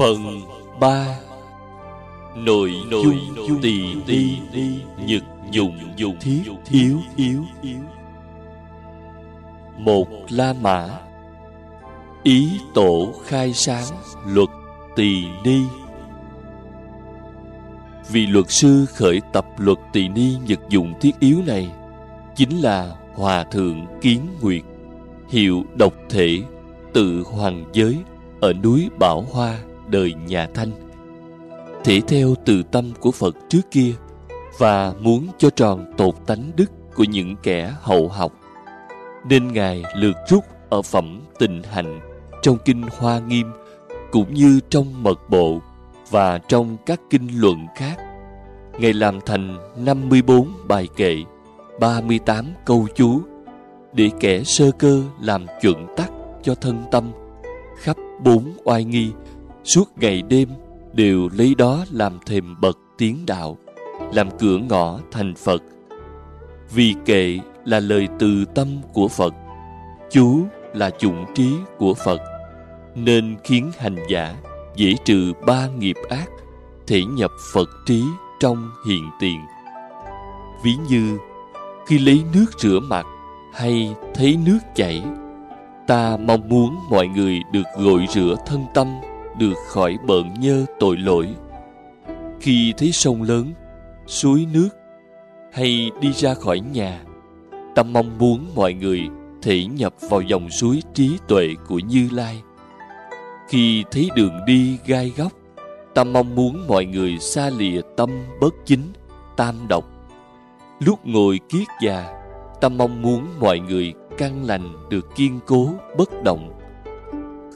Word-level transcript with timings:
Phần 0.00 0.40
3 0.80 1.18
Nội 2.36 2.72
nội 2.90 3.18
dung 3.48 3.62
tỳ 3.62 3.94
đi 4.06 4.38
nhật 5.06 5.22
dụng 5.50 5.78
dụng 5.96 6.16
thiết 6.20 6.42
yếu 6.70 6.98
yếu. 7.16 7.42
Yếu 7.62 7.80
Một 9.78 10.06
La 10.28 10.54
Mã. 10.60 10.88
Ý 12.22 12.48
tổ 12.74 13.12
khai 13.24 13.52
sáng 13.52 13.84
luật 14.26 14.48
tỳ 14.96 15.24
ni. 15.44 15.60
Vị 18.08 18.26
luật 18.26 18.50
sư 18.50 18.86
khởi 18.86 19.20
tập 19.32 19.46
luật 19.58 19.78
tỳ 19.92 20.08
ni 20.08 20.36
nhật 20.46 20.60
dụng 20.68 20.94
thiết 21.00 21.20
yếu 21.20 21.38
này 21.46 21.70
Chính 22.36 22.60
là 22.60 22.96
Hòa 23.14 23.44
Thượng 23.44 23.86
Kiến 24.00 24.20
Nguyệt 24.40 24.62
Hiệu 25.28 25.64
độc 25.74 25.92
thể 26.08 26.38
tự 26.92 27.22
hoàng 27.22 27.64
giới 27.72 27.98
ở 28.40 28.52
núi 28.52 28.88
Bảo 28.98 29.24
Hoa 29.32 29.58
đời 29.90 30.14
nhà 30.26 30.48
Thanh. 30.54 30.70
Thể 31.84 32.00
theo 32.08 32.34
từ 32.44 32.62
tâm 32.62 32.92
của 33.00 33.10
Phật 33.10 33.36
trước 33.48 33.70
kia 33.70 33.92
và 34.58 34.92
muốn 35.00 35.26
cho 35.38 35.50
tròn 35.50 35.92
tột 35.96 36.14
tánh 36.26 36.50
đức 36.56 36.70
của 36.94 37.04
những 37.04 37.36
kẻ 37.42 37.74
hậu 37.80 38.08
học. 38.08 38.32
Nên 39.28 39.52
Ngài 39.52 39.84
lược 39.96 40.16
rút 40.28 40.44
ở 40.70 40.82
phẩm 40.82 41.20
tình 41.38 41.62
hạnh 41.62 42.00
trong 42.42 42.58
kinh 42.64 42.82
Hoa 42.98 43.18
Nghiêm 43.18 43.50
cũng 44.10 44.34
như 44.34 44.60
trong 44.70 45.02
mật 45.02 45.20
bộ 45.28 45.60
và 46.10 46.38
trong 46.38 46.76
các 46.86 47.00
kinh 47.10 47.40
luận 47.40 47.66
khác. 47.76 47.96
Ngài 48.78 48.92
làm 48.92 49.20
thành 49.26 49.58
54 49.76 50.52
bài 50.68 50.88
kệ, 50.96 51.16
38 51.80 52.46
câu 52.64 52.86
chú 52.94 53.20
để 53.92 54.10
kẻ 54.20 54.42
sơ 54.44 54.70
cơ 54.78 55.02
làm 55.20 55.46
chuẩn 55.60 55.86
tắc 55.96 56.10
cho 56.42 56.54
thân 56.54 56.84
tâm 56.90 57.12
khắp 57.78 57.96
bốn 58.24 58.52
oai 58.64 58.84
nghi 58.84 59.10
suốt 59.64 59.98
ngày 59.98 60.22
đêm, 60.22 60.48
đều 60.92 61.28
lấy 61.32 61.54
đó 61.54 61.84
làm 61.90 62.18
thềm 62.26 62.60
bậc 62.60 62.78
tiến 62.98 63.26
đạo, 63.26 63.56
làm 64.12 64.28
cửa 64.38 64.58
ngõ 64.58 64.98
thành 65.10 65.34
phật. 65.34 65.62
Vì 66.74 66.94
kệ 67.04 67.38
là 67.64 67.80
lời 67.80 68.08
từ 68.18 68.44
tâm 68.54 68.68
của 68.92 69.08
phật, 69.08 69.34
chú 70.10 70.44
là 70.74 70.90
chủng 70.90 71.24
trí 71.34 71.50
của 71.78 71.94
phật, 71.94 72.20
nên 72.94 73.36
khiến 73.44 73.70
hành 73.78 73.96
giả 74.08 74.34
dễ 74.76 74.94
trừ 75.04 75.32
ba 75.46 75.66
nghiệp 75.78 75.96
ác, 76.08 76.30
thể 76.86 77.02
nhập 77.04 77.30
phật 77.52 77.68
trí 77.86 78.02
trong 78.40 78.70
hiện 78.88 79.10
tiền. 79.20 79.40
Ví 80.64 80.72
như, 80.88 81.18
khi 81.86 81.98
lấy 81.98 82.22
nước 82.34 82.46
rửa 82.58 82.80
mặt 82.80 83.06
hay 83.54 83.94
thấy 84.14 84.38
nước 84.46 84.58
chảy, 84.74 85.02
ta 85.86 86.16
mong 86.16 86.48
muốn 86.48 86.78
mọi 86.90 87.08
người 87.08 87.40
được 87.52 87.66
gội 87.78 88.06
rửa 88.10 88.36
thân 88.46 88.64
tâm 88.74 88.86
được 89.40 89.54
khỏi 89.66 89.98
bợn 90.06 90.34
nhơ 90.40 90.66
tội 90.78 90.96
lỗi. 90.96 91.28
Khi 92.40 92.74
thấy 92.78 92.92
sông 92.92 93.22
lớn, 93.22 93.52
suối 94.06 94.46
nước, 94.52 94.68
hay 95.52 95.90
đi 96.00 96.12
ra 96.12 96.34
khỏi 96.34 96.60
nhà, 96.60 97.04
ta 97.74 97.82
mong 97.82 98.18
muốn 98.18 98.46
mọi 98.54 98.72
người 98.72 99.08
thể 99.42 99.64
nhập 99.64 99.94
vào 100.10 100.20
dòng 100.20 100.50
suối 100.50 100.82
trí 100.94 101.18
tuệ 101.28 101.48
của 101.68 101.78
như 101.78 102.08
lai. 102.12 102.42
Khi 103.48 103.84
thấy 103.90 104.08
đường 104.16 104.40
đi 104.46 104.78
gai 104.86 105.12
góc, 105.16 105.32
ta 105.94 106.04
mong 106.04 106.34
muốn 106.34 106.64
mọi 106.68 106.84
người 106.84 107.18
xa 107.18 107.50
lìa 107.50 107.80
tâm 107.96 108.10
bất 108.40 108.54
chính, 108.64 108.92
tam 109.36 109.54
độc. 109.68 109.84
Lúc 110.80 111.06
ngồi 111.06 111.40
kiết 111.48 111.68
già, 111.82 112.22
ta 112.60 112.68
mong 112.68 113.02
muốn 113.02 113.26
mọi 113.40 113.58
người 113.58 113.94
căn 114.18 114.44
lành 114.44 114.88
được 114.90 115.16
kiên 115.16 115.40
cố, 115.46 115.68
bất 115.98 116.22
động. 116.24 116.52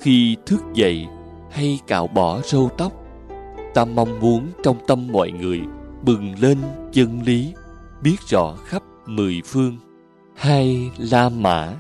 Khi 0.01 0.37
thức 0.47 0.61
dậy 0.75 1.07
hay 1.55 1.79
cạo 1.87 2.07
bỏ 2.07 2.41
râu 2.41 2.71
tóc. 2.79 2.93
Ta 3.75 3.85
mong 3.85 4.21
muốn 4.21 4.49
trong 4.63 4.77
tâm 4.87 5.13
mọi 5.13 5.31
người 5.31 5.61
bừng 6.03 6.35
lên 6.41 6.59
chân 6.93 7.23
lý, 7.23 7.53
biết 8.03 8.17
rõ 8.29 8.55
khắp 8.65 8.83
mười 9.07 9.43
phương. 9.45 9.79
Hai 10.37 10.91
la 10.99 11.29
mã. 11.29 11.73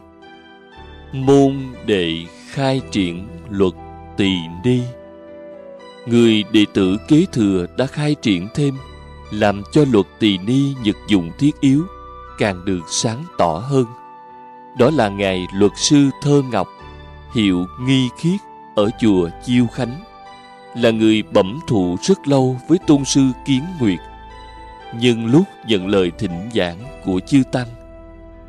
Môn 1.13 1.57
đệ 1.87 2.25
khai 2.51 2.81
triển 2.91 3.27
luật 3.51 3.73
tỳ 4.17 4.33
ni. 4.65 4.81
Người 6.07 6.45
đệ 6.53 6.65
tử 6.75 6.97
kế 7.09 7.25
thừa 7.33 7.67
đã 7.79 7.87
khai 7.87 8.15
triển 8.23 8.49
thêm, 8.55 8.75
làm 9.31 9.63
cho 9.73 9.85
luật 9.93 10.07
tỳ 10.19 10.39
ni 10.39 10.75
nhật 10.85 10.97
dụng 11.09 11.31
thiết 11.39 11.61
yếu, 11.61 11.83
càng 12.39 12.65
được 12.65 12.83
sáng 12.89 13.25
tỏ 13.39 13.63
hơn. 13.69 13.85
Đó 14.79 14.91
là 14.95 15.09
ngài 15.09 15.47
luật 15.55 15.73
sư 15.77 16.11
thơ 16.23 16.43
ngọc, 16.53 16.69
hiệu 17.35 17.67
nghi 17.81 18.09
khiết 18.19 18.41
ở 18.75 18.91
chùa 19.01 19.29
chiêu 19.45 19.67
khánh, 19.67 20.01
là 20.75 20.91
người 20.91 21.23
bẩm 21.23 21.61
thụ 21.67 21.97
rất 22.03 22.29
lâu 22.29 22.57
với 22.69 22.79
tôn 22.87 23.05
sư 23.05 23.23
kiến 23.47 23.63
nguyệt. 23.81 23.99
Nhưng 25.01 25.27
lúc 25.27 25.45
nhận 25.67 25.87
lời 25.87 26.13
thỉnh 26.19 26.51
giảng 26.55 26.79
của 27.05 27.21
chư 27.21 27.43
tăng, 27.53 27.69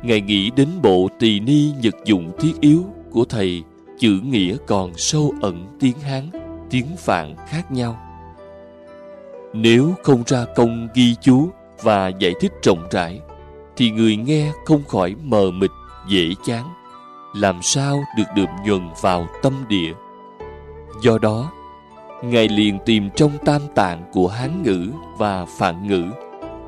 ngài 0.02 0.20
nghĩ 0.20 0.50
đến 0.50 0.68
bộ 0.82 1.08
tỳ 1.18 1.40
ni 1.40 1.72
nhật 1.82 1.94
dụng 2.04 2.32
thiết 2.40 2.52
yếu 2.60 2.84
của 3.10 3.24
thầy, 3.24 3.62
chữ 3.98 4.20
nghĩa 4.24 4.56
còn 4.66 4.92
sâu 4.96 5.34
ẩn 5.42 5.66
tiếng 5.80 6.00
hán, 6.00 6.30
tiếng 6.70 6.86
phạn 6.98 7.34
khác 7.48 7.72
nhau. 7.72 7.98
Nếu 9.52 9.94
không 10.02 10.22
ra 10.26 10.44
công 10.56 10.88
ghi 10.94 11.14
chú 11.20 11.48
và 11.82 12.08
giải 12.08 12.32
thích 12.40 12.52
rộng 12.62 12.88
rãi, 12.90 13.20
thì 13.76 13.90
người 13.90 14.16
nghe 14.16 14.52
không 14.64 14.84
khỏi 14.84 15.14
mờ 15.22 15.50
mịt, 15.50 15.70
dễ 16.08 16.24
chán. 16.44 16.64
Làm 17.34 17.62
sao 17.62 18.04
được 18.16 18.24
đượm 18.36 18.48
nhuần 18.64 18.88
vào 19.02 19.28
tâm 19.42 19.52
địa? 19.68 19.92
Do 21.02 21.18
đó, 21.18 21.52
ngài 22.22 22.48
liền 22.48 22.78
tìm 22.86 23.10
trong 23.16 23.32
tam 23.44 23.60
tạng 23.74 24.04
của 24.12 24.28
hán 24.28 24.62
ngữ 24.62 24.88
và 25.18 25.44
phạn 25.44 25.88
ngữ 25.88 26.04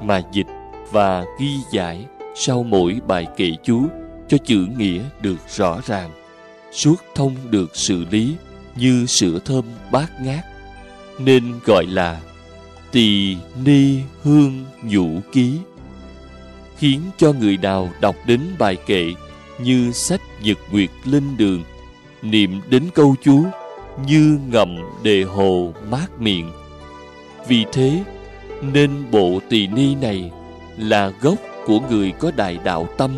mà 0.02 0.22
dịch 0.32 0.46
và 0.92 1.24
ghi 1.38 1.54
giải 1.72 2.06
sau 2.34 2.62
mỗi 2.62 2.98
bài 3.06 3.26
kệ 3.36 3.50
chú 3.62 3.86
cho 4.28 4.38
chữ 4.44 4.66
nghĩa 4.76 5.02
được 5.20 5.36
rõ 5.48 5.80
ràng, 5.86 6.10
suốt 6.72 6.96
thông 7.14 7.34
được 7.50 7.76
xử 7.76 8.04
lý 8.10 8.34
như 8.76 9.06
sữa 9.06 9.38
thơm 9.44 9.64
bát 9.92 10.10
ngát, 10.22 10.44
nên 11.18 11.44
gọi 11.64 11.86
là 11.86 12.20
tỳ 12.92 13.36
ni 13.64 13.98
hương 14.22 14.64
nhũ 14.82 15.06
ký, 15.32 15.58
khiến 16.76 17.00
cho 17.16 17.32
người 17.32 17.56
nào 17.56 17.88
đọc 18.00 18.16
đến 18.26 18.40
bài 18.58 18.76
kệ 18.86 19.12
như 19.58 19.92
sách 19.92 20.20
nhật 20.42 20.58
nguyệt 20.70 20.90
linh 21.04 21.36
đường, 21.36 21.62
niệm 22.22 22.60
đến 22.70 22.82
câu 22.94 23.14
chú 23.22 23.44
như 24.06 24.38
ngậm 24.50 24.76
đề 25.02 25.22
hồ 25.22 25.72
mát 25.90 26.20
miệng. 26.20 26.50
Vì 27.48 27.64
thế, 27.72 28.04
nên 28.72 28.90
bộ 29.10 29.38
tỳ 29.48 29.66
ni 29.66 29.94
này 29.94 30.30
là 30.76 31.12
gốc 31.20 31.38
của 31.66 31.80
người 31.90 32.12
có 32.18 32.30
đại 32.36 32.58
đạo 32.64 32.88
tâm, 32.98 33.10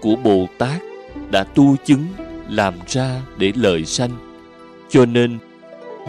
của 0.00 0.16
bồ 0.24 0.46
tát 0.58 0.82
đã 1.30 1.44
tu 1.44 1.76
chứng 1.84 2.06
làm 2.48 2.74
ra 2.86 3.20
để 3.36 3.52
lợi 3.54 3.84
sanh. 3.84 4.10
Cho 4.88 5.06
nên, 5.06 5.38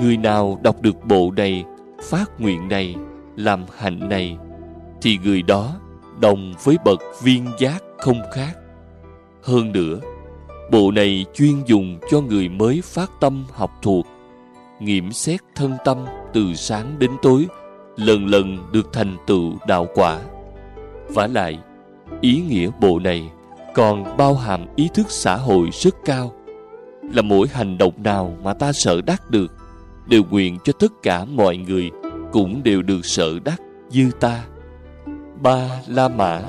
người 0.01 0.17
nào 0.17 0.59
đọc 0.63 0.81
được 0.81 1.05
bộ 1.05 1.31
này, 1.37 1.63
phát 2.09 2.39
nguyện 2.39 2.67
này, 2.67 2.95
làm 3.35 3.65
hạnh 3.77 4.09
này, 4.09 4.37
thì 5.01 5.19
người 5.23 5.41
đó 5.41 5.75
đồng 6.19 6.53
với 6.63 6.77
bậc 6.85 6.99
viên 7.23 7.45
giác 7.59 7.83
không 7.97 8.21
khác. 8.33 8.53
Hơn 9.43 9.71
nữa 9.71 9.99
bộ 10.71 10.91
này 10.91 11.25
chuyên 11.33 11.63
dùng 11.65 11.99
cho 12.11 12.21
người 12.21 12.49
mới 12.49 12.81
phát 12.83 13.11
tâm 13.19 13.45
học 13.51 13.71
thuộc. 13.81 14.05
Nghiệm 14.79 15.11
xét 15.11 15.39
thân 15.55 15.77
tâm 15.85 16.05
từ 16.33 16.53
sáng 16.53 16.95
đến 16.99 17.11
tối, 17.21 17.47
lần 17.97 18.27
lần 18.27 18.57
được 18.71 18.93
thành 18.93 19.17
tựu 19.27 19.53
đạo 19.67 19.87
quả. 19.95 20.19
Vả 21.07 21.27
lại, 21.27 21.59
ý 22.21 22.41
nghĩa 22.49 22.69
bộ 22.81 22.99
này 22.99 23.29
còn 23.73 24.17
bao 24.17 24.33
hàm 24.33 24.65
ý 24.75 24.89
thức 24.93 25.05
xã 25.09 25.35
hội 25.35 25.69
rất 25.73 25.95
cao. 26.05 26.31
Là 27.13 27.21
mỗi 27.21 27.47
hành 27.51 27.77
động 27.77 27.93
nào 28.03 28.37
mà 28.43 28.53
ta 28.53 28.73
sợ 28.73 29.01
đắc 29.01 29.29
được, 29.29 29.53
đều 30.07 30.21
nguyện 30.29 30.57
cho 30.63 30.73
tất 30.73 30.91
cả 31.03 31.25
mọi 31.25 31.57
người 31.57 31.91
cũng 32.31 32.63
đều 32.63 32.81
được 32.81 33.05
sợ 33.05 33.39
đắc 33.43 33.61
như 33.91 34.11
ta. 34.19 34.43
Ba 35.41 35.69
la 35.87 36.07
mã. 36.07 36.41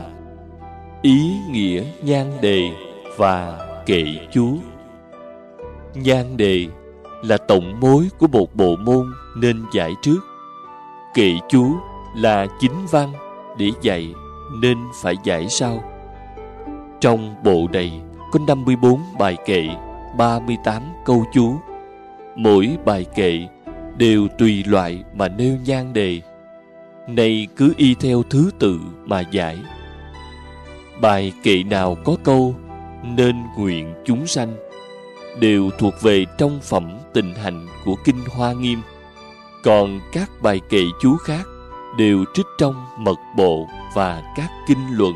Ý 1.02 1.18
nghĩa 1.50 1.84
nhan 2.02 2.26
đề 2.40 2.70
và 3.16 3.58
kệ 3.86 4.04
chú 4.32 4.58
nhan 5.94 6.36
đề 6.36 6.66
là 7.22 7.38
tổng 7.38 7.80
mối 7.80 8.08
của 8.18 8.26
một 8.26 8.54
bộ 8.54 8.76
môn 8.76 9.06
nên 9.36 9.64
giải 9.72 9.94
trước. 10.02 10.18
Kệ 11.14 11.30
chú 11.48 11.76
là 12.16 12.46
chính 12.60 12.86
văn 12.90 13.12
để 13.58 13.70
dạy 13.82 14.14
nên 14.60 14.78
phải 15.02 15.14
giải 15.24 15.48
sau. 15.48 15.82
Trong 17.00 17.34
bộ 17.44 17.66
này 17.72 18.00
có 18.32 18.38
54 18.46 19.00
bài 19.18 19.36
kệ 19.46 19.68
38 20.18 20.82
câu 21.04 21.24
chú 21.32 21.56
mỗi 22.36 22.76
bài 22.84 23.06
kệ 23.14 23.46
đều 23.96 24.28
tùy 24.38 24.64
loại 24.66 25.04
mà 25.14 25.28
nêu 25.28 25.56
nhan 25.64 25.92
đề. 25.92 26.20
Này 27.08 27.46
cứ 27.56 27.74
y 27.76 27.94
theo 27.94 28.22
thứ 28.30 28.50
tự 28.58 28.80
mà 29.04 29.20
giải. 29.20 29.58
Bài 31.00 31.32
kệ 31.42 31.62
nào 31.62 31.96
có 32.04 32.16
câu 32.24 32.54
nên 33.02 33.36
nguyện 33.56 33.94
chúng 34.04 34.26
sanh 34.26 34.56
đều 35.40 35.70
thuộc 35.78 35.94
về 36.02 36.24
trong 36.38 36.60
phẩm 36.62 36.98
tình 37.12 37.34
hạnh 37.34 37.66
của 37.84 37.94
kinh 38.04 38.20
hoa 38.30 38.52
nghiêm 38.52 38.80
Còn 39.64 40.00
các 40.12 40.30
bài 40.42 40.60
kệ 40.68 40.82
chú 41.00 41.16
khác 41.16 41.46
đều 41.98 42.24
trích 42.34 42.46
trong 42.58 42.74
mật 42.98 43.18
bộ 43.36 43.66
và 43.94 44.22
các 44.36 44.50
kinh 44.68 44.86
luận. 44.90 45.14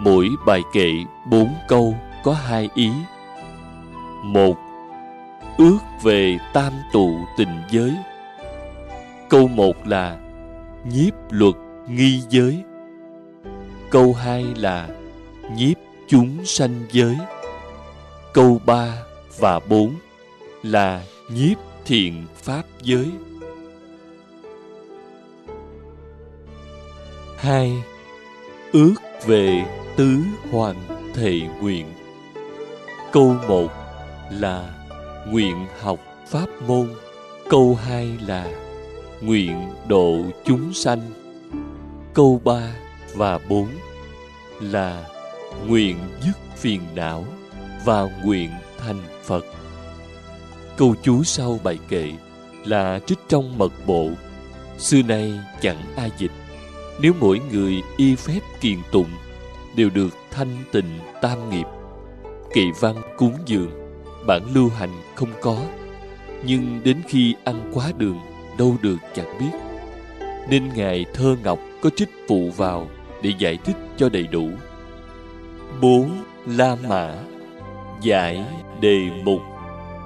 Mỗi 0.00 0.28
bài 0.46 0.62
kệ 0.72 0.90
bốn 1.30 1.54
câu 1.68 1.94
có 2.24 2.32
hai 2.32 2.68
ý. 2.74 2.90
Một, 4.22 4.56
ước 5.58 5.78
về 6.02 6.38
tam 6.52 6.72
tụ 6.92 7.10
tình 7.36 7.62
giới. 7.70 7.94
Câu 9.28 9.48
một 9.48 9.86
là 9.86 10.16
nhiếp 10.84 11.14
luật 11.30 11.54
nghi 11.88 12.22
giới. 12.28 12.62
Câu 13.90 14.14
hai 14.14 14.44
là 14.56 14.88
nhiếp 15.56 15.76
chúng 16.14 16.44
sanh 16.44 16.84
giới. 16.92 17.16
Câu 18.32 18.60
ba 18.66 19.02
và 19.38 19.60
bốn 19.68 19.94
là 20.62 21.04
nhiếp 21.28 21.58
thiện 21.84 22.26
pháp 22.42 22.62
giới. 22.82 23.10
hai, 27.36 27.72
Ước 28.72 28.94
về 29.26 29.64
tứ 29.96 30.18
hoàng 30.50 30.76
thệ 31.14 31.40
nguyện 31.60 31.86
Câu 33.12 33.36
một 33.48 33.68
là 34.30 34.74
nguyện 35.28 35.66
học 35.80 35.98
pháp 36.28 36.46
môn 36.66 36.88
Câu 37.48 37.78
hai 37.84 38.18
là 38.26 38.46
nguyện 39.20 39.68
độ 39.88 40.16
chúng 40.44 40.72
sanh 40.72 41.00
Câu 42.14 42.40
ba 42.44 42.74
và 43.14 43.38
bốn 43.48 43.68
là 44.60 45.13
nguyện 45.66 45.96
dứt 46.20 46.56
phiền 46.56 46.80
não 46.94 47.24
và 47.84 48.08
nguyện 48.24 48.50
thành 48.78 49.02
Phật. 49.24 49.46
Câu 50.76 50.94
chú 51.02 51.24
sau 51.24 51.60
bài 51.64 51.78
kệ 51.88 52.12
là 52.64 53.00
trích 53.06 53.18
trong 53.28 53.58
mật 53.58 53.72
bộ, 53.86 54.10
xưa 54.78 55.02
nay 55.02 55.32
chẳng 55.60 55.82
ai 55.96 56.10
dịch. 56.18 56.32
Nếu 57.00 57.12
mỗi 57.20 57.40
người 57.52 57.74
y 57.96 58.16
phép 58.16 58.40
kiền 58.60 58.78
tụng 58.92 59.10
đều 59.76 59.90
được 59.90 60.10
thanh 60.30 60.56
tịnh 60.72 60.98
tam 61.22 61.50
nghiệp, 61.50 61.66
kỵ 62.54 62.62
văn 62.80 62.96
cúng 63.16 63.34
dường, 63.46 63.70
bản 64.26 64.42
lưu 64.54 64.68
hành 64.68 64.92
không 65.14 65.30
có, 65.40 65.58
nhưng 66.46 66.80
đến 66.84 67.00
khi 67.08 67.34
ăn 67.44 67.70
quá 67.74 67.92
đường 67.98 68.18
đâu 68.58 68.76
được 68.82 68.96
chẳng 69.14 69.38
biết. 69.38 69.58
Nên 70.48 70.68
Ngài 70.74 71.04
Thơ 71.14 71.36
Ngọc 71.44 71.58
có 71.82 71.90
trích 71.96 72.10
phụ 72.28 72.50
vào 72.56 72.88
để 73.22 73.32
giải 73.38 73.58
thích 73.64 73.76
cho 73.96 74.08
đầy 74.08 74.26
đủ. 74.26 74.48
Bốn 75.80 76.10
La 76.46 76.76
Mã. 76.88 77.14
Giải 78.00 78.44
đề 78.80 79.10
mục 79.24 79.40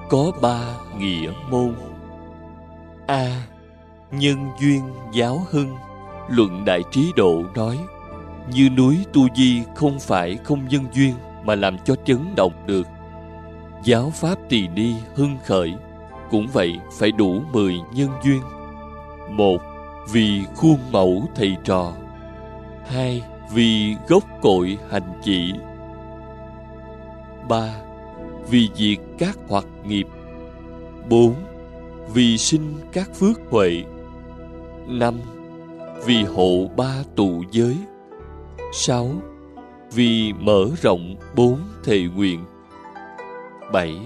Có 0.09 0.31
ba 0.41 0.59
nghĩa 0.97 1.31
môn. 1.49 1.75
A. 3.07 3.47
Nhân 4.11 4.49
duyên 4.61 4.81
giáo 5.13 5.45
hưng. 5.49 5.75
Luận 6.29 6.65
Đại 6.65 6.81
Trí 6.91 7.11
Độ 7.15 7.43
nói 7.55 7.77
Như 8.53 8.69
núi 8.69 8.97
Tu 9.13 9.21
Di 9.35 9.63
không 9.75 9.99
phải 9.99 10.37
không 10.43 10.67
nhân 10.67 10.85
duyên 10.93 11.13
Mà 11.43 11.55
làm 11.55 11.77
cho 11.85 11.95
chấn 12.05 12.35
động 12.35 12.53
được. 12.65 12.87
Giáo 13.83 14.09
Pháp 14.15 14.35
Tỳ 14.49 14.67
Ni 14.67 14.93
hưng 15.15 15.37
khởi 15.45 15.73
Cũng 16.31 16.47
vậy 16.53 16.79
phải 16.99 17.11
đủ 17.11 17.41
mười 17.51 17.75
nhân 17.93 18.09
duyên. 18.23 18.41
Một, 19.29 19.57
vì 20.11 20.41
khuôn 20.55 20.77
mẫu 20.91 21.23
thầy 21.35 21.55
trò. 21.63 21.93
Hai, 22.85 23.23
vì 23.53 23.95
gốc 24.07 24.23
cội 24.41 24.77
hành 24.89 25.19
chỉ. 25.23 25.53
Ba, 27.49 27.75
vì 28.49 28.69
diệt 28.75 28.97
các 29.17 29.37
hoạt 29.47 29.65
nghiệp. 29.85 30.07
Bốn, 31.09 31.35
vì 32.13 32.37
sinh 32.37 32.75
các 32.93 33.09
phước 33.15 33.39
huệ. 33.49 33.83
Năm, 34.87 35.19
vì 36.05 36.23
hộ 36.23 36.67
ba 36.77 36.93
tụ 37.15 37.43
giới. 37.51 37.77
Sáu, 38.73 39.11
vì 39.93 40.33
mở 40.33 40.65
rộng 40.81 41.15
bốn 41.35 41.59
thệ 41.83 42.01
nguyện. 42.15 42.45
Bảy, 43.73 43.97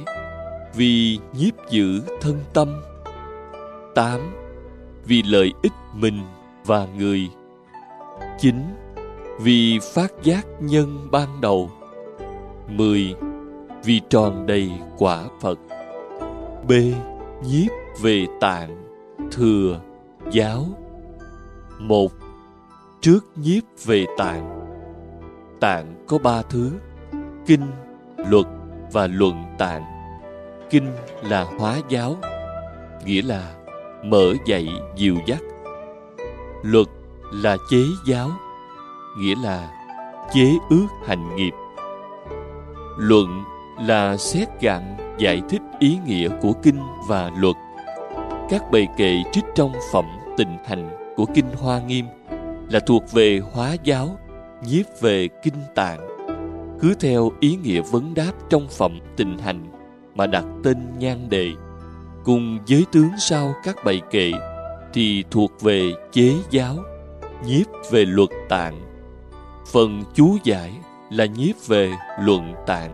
vì 0.76 1.20
nhiếp 1.34 1.54
giữ 1.70 2.02
thân 2.22 2.40
tâm. 2.54 2.82
Tám, 3.96 4.20
vì 5.06 5.24
lợi 5.24 5.52
ích 5.62 5.74
mình 5.94 6.22
và 6.66 6.88
người. 6.98 7.30
Chín 8.40 8.56
vì 9.40 9.80
phát 9.94 10.14
giác 10.24 10.48
nhân 10.60 11.08
ban 11.12 11.42
đầu 11.42 11.72
mười 12.68 13.16
vì 13.84 14.02
tròn 14.10 14.46
đầy 14.46 14.72
quả 14.98 15.24
Phật. 15.42 15.60
B. 16.68 16.72
Nhiếp 17.48 17.72
về 18.02 18.26
tạng, 18.42 18.84
thừa, 19.32 19.80
giáo. 20.32 20.66
Một. 21.80 22.12
Trước 23.02 23.26
nhiếp 23.36 23.64
về 23.86 24.06
tạng. 24.18 24.60
Tạng 25.60 26.04
có 26.08 26.18
ba 26.18 26.42
thứ, 26.42 26.72
kinh, 27.46 27.72
luật 28.18 28.46
và 28.92 29.08
luận 29.08 29.44
tạng. 29.58 29.84
Kinh 30.70 30.88
là 31.22 31.44
hóa 31.44 31.78
giáo, 31.90 32.16
nghĩa 33.06 33.22
là 33.22 33.54
mở 34.04 34.34
dạy 34.46 34.68
dìu 34.98 35.16
dắt. 35.26 35.42
Luật 36.64 36.88
là 37.34 37.58
chế 37.70 37.84
giáo, 38.08 38.30
nghĩa 39.18 39.36
là 39.44 39.70
chế 40.34 40.52
ước 40.70 40.88
hành 41.06 41.36
nghiệp. 41.36 41.54
Luận 42.98 43.44
là 43.80 44.18
xét 44.18 44.62
gạn 44.62 44.98
giải 45.18 45.42
thích 45.50 45.62
ý 45.80 45.98
nghĩa 46.06 46.30
của 46.42 46.54
kinh 46.64 46.80
và 47.08 47.32
luật. 47.38 47.56
Các 48.50 48.72
bài 48.72 48.88
kệ 48.98 49.24
trích 49.32 49.46
trong 49.56 49.74
phẩm 49.94 50.06
tịnh 50.38 50.58
hành 50.66 51.14
của 51.16 51.26
kinh 51.34 51.46
Hoa 51.62 51.80
Nghiêm 51.80 52.06
là 52.70 52.80
thuộc 52.80 53.12
về 53.12 53.42
hóa 53.54 53.76
giáo, 53.84 54.18
nhiếp 54.68 54.86
về 55.02 55.28
kinh 55.44 55.62
tạng. 55.76 56.00
Cứ 56.80 56.94
theo 57.00 57.32
ý 57.40 57.58
nghĩa 57.64 57.82
vấn 57.82 58.14
đáp 58.14 58.32
trong 58.50 58.68
phẩm 58.78 59.00
tịnh 59.16 59.38
hành 59.38 59.72
mà 60.16 60.28
đặt 60.28 60.46
tên 60.64 60.78
nhan 61.00 61.30
đề. 61.30 61.52
Cùng 62.24 62.60
giới 62.66 62.86
tướng 62.92 63.10
sau 63.18 63.54
các 63.64 63.76
bài 63.86 64.02
kệ 64.12 64.32
thì 64.94 65.24
thuộc 65.32 65.62
về 65.62 65.92
chế 66.12 66.34
giáo, 66.50 66.76
nhiếp 67.46 67.68
về 67.92 68.06
luật 68.06 68.30
tạng. 68.50 68.93
Phần 69.72 70.04
chú 70.14 70.38
giải 70.44 70.74
là 71.10 71.26
nhiếp 71.26 71.68
về 71.68 71.92
luận 72.22 72.54
tạng. 72.68 72.92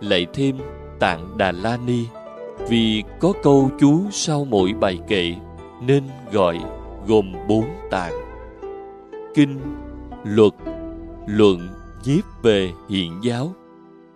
Lại 0.00 0.26
thêm 0.34 0.58
tạng 0.98 1.38
Đà 1.38 1.52
La 1.52 1.78
Ni, 1.86 2.04
vì 2.68 3.02
có 3.20 3.32
câu 3.42 3.70
chú 3.80 4.02
sau 4.10 4.44
mỗi 4.44 4.72
bài 4.80 4.98
kệ 5.08 5.34
nên 5.82 6.04
gọi 6.32 6.60
gồm 7.06 7.32
bốn 7.48 7.64
tạng. 7.90 8.12
Kinh, 9.34 9.58
luật, 10.24 10.52
luận, 11.26 11.68
nhiếp 12.04 12.24
về 12.42 12.72
hiện 12.88 13.18
giáo. 13.22 13.54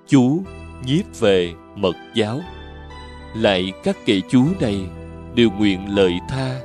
Chú, 0.07 0.43
nhiếp 0.87 1.21
về 1.21 1.55
mật 1.76 1.97
giáo. 2.14 2.41
Lại 3.35 3.73
các 3.85 3.97
kệ 4.05 4.21
chú 4.29 4.45
này 4.61 4.87
đều 5.35 5.50
nguyện 5.50 5.95
lợi 5.95 6.19
tha 6.29 6.61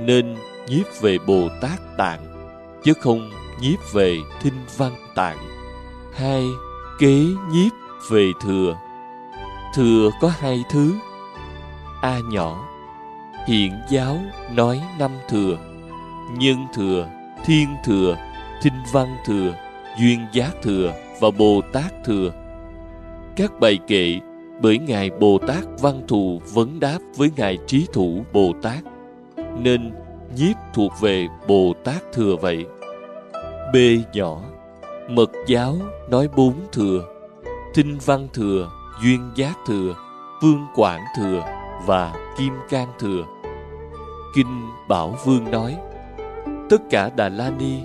nên 0.00 0.36
nhiếp 0.68 1.00
về 1.00 1.18
bồ 1.26 1.48
tát 1.60 1.96
tạng, 1.96 2.20
chứ 2.84 2.92
không 2.92 3.30
nhiếp 3.60 3.92
về 3.92 4.18
thinh 4.40 4.60
văn 4.76 4.92
tạng. 5.14 5.38
Hai 6.14 6.44
kế 6.98 7.26
nhiếp 7.52 7.72
về 8.10 8.32
thừa. 8.42 8.76
Thừa 9.74 10.10
có 10.20 10.32
hai 10.40 10.64
thứ. 10.70 10.94
A 12.02 12.18
nhỏ 12.30 12.66
hiện 13.46 13.72
giáo 13.90 14.18
nói 14.54 14.80
năm 14.98 15.10
thừa. 15.28 15.58
Nhân 16.38 16.56
thừa, 16.74 17.08
thiên 17.44 17.68
thừa, 17.84 18.16
thinh 18.62 18.82
văn 18.92 19.16
thừa, 19.26 19.54
duyên 20.00 20.26
giác 20.32 20.50
thừa 20.62 20.92
và 21.20 21.30
bồ 21.30 21.60
tát 21.72 22.04
thừa. 22.04 22.32
Các 23.36 23.60
bài 23.60 23.78
kệ, 23.86 24.18
bởi 24.62 24.78
ngài 24.78 25.10
bồ 25.10 25.38
tát 25.38 25.64
văn 25.80 26.02
thù 26.08 26.40
vấn 26.52 26.80
đáp 26.80 26.98
với 27.16 27.30
ngài 27.36 27.58
trí 27.66 27.86
thủ 27.92 28.24
bồ 28.32 28.52
tát, 28.62 28.78
nên 29.58 29.92
nhiếp 30.36 30.56
thuộc 30.74 30.92
về 31.00 31.28
bồ 31.48 31.72
tát 31.84 32.12
thừa 32.12 32.36
vậy 32.40 32.66
b 33.72 33.76
nhỏ 34.12 34.40
mật 35.08 35.30
giáo 35.46 35.76
nói 36.08 36.28
bốn 36.36 36.54
thừa 36.72 37.04
Thinh 37.74 37.98
Văn 38.04 38.28
Thừa, 38.32 38.70
Duyên 39.02 39.30
Giác 39.34 39.58
Thừa, 39.66 39.94
Vương 40.42 40.66
Quảng 40.74 41.04
Thừa 41.16 41.42
và 41.86 42.14
Kim 42.38 42.52
Cang 42.70 42.88
Thừa. 42.98 43.24
Kinh 44.34 44.68
Bảo 44.88 45.18
Vương 45.24 45.50
nói, 45.50 45.76
tất 46.70 46.82
cả 46.90 47.10
Đà 47.16 47.28
La 47.28 47.50
Ni 47.50 47.78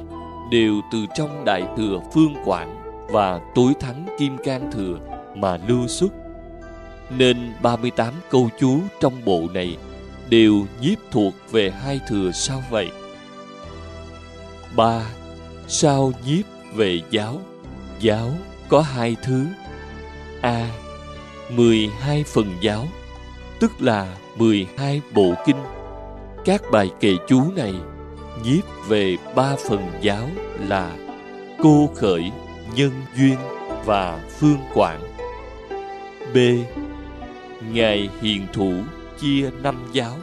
đều 0.52 0.74
từ 0.92 1.06
trong 1.16 1.46
Đại 1.46 1.64
Thừa 1.78 2.00
Phương 2.14 2.36
Quảng 2.46 2.82
và 3.10 3.40
tối 3.56 3.74
thắng 3.80 4.06
Kim 4.20 4.38
Cang 4.38 4.72
Thừa 4.72 5.00
mà 5.36 5.58
lưu 5.68 5.88
xuất. 5.88 6.12
Nên 7.10 7.54
38 7.62 8.14
câu 8.30 8.50
chú 8.60 8.80
trong 9.00 9.14
bộ 9.26 9.42
này 9.54 9.78
đều 10.30 10.54
nhiếp 10.82 10.98
thuộc 11.12 11.34
về 11.52 11.72
hai 11.72 12.00
thừa 12.10 12.32
sao 12.32 12.64
vậy? 12.70 12.92
ba 14.76 15.06
Sao 15.68 16.12
nhiếp 16.26 16.46
về 16.76 17.02
giáo? 17.12 17.42
Giáo 18.00 18.32
có 18.70 18.82
hai 18.82 19.16
thứ 19.24 19.46
A. 20.42 20.70
12 21.50 22.24
phần 22.24 22.56
giáo, 22.62 22.88
tức 23.60 23.72
là 23.80 24.18
12 24.38 25.02
bộ 25.14 25.34
kinh. 25.46 25.56
các 26.46 26.62
bài 26.72 26.92
kệ 27.00 27.14
chú 27.28 27.42
này 27.56 27.74
nhiếp 28.44 28.64
về 28.88 29.18
ba 29.36 29.56
phần 29.70 29.88
giáo 30.02 30.30
là 30.68 30.98
cô 31.64 31.90
khởi, 31.96 32.32
nhân 32.76 32.92
duyên 33.18 33.36
và 33.86 34.20
phương 34.40 34.60
quảng 34.74 35.02
B. 36.34 36.38
Ngài 37.74 38.10
hiền 38.22 38.48
thủ 38.54 38.72
chia 39.22 39.50
năm 39.64 39.76
giáo. 39.94 40.18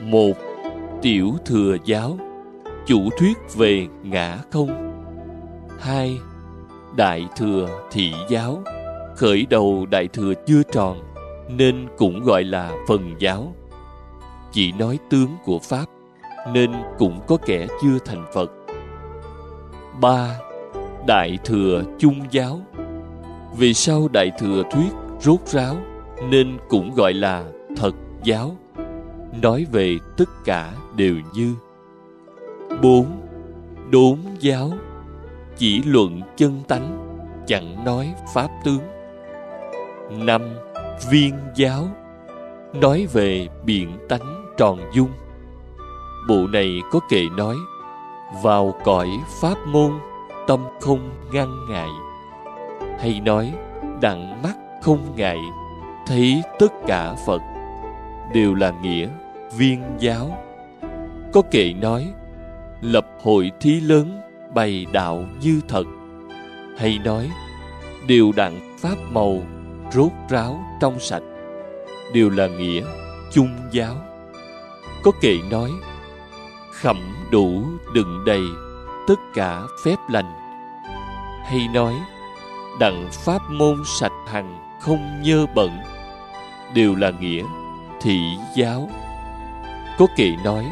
Một, 0.00 0.34
tiểu 1.02 1.32
thừa 1.46 1.76
giáo, 1.84 2.18
chủ 2.86 3.10
thuyết 3.18 3.38
về 3.54 3.86
ngã 4.02 4.38
không. 4.50 4.92
Hai, 5.80 6.18
đại 6.96 7.26
thừa 7.36 7.68
thị 7.90 8.12
giáo, 8.28 8.62
khởi 9.16 9.46
đầu 9.50 9.86
đại 9.90 10.08
thừa 10.08 10.32
chưa 10.46 10.62
tròn 10.72 10.98
nên 11.48 11.88
cũng 11.96 12.22
gọi 12.24 12.44
là 12.44 12.72
phần 12.88 13.14
giáo. 13.18 13.54
Chỉ 14.52 14.72
nói 14.72 14.98
tướng 15.10 15.36
của 15.44 15.58
Pháp 15.58 15.84
nên 16.52 16.72
cũng 16.98 17.20
có 17.26 17.36
kẻ 17.46 17.66
chưa 17.82 17.98
thành 18.04 18.24
Phật. 18.34 18.52
ba 20.00 20.38
Đại 21.06 21.38
thừa 21.44 21.82
chung 21.98 22.20
giáo 22.30 22.60
Vì 23.56 23.74
sao 23.74 24.08
Đại 24.12 24.30
thừa 24.38 24.62
thuyết 24.72 24.92
rốt 25.20 25.40
ráo 25.46 25.76
nên 26.30 26.58
cũng 26.68 26.94
gọi 26.94 27.12
là 27.12 27.44
thật 27.76 27.94
giáo 28.24 28.56
nói 29.42 29.66
về 29.72 29.98
tất 30.16 30.28
cả 30.44 30.72
đều 30.96 31.14
như 31.34 31.54
bốn, 32.82 33.06
đốn 33.90 34.18
giáo, 34.40 34.70
chỉ 35.56 35.82
luận 35.82 36.20
chân 36.36 36.62
tánh, 36.68 36.98
chẳng 37.46 37.84
nói 37.84 38.14
pháp 38.34 38.48
tướng. 38.64 38.82
Năm, 40.10 40.42
viên 41.10 41.34
giáo, 41.54 41.88
nói 42.74 43.06
về 43.12 43.48
biện 43.64 43.98
tánh 44.08 44.44
tròn 44.56 44.78
dung. 44.94 45.08
Bộ 46.28 46.46
này 46.52 46.80
có 46.90 47.00
kệ 47.10 47.22
nói, 47.36 47.56
vào 48.42 48.74
cõi 48.84 49.08
pháp 49.40 49.58
môn, 49.66 49.92
tâm 50.46 50.60
không 50.80 51.10
ngăn 51.32 51.66
ngại. 51.68 51.90
Hay 53.00 53.20
nói, 53.20 53.52
đặng 54.00 54.42
mắt 54.42 54.54
không 54.82 54.98
ngại, 55.16 55.38
thấy 56.06 56.42
tất 56.58 56.72
cả 56.86 57.14
phật. 57.26 57.42
Đều 58.34 58.54
là 58.54 58.70
nghĩa 58.82 59.08
viên 59.56 59.82
giáo. 59.98 60.38
Có 61.32 61.42
kệ 61.50 61.72
nói 61.72 62.12
lập 62.82 63.06
hội 63.22 63.50
thí 63.60 63.80
lớn 63.80 64.20
bày 64.54 64.86
đạo 64.92 65.24
như 65.40 65.60
thật. 65.68 65.84
Hay 66.78 66.98
nói, 67.04 67.30
điều 68.06 68.32
đặng 68.36 68.76
pháp 68.78 68.94
màu 69.10 69.42
rốt 69.92 70.12
ráo 70.28 70.64
trong 70.80 71.00
sạch, 71.00 71.22
đều 72.14 72.30
là 72.30 72.46
nghĩa 72.46 72.82
chung 73.32 73.48
giáo. 73.72 73.94
Có 75.02 75.10
kệ 75.20 75.36
nói, 75.50 75.70
khẩm 76.72 77.14
đủ 77.30 77.62
đựng 77.94 78.22
đầy 78.26 78.42
tất 79.08 79.18
cả 79.34 79.62
phép 79.84 79.96
lành. 80.10 80.32
Hay 81.44 81.68
nói, 81.74 81.94
đặng 82.80 83.08
pháp 83.12 83.42
môn 83.50 83.82
sạch 84.00 84.12
hằng 84.26 84.78
không 84.80 85.22
nhơ 85.22 85.46
bẩn, 85.54 85.70
đều 86.74 86.94
là 86.94 87.10
nghĩa 87.10 87.44
thị 88.00 88.18
giáo. 88.56 88.90
Có 89.98 90.06
kệ 90.16 90.30
nói 90.44 90.64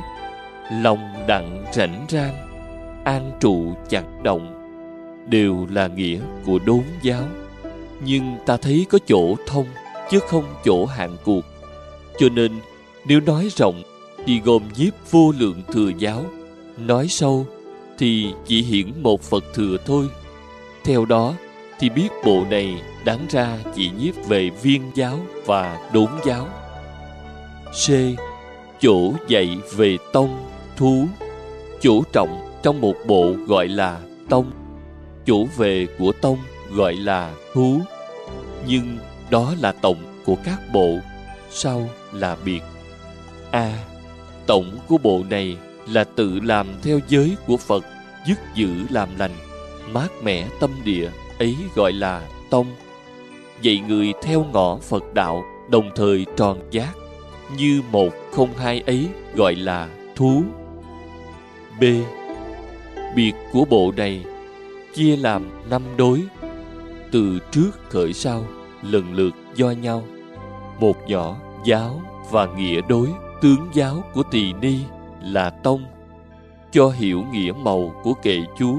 lòng 0.73 1.13
đặng 1.27 1.65
rảnh 1.73 2.07
rang, 2.09 2.35
an 3.05 3.33
trụ 3.41 3.75
chẳng 3.89 4.23
động, 4.23 4.57
đều 5.29 5.67
là 5.71 5.87
nghĩa 5.87 6.19
của 6.47 6.59
đốn 6.67 6.83
giáo. 7.03 7.23
Nhưng 8.05 8.37
ta 8.47 8.57
thấy 8.57 8.87
có 8.91 8.99
chỗ 9.07 9.35
thông, 9.47 9.67
chứ 10.11 10.19
không 10.29 10.45
chỗ 10.65 10.87
hạn 10.87 11.17
cuộc. 11.25 11.45
Cho 12.19 12.29
nên, 12.29 12.53
nếu 13.05 13.21
nói 13.21 13.49
rộng, 13.57 13.83
thì 14.27 14.41
gồm 14.41 14.63
nhiếp 14.77 14.93
vô 15.11 15.33
lượng 15.39 15.63
thừa 15.73 15.91
giáo. 15.99 16.25
Nói 16.79 17.09
sâu, 17.09 17.47
thì 17.99 18.33
chỉ 18.47 18.63
hiển 18.63 19.03
một 19.03 19.23
phật 19.23 19.45
thừa 19.55 19.77
thôi. 19.87 20.09
Theo 20.85 21.05
đó, 21.05 21.35
thì 21.79 21.89
biết 21.91 22.09
bộ 22.25 22.45
này 22.51 22.83
đáng 23.05 23.27
ra 23.31 23.59
chỉ 23.75 23.91
nhiếp 24.01 24.15
về 24.29 24.51
viên 24.63 24.83
giáo 24.95 25.19
và 25.47 25.91
đốn 25.93 26.09
giáo. 26.25 26.47
C. 27.71 27.91
Chỗ 28.81 29.13
dạy 29.29 29.59
về 29.77 29.97
tông 30.13 30.39
thú, 30.81 31.09
chủ 31.81 32.03
trọng 32.13 32.59
trong 32.63 32.81
một 32.81 32.95
bộ 33.07 33.33
gọi 33.47 33.69
là 33.69 34.01
tông. 34.29 34.51
Chủ 35.25 35.49
về 35.57 35.87
của 35.99 36.13
tông 36.13 36.39
gọi 36.73 36.95
là 36.95 37.35
thú. 37.53 37.81
Nhưng 38.67 38.99
đó 39.31 39.55
là 39.61 39.73
tổng 39.73 39.97
của 40.25 40.37
các 40.45 40.59
bộ, 40.73 40.99
sau 41.51 41.89
là 42.13 42.37
biệt. 42.45 42.61
A. 43.51 43.73
Tổng 44.47 44.79
của 44.89 44.99
bộ 44.99 45.21
này 45.31 45.57
là 45.89 46.05
tự 46.05 46.41
làm 46.41 46.67
theo 46.83 47.01
giới 47.09 47.37
của 47.47 47.57
phật, 47.57 47.85
dứt 48.27 48.39
giữ 48.55 48.71
làm 48.91 49.09
lành, 49.19 49.35
mát 49.93 50.09
mẻ 50.23 50.49
tâm 50.61 50.71
địa, 50.85 51.11
ấy 51.39 51.57
gọi 51.75 51.93
là 51.93 52.29
tông. 52.51 52.67
Dạy 53.63 53.83
người 53.89 54.13
theo 54.23 54.47
ngõ 54.53 54.77
phật 54.77 55.15
đạo, 55.15 55.45
đồng 55.71 55.91
thời 55.97 56.27
tròn 56.37 56.61
giác, 56.71 56.93
như 57.57 57.83
một 57.93 58.11
không 58.33 58.55
hai 58.57 58.83
ấy 58.87 59.09
gọi 59.35 59.55
là 59.55 59.89
thú 60.17 60.43
b. 61.81 61.85
Biệt 63.15 63.33
của 63.53 63.65
bộ 63.71 63.93
này 63.97 64.25
chia 64.95 65.17
làm 65.17 65.51
năm 65.71 65.83
đối. 65.97 66.23
Từ 67.13 67.39
trước 67.51 67.71
khởi 67.89 68.13
sau, 68.13 68.45
lần 68.83 69.15
lượt 69.15 69.35
do 69.55 69.71
nhau. 69.71 70.03
Một 70.81 70.97
nhỏ 71.07 71.37
giáo 71.65 72.01
và 72.31 72.47
nghĩa 72.47 72.81
đối. 72.89 73.09
Tướng 73.43 73.69
giáo 73.73 74.05
của 74.15 74.23
tỳ 74.23 74.53
ni 74.53 74.79
là 75.23 75.51
tông. 75.51 75.85
Cho 76.73 76.89
hiểu 76.89 77.25
nghĩa 77.33 77.53
màu 77.53 77.95
của 78.03 78.15
kệ 78.15 78.39
chú 78.59 78.79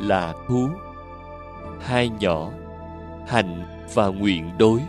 là 0.00 0.34
thú. 0.48 0.68
Hai 1.80 2.10
nhỏ, 2.20 2.50
hành 3.26 3.62
và 3.94 4.06
nguyện 4.06 4.50
đối. 4.58 4.80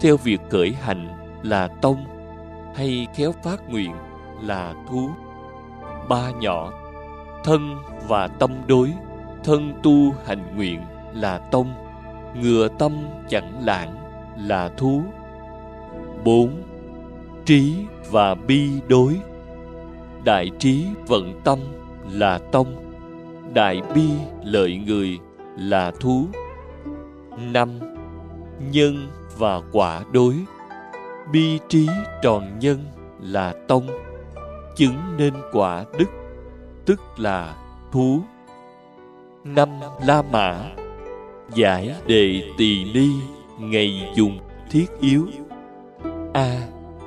Theo 0.00 0.16
việc 0.16 0.40
khởi 0.50 0.72
hành 0.72 1.08
là 1.42 1.68
tông, 1.68 2.04
hay 2.74 3.06
khéo 3.16 3.32
phát 3.42 3.70
nguyện 3.70 3.92
là 4.42 4.74
thú 4.88 5.10
ba 6.08 6.30
nhỏ, 6.30 6.72
thân 7.44 7.76
và 8.08 8.28
tâm 8.28 8.50
đối, 8.66 8.92
thân 9.44 9.72
tu 9.82 10.14
hành 10.24 10.56
nguyện 10.56 10.80
là 11.14 11.38
tông, 11.38 11.74
ngừa 12.42 12.68
tâm 12.78 12.92
chẳng 13.28 13.64
lãng 13.64 13.94
là 14.36 14.68
thú. 14.68 15.02
Bốn, 16.24 16.62
trí 17.44 17.74
và 18.10 18.34
bi 18.34 18.70
đối, 18.88 19.16
đại 20.24 20.50
trí 20.58 20.86
vận 21.06 21.40
tâm 21.44 21.58
là 22.10 22.38
tông, 22.38 22.74
đại 23.54 23.82
bi 23.94 24.10
lợi 24.44 24.82
người 24.86 25.18
là 25.56 25.92
thú. 26.00 26.26
Năm, 27.52 27.68
nhân 28.70 29.08
và 29.38 29.60
quả 29.72 30.04
đối, 30.12 30.34
bi 31.32 31.58
trí 31.68 31.88
tròn 32.22 32.58
nhân 32.60 32.78
là 33.20 33.54
tông 33.68 33.86
chứng 34.76 35.16
nên 35.16 35.34
quả 35.52 35.84
đức, 35.98 36.08
tức 36.86 37.00
là 37.16 37.56
thú. 37.92 38.20
Năm 39.44 39.68
la 40.06 40.22
mã, 40.22 40.70
giải 41.54 41.94
đề 42.06 42.42
tỳ 42.58 42.84
ni, 42.94 43.08
ngày 43.58 44.12
dùng 44.14 44.38
thiết 44.70 44.86
yếu. 45.00 45.26
A. 46.34 46.60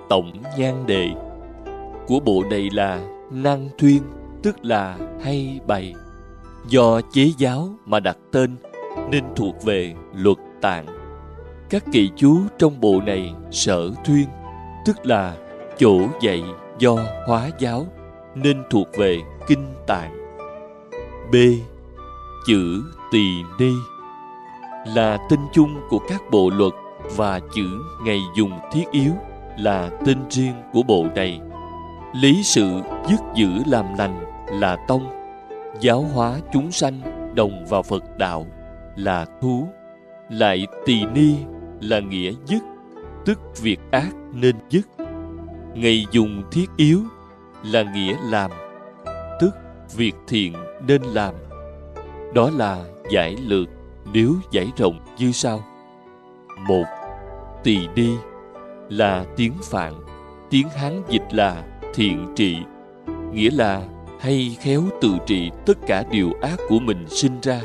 Tổng 0.09 0.31
nhan 0.57 0.86
đề 0.86 1.09
của 2.07 2.19
bộ 2.19 2.43
này 2.50 2.69
là 2.74 3.00
năng 3.31 3.69
thuyên, 3.77 4.01
tức 4.43 4.65
là 4.65 4.97
hay 5.24 5.59
bày. 5.67 5.93
Do 6.67 7.01
chế 7.01 7.31
giáo 7.38 7.69
mà 7.86 8.00
đặt 8.00 8.17
tên, 8.31 8.55
nên 9.09 9.24
thuộc 9.36 9.63
về 9.63 9.95
luật 10.13 10.38
tạng. 10.62 10.86
Các 11.69 11.83
kỳ 11.91 12.09
chú 12.15 12.39
trong 12.57 12.81
bộ 12.81 13.01
này 13.05 13.33
sở 13.51 13.91
thuyên, 14.05 14.27
tức 14.86 15.05
là 15.05 15.38
chỗ 15.77 16.00
dạy 16.21 16.43
do 16.79 16.96
hóa 17.27 17.50
giáo 17.60 17.86
nên 18.36 18.63
thuộc 18.69 18.88
về 18.98 19.17
kinh 19.48 19.74
tạng. 19.88 20.17
B. 21.31 21.36
Chữ 22.48 22.84
tỳ 23.12 23.43
ni 23.60 23.74
là 24.96 25.17
tên 25.29 25.39
chung 25.53 25.75
của 25.89 26.00
các 26.10 26.22
bộ 26.31 26.50
luật 26.50 26.74
và 27.15 27.39
chữ 27.39 27.67
ngày 28.03 28.19
dùng 28.36 28.51
thiết 28.72 28.84
yếu 28.91 29.12
là 29.57 29.89
tên 30.05 30.17
riêng 30.29 30.55
của 30.74 30.84
bộ 30.84 31.05
này. 31.15 31.41
Lý 32.15 32.43
sự 32.43 32.81
dứt 33.10 33.19
giữ 33.36 33.50
làm 33.65 33.86
lành 33.98 34.25
là 34.48 34.77
tông, 34.88 35.10
giáo 35.79 36.01
hóa 36.01 36.36
chúng 36.53 36.72
sanh 36.72 37.01
đồng 37.36 37.65
vào 37.65 37.84
phật 37.84 38.17
đạo 38.17 38.46
là 38.96 39.25
thú. 39.41 39.67
Lại 40.29 40.67
tỳ 40.86 41.05
ni 41.05 41.36
là 41.81 42.00
nghĩa 42.00 42.31
dứt, 42.46 42.63
tức 43.25 43.39
việc 43.62 43.79
ác 43.91 44.10
nên 44.34 44.55
dứt 44.69 44.97
ngày 45.77 46.05
dùng 46.12 46.43
thiết 46.51 46.69
yếu 46.77 47.01
là 47.63 47.84
nghĩa 47.84 48.17
làm, 48.24 48.51
tức 49.39 49.51
việc 49.96 50.15
thiện 50.27 50.53
nên 50.88 51.01
làm. 51.01 51.34
Đó 52.34 52.50
là 52.55 52.86
giải 53.12 53.36
lược 53.36 53.67
nếu 54.13 54.36
giải 54.51 54.72
rộng 54.77 55.00
như 55.17 55.31
sau. 55.31 55.63
Một, 56.67 56.84
tỳ 57.63 57.88
ni 57.96 58.10
là 58.89 59.25
tiếng 59.36 59.53
phạn, 59.63 59.93
tiếng 60.50 60.69
hán 60.69 61.01
dịch 61.10 61.25
là 61.31 61.63
thiện 61.93 62.34
trị, 62.36 62.57
nghĩa 63.34 63.51
là 63.51 63.88
hay 64.19 64.57
khéo 64.62 64.84
tự 65.01 65.10
trị 65.25 65.51
tất 65.65 65.77
cả 65.88 66.03
điều 66.12 66.31
ác 66.41 66.60
của 66.69 66.79
mình 66.79 67.05
sinh 67.10 67.39
ra, 67.41 67.62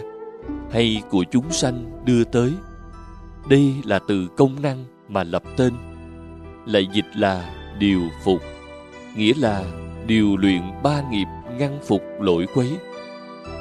hay 0.71 1.03
của 1.11 1.25
chúng 1.31 1.51
sanh 1.51 2.05
đưa 2.05 2.25
tới. 2.25 2.53
Đây 3.49 3.75
là 3.85 3.99
từ 4.09 4.29
công 4.37 4.63
năng 4.63 4.85
mà 5.09 5.25
lập 5.25 5.43
tên. 5.57 5.73
Lại 6.67 6.89
dịch 6.93 7.07
là 7.15 7.62
điều 7.79 8.03
phục, 8.25 8.43
nghĩa 9.17 9.33
là 9.37 9.65
điều 10.07 10.37
luyện 10.37 10.63
ba 10.83 11.03
nghiệp 11.11 11.27
ngăn 11.59 11.79
phục 11.87 12.03
lỗi 12.21 12.47
quấy, 12.55 12.79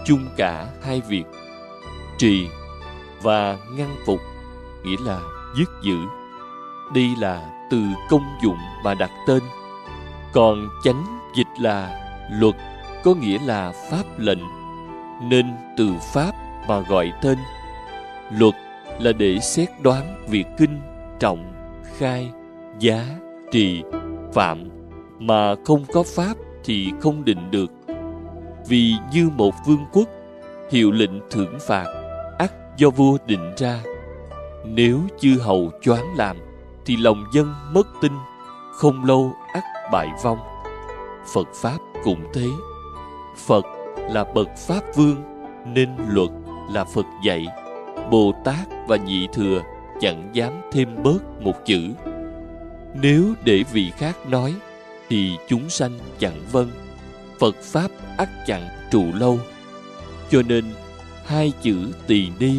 chung 0.06 0.25
cả 0.38 0.68
hai 0.84 1.01
việc, 1.08 1.24
trì 2.18 2.48
và 3.22 3.58
ngăn 3.77 3.96
phục, 4.06 4.20
nghĩa 4.84 4.98
là 5.06 5.20
dứt 5.58 5.70
giữ. 5.84 5.98
Đây 6.96 7.10
là 7.20 7.68
từ 7.70 7.82
công 8.10 8.36
dụng 8.44 8.58
mà 8.84 8.94
đặt 8.94 9.12
tên. 9.27 9.44
Còn 10.34 10.70
chánh 10.84 11.20
dịch 11.38 11.62
là 11.62 12.00
luật, 12.32 12.56
có 13.03 13.13
nghĩa 13.13 13.38
là 13.46 13.74
pháp 13.91 14.03
lệnh, 14.18 14.44
nên 15.30 15.46
từ 15.77 15.94
pháp 16.13 16.32
mà 16.68 16.80
gọi 16.80 17.12
tên. 17.22 17.38
Luật 18.32 18.53
là 19.00 19.12
để 19.12 19.39
xét 19.39 19.70
đoán 19.82 20.25
việc 20.27 20.46
kinh, 20.58 20.82
trọng, 21.20 21.53
khai, 21.98 22.32
giá, 22.80 23.06
trì 23.51 23.84
phạm 24.34 24.70
mà 25.20 25.56
không 25.66 25.86
có 25.94 26.04
pháp 26.04 26.34
thì 26.64 26.92
không 27.02 27.26
định 27.26 27.52
được. 27.52 27.72
Vì 28.68 28.94
như 29.14 29.30
một 29.38 29.54
vương 29.68 29.86
quốc, 29.94 30.10
hiệu 30.72 30.92
lệnh 30.92 31.30
thưởng 31.30 31.58
phạt, 31.68 31.86
ắt 32.40 32.78
do 32.78 32.90
vua 32.90 33.18
định 33.26 33.54
ra. 33.58 33.80
Nếu 34.66 35.00
chư 35.20 35.38
hầu 35.42 35.72
choáng 35.82 36.18
làm, 36.18 36.38
thì 36.86 36.98
lòng 36.98 37.24
dân 37.34 37.54
mất 37.74 37.88
tin, 38.02 38.12
không 38.74 39.06
lâu 39.06 39.34
ắt 39.54 39.64
bại 39.92 40.08
vong. 40.24 40.40
Phật 41.34 41.48
pháp 41.56 41.78
cũng 42.04 42.24
thế. 42.34 42.48
Phật 43.48 43.66
là 43.98 44.24
bậc 44.24 44.50
pháp 44.68 44.82
vương, 44.96 45.16
nên 45.66 45.90
luật 46.08 46.30
là 46.72 46.84
phật 46.84 47.06
dạy. 47.26 47.48
Bồ 48.12 48.34
tát 48.44 48.68
và 48.88 48.96
nhị 48.98 49.28
thừa 49.34 49.62
chẳng 50.00 50.30
dám 50.34 50.62
thêm 50.72 51.04
bớt 51.04 51.42
một 51.42 51.66
chữ 51.66 51.90
nếu 52.93 53.33
để 53.43 53.63
vị 53.74 53.91
khác 53.98 54.17
nói, 54.29 54.53
thì 55.10 55.31
chúng 55.48 55.69
sanh 55.69 56.00
chẳng 56.19 56.41
vâng. 56.51 56.69
Phật 57.39 57.55
pháp 57.62 57.91
ắt 58.17 58.29
chẳng 58.48 58.67
trụ 58.91 59.05
lâu. 59.13 59.39
Cho 60.31 60.41
nên, 60.48 60.65
hai 61.25 61.51
chữ 61.62 61.91
tỳ 62.07 62.27
ni 62.39 62.53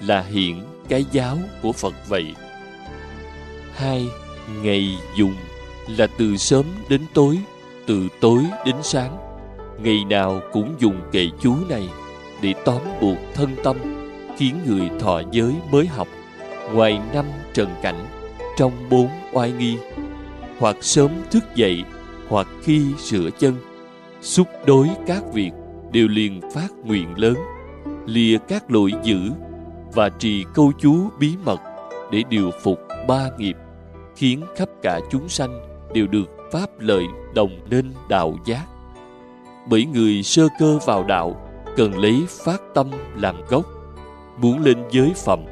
là 0.00 0.20
hiện 0.20 0.62
cái 0.88 1.04
giáo 1.12 1.38
của 1.62 1.72
phật 1.72 1.94
vậy. 2.08 2.34
Hai, 3.74 4.06
ngày 4.62 4.96
dùng 5.16 5.34
là 5.98 6.06
từ 6.18 6.36
sớm 6.36 6.64
đến 6.88 7.00
tối, 7.14 7.38
từ 7.86 8.08
tối 8.20 8.44
đến 8.64 8.76
sáng. 8.82 9.16
Ngày 9.78 10.04
nào 10.04 10.40
cũng 10.52 10.74
dùng 10.78 11.00
kệ 11.12 11.28
chú 11.40 11.54
này 11.68 11.88
để 12.42 12.54
tóm 12.64 12.82
buộc 13.00 13.18
thân 13.34 13.56
tâm, 13.64 13.76
khiến 14.38 14.58
người 14.66 14.90
thọ 15.00 15.22
giới 15.32 15.54
mới 15.70 15.86
học. 15.86 16.08
Ngoài 16.72 17.00
năm 17.12 17.24
trần 17.54 17.68
cảnh 17.82 18.06
trong 18.56 18.72
bốn 18.90 19.08
oai 19.32 19.52
nghi. 19.52 19.78
Hoặc 20.58 20.76
sớm 20.80 21.10
thức 21.30 21.44
dậy, 21.54 21.84
hoặc 22.28 22.46
khi 22.62 22.82
sửa 22.98 23.30
chân, 23.38 23.54
xúc 24.20 24.46
đối 24.66 24.88
các 25.06 25.22
việc 25.32 25.50
đều 25.92 26.08
liền 26.08 26.40
phát 26.54 26.68
nguyện 26.84 27.18
lớn, 27.18 27.34
lìa 28.06 28.38
các 28.48 28.70
lỗi 28.70 28.92
dữ 29.02 29.18
và 29.94 30.08
trì 30.08 30.44
câu 30.54 30.72
chú 30.78 30.96
bí 31.18 31.34
mật 31.44 31.60
để 32.12 32.22
điều 32.28 32.50
phục 32.62 32.78
ba 33.08 33.30
nghiệp, 33.38 33.56
khiến 34.16 34.40
khắp 34.56 34.68
cả 34.82 35.00
chúng 35.10 35.28
sanh 35.28 35.60
đều 35.94 36.06
được 36.06 36.36
pháp 36.52 36.80
lợi 36.80 37.04
đồng 37.34 37.58
nên 37.70 37.92
đạo 38.08 38.36
giác. 38.46 38.64
Bởi 39.68 39.84
người 39.84 40.22
sơ 40.22 40.48
cơ 40.58 40.78
vào 40.86 41.04
đạo, 41.04 41.50
cần 41.76 41.98
lấy 41.98 42.26
phát 42.44 42.60
tâm 42.74 42.90
làm 43.16 43.36
gốc, 43.48 43.66
muốn 44.38 44.62
lên 44.62 44.76
giới 44.90 45.12
phẩm, 45.24 45.44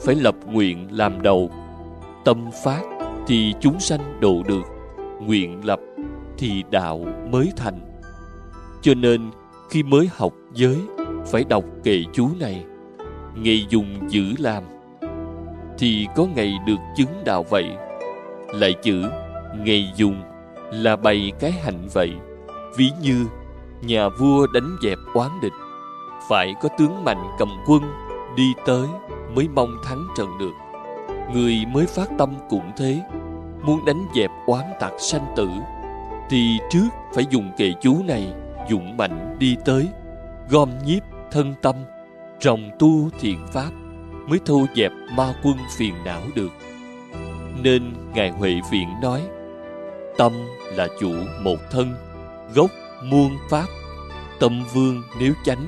phải 0.00 0.14
lập 0.14 0.34
nguyện 0.46 0.88
làm 0.90 1.22
đầu 1.22 1.50
tâm 2.24 2.50
phát 2.64 2.82
thì 3.26 3.54
chúng 3.60 3.80
sanh 3.80 4.20
độ 4.20 4.42
được, 4.48 4.62
nguyện 5.20 5.64
lập 5.64 5.80
thì 6.38 6.64
đạo 6.70 7.00
mới 7.30 7.52
thành. 7.56 7.80
Cho 8.82 8.94
nên 8.94 9.30
khi 9.70 9.82
mới 9.82 10.08
học 10.16 10.32
giới, 10.52 10.76
phải 11.26 11.44
đọc 11.44 11.64
kệ 11.84 12.02
chú 12.12 12.28
này, 12.40 12.64
ngày 13.34 13.66
dùng 13.68 13.86
giữ 14.08 14.24
làm. 14.38 14.62
Thì 15.78 16.06
có 16.16 16.26
ngày 16.34 16.58
được 16.66 16.78
chứng 16.96 17.24
đạo 17.24 17.44
vậy, 17.50 17.64
lại 18.54 18.74
chữ 18.82 19.02
ngày 19.58 19.92
dùng 19.96 20.22
là 20.72 20.96
bày 20.96 21.32
cái 21.40 21.50
hạnh 21.50 21.88
vậy. 21.92 22.10
Ví 22.76 22.90
như 23.02 23.26
nhà 23.82 24.08
vua 24.08 24.46
đánh 24.54 24.76
dẹp 24.82 24.98
oán 25.14 25.30
địch, 25.42 25.52
phải 26.28 26.54
có 26.62 26.68
tướng 26.78 27.04
mạnh 27.04 27.22
cầm 27.38 27.48
quân 27.66 27.82
đi 28.36 28.52
tới 28.66 28.86
mới 29.34 29.48
mong 29.54 29.76
thắng 29.84 30.06
trận 30.16 30.28
được 30.40 30.69
người 31.32 31.64
mới 31.72 31.86
phát 31.86 32.08
tâm 32.18 32.34
cũng 32.48 32.70
thế. 32.76 33.00
Muốn 33.62 33.84
đánh 33.84 34.06
dẹp 34.14 34.30
oán 34.46 34.64
tặc 34.80 34.92
sanh 34.98 35.26
tử, 35.36 35.48
thì 36.30 36.58
trước 36.70 36.88
phải 37.14 37.26
dùng 37.30 37.50
kệ 37.56 37.72
chú 37.80 38.02
này 38.06 38.32
dũng 38.70 38.96
mạnh 38.96 39.36
đi 39.38 39.56
tới, 39.64 39.88
gom 40.48 40.70
nhiếp 40.86 41.02
thân 41.30 41.54
tâm 41.62 41.76
trồng 42.40 42.70
tu 42.78 43.10
thiện 43.20 43.46
pháp, 43.52 43.70
mới 44.26 44.38
thu 44.44 44.66
dẹp 44.76 44.92
ma 45.16 45.34
quân 45.42 45.56
phiền 45.76 45.94
não 46.04 46.20
được. 46.34 46.52
Nên 47.62 47.82
ngài 48.14 48.30
huệ 48.30 48.60
viện 48.70 48.88
nói, 49.02 49.22
tâm 50.18 50.32
là 50.72 50.88
chủ 51.00 51.12
một 51.42 51.56
thân, 51.70 51.94
gốc 52.54 52.70
muôn 53.04 53.30
pháp. 53.50 53.66
Tâm 54.40 54.62
vương 54.74 55.02
nếu 55.20 55.32
chánh 55.44 55.66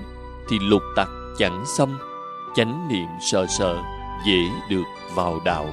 thì 0.48 0.58
lục 0.58 0.82
tặc 0.96 1.08
chẳng 1.38 1.64
xâm, 1.76 1.98
chánh 2.56 2.88
niệm 2.88 3.06
sợ 3.20 3.46
sợ 3.58 3.76
dễ 4.26 4.48
được 4.68 4.84
vào 5.14 5.40
đạo. 5.44 5.68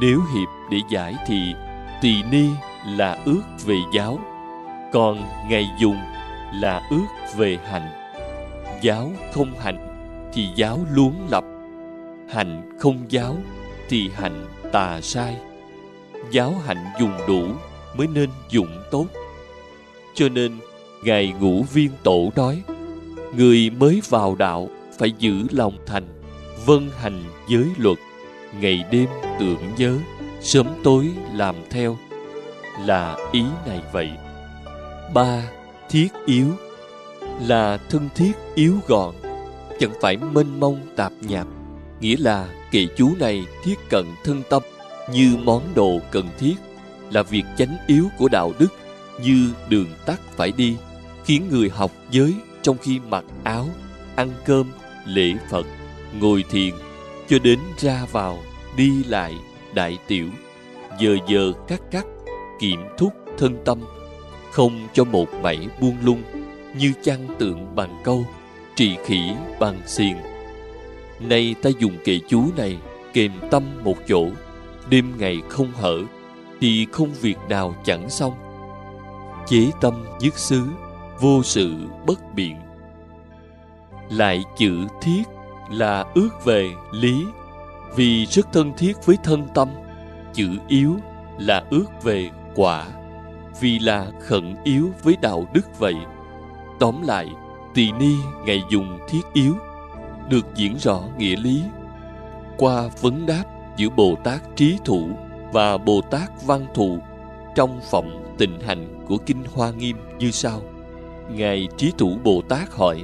Nếu 0.00 0.20
hiệp 0.34 0.48
để 0.70 0.78
giải 0.90 1.14
thì, 1.26 1.54
tỳ 2.02 2.22
ni 2.22 2.48
là 2.86 3.18
ước 3.24 3.42
về 3.64 3.76
giáo. 3.94 4.18
Còn 4.92 5.22
ngày 5.48 5.70
dùng 5.78 5.98
là 6.54 6.88
ước 6.90 7.36
về 7.36 7.58
hành 7.70 8.00
giáo 8.80 9.12
không 9.32 9.52
hành 9.58 9.86
thì 10.32 10.48
giáo 10.54 10.78
luống 10.90 11.14
lập. 11.30 11.44
Hành 12.28 12.78
không 12.80 13.04
giáo 13.08 13.36
thì 13.88 14.10
hành 14.14 14.46
tà 14.72 15.00
sai. 15.00 15.36
Giáo 16.30 16.54
hạnh 16.66 16.84
dùng 17.00 17.12
đủ 17.28 17.42
mới 17.96 18.06
nên 18.06 18.30
dụng 18.50 18.82
tốt. 18.90 19.06
Cho 20.14 20.28
nên 20.28 20.58
ngài 21.04 21.34
ngũ 21.40 21.62
viên 21.62 21.90
tổ 22.02 22.30
nói, 22.36 22.62
người 23.36 23.70
mới 23.70 24.02
vào 24.08 24.34
đạo 24.34 24.68
phải 24.98 25.12
giữ 25.18 25.46
lòng 25.50 25.74
thành 25.86 26.08
vân 26.66 26.90
hành 27.00 27.22
giới 27.50 27.68
luật, 27.76 27.98
ngày 28.60 28.84
đêm 28.90 29.06
tưởng 29.40 29.74
nhớ, 29.76 29.96
sớm 30.40 30.66
tối 30.84 31.10
làm 31.34 31.54
theo. 31.70 31.98
Là 32.86 33.16
ý 33.32 33.42
này 33.66 33.80
vậy. 33.92 34.10
Ba, 35.14 35.42
thiết 35.90 36.08
yếu. 36.26 36.46
Là 37.46 37.78
thân 37.90 38.08
thiết 38.14 38.32
yếu 38.54 38.74
gọn, 38.86 39.14
chẳng 39.80 39.92
phải 40.00 40.16
mênh 40.16 40.60
mông 40.60 40.80
tạp 40.96 41.12
nhạp. 41.20 41.46
Nghĩa 42.00 42.16
là 42.18 42.48
kệ 42.70 42.86
chú 42.96 43.10
này 43.18 43.44
thiết 43.64 43.74
cận 43.90 44.04
thân 44.24 44.42
tâm, 44.50 44.62
như 45.12 45.36
món 45.44 45.62
đồ 45.74 45.98
cần 46.10 46.28
thiết. 46.38 46.54
Là 47.10 47.22
việc 47.22 47.44
chánh 47.58 47.76
yếu 47.86 48.04
của 48.18 48.28
đạo 48.28 48.52
đức, 48.58 48.72
như 49.22 49.52
đường 49.68 49.88
tắt 50.06 50.20
phải 50.36 50.52
đi, 50.52 50.76
khiến 51.24 51.48
người 51.50 51.68
học 51.68 51.90
giới 52.10 52.34
trong 52.62 52.76
khi 52.82 52.98
mặc 53.08 53.24
áo, 53.44 53.68
ăn 54.16 54.30
cơm, 54.44 54.72
lễ 55.06 55.34
phật, 55.50 55.66
ngồi 56.20 56.44
thiền 56.50 56.74
cho 57.30 57.38
đến 57.38 57.58
ra 57.78 58.06
vào, 58.12 58.38
đi 58.76 59.04
lại, 59.04 59.34
đại 59.74 59.98
tiểu, 60.06 60.28
giờ 60.98 61.16
giờ 61.28 61.52
cắt 61.68 61.80
cắt 61.90 62.06
kiểm 62.60 62.80
thúc 62.98 63.12
thân 63.38 63.58
tâm, 63.64 63.80
không 64.50 64.88
cho 64.92 65.04
một 65.04 65.34
mảy 65.42 65.68
buông 65.80 65.96
lung, 66.02 66.22
như 66.76 66.92
chăn 67.02 67.26
tượng 67.38 67.74
bằng 67.76 68.00
câu 68.04 68.24
trị 68.76 68.96
khỉ 69.04 69.20
bằng 69.60 69.80
xiềng. 69.86 70.16
Nay 71.20 71.54
ta 71.62 71.70
dùng 71.78 71.98
kệ 72.04 72.18
chú 72.28 72.44
này, 72.56 72.78
kềm 73.12 73.32
tâm 73.50 73.62
một 73.84 73.96
chỗ, 74.08 74.26
đêm 74.88 75.12
ngày 75.18 75.42
không 75.48 75.72
hở, 75.74 76.02
thì 76.60 76.86
không 76.92 77.10
việc 77.20 77.38
nào 77.48 77.74
chẳng 77.84 78.10
xong. 78.10 78.32
Chế 79.46 79.70
tâm 79.80 80.04
dứt 80.20 80.38
xứ, 80.38 80.62
vô 81.20 81.42
sự 81.42 81.74
bất 82.06 82.34
biện. 82.34 82.56
Lại 84.10 84.42
chữ 84.58 84.76
thiết 85.02 85.22
là 85.70 86.04
ước 86.14 86.44
về 86.44 86.70
lý. 86.92 87.24
Vì 87.96 88.26
rất 88.26 88.52
thân 88.52 88.72
thiết 88.76 88.96
với 89.06 89.16
thân 89.24 89.48
tâm 89.54 89.68
chữ 90.32 90.48
yếu 90.68 90.96
là 91.38 91.64
ước 91.70 91.86
về 92.02 92.30
quả. 92.54 92.86
Vì 93.60 93.78
là 93.78 94.06
khẩn 94.20 94.54
yếu 94.64 94.90
với 95.02 95.16
đạo 95.22 95.46
đức 95.52 95.78
vậy. 95.78 95.94
Tóm 96.78 97.02
lại 97.02 97.28
tỳ 97.74 97.92
ni 97.92 98.14
ngày 98.44 98.62
dùng 98.70 98.98
thiết 99.08 99.22
yếu 99.32 99.54
được 100.28 100.46
diễn 100.54 100.76
rõ 100.78 101.00
nghĩa 101.18 101.36
lý. 101.36 101.62
Qua 102.56 102.88
vấn 103.00 103.26
đáp 103.26 103.44
giữa 103.76 103.88
bồ 103.88 104.14
tát 104.24 104.56
trí 104.56 104.78
thủ 104.84 105.08
và 105.52 105.78
bồ 105.78 106.00
tát 106.00 106.30
văn 106.46 106.66
thù 106.74 106.98
trong 107.54 107.80
phẩm 107.90 108.04
tịnh 108.38 108.60
hành 108.60 109.04
của 109.08 109.16
Kinh 109.18 109.44
Hoa 109.54 109.70
Nghiêm 109.70 109.96
như 110.18 110.30
sau. 110.30 110.62
Ngài 111.30 111.68
Trí 111.76 111.92
Thủ 111.98 112.18
Bồ 112.24 112.42
Tát 112.48 112.72
hỏi, 112.72 113.02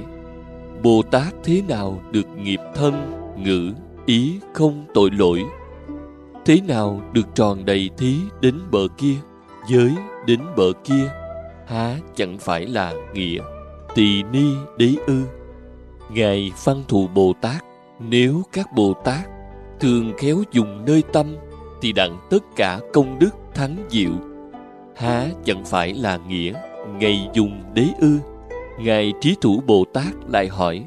Bồ 0.83 1.01
Tát 1.01 1.33
thế 1.43 1.61
nào 1.67 2.01
được 2.11 2.27
nghiệp 2.37 2.59
thân, 2.75 2.93
ngữ, 3.37 3.73
ý 4.05 4.39
không 4.53 4.85
tội 4.93 5.11
lỗi? 5.11 5.43
Thế 6.45 6.61
nào 6.67 7.01
được 7.13 7.35
tròn 7.35 7.65
đầy 7.65 7.89
thí 7.97 8.15
đến 8.41 8.55
bờ 8.71 8.87
kia, 8.97 9.15
giới 9.69 9.91
đến 10.25 10.39
bờ 10.57 10.71
kia? 10.83 11.09
Há 11.65 11.95
chẳng 12.15 12.37
phải 12.37 12.65
là 12.65 12.93
nghĩa, 13.13 13.41
tỳ 13.95 14.23
ni 14.23 14.45
đế 14.77 14.93
ư? 15.07 15.21
Ngài 16.11 16.51
Văn 16.63 16.83
Thù 16.87 17.07
Bồ 17.07 17.33
Tát, 17.41 17.63
nếu 17.99 18.43
các 18.51 18.67
Bồ 18.75 18.93
Tát 18.93 19.29
thường 19.79 20.13
khéo 20.17 20.37
dùng 20.51 20.85
nơi 20.85 21.03
tâm 21.13 21.35
thì 21.81 21.91
đặng 21.91 22.17
tất 22.29 22.43
cả 22.55 22.79
công 22.93 23.19
đức 23.19 23.29
thắng 23.53 23.75
diệu 23.89 24.11
há 24.95 25.25
chẳng 25.45 25.65
phải 25.65 25.93
là 25.93 26.17
nghĩa 26.27 26.53
ngày 26.99 27.29
dùng 27.33 27.63
đế 27.73 27.85
ư 27.99 28.19
ngài 28.77 29.13
trí 29.21 29.35
thủ 29.41 29.61
bồ 29.67 29.83
tát 29.93 30.13
lại 30.27 30.47
hỏi, 30.47 30.85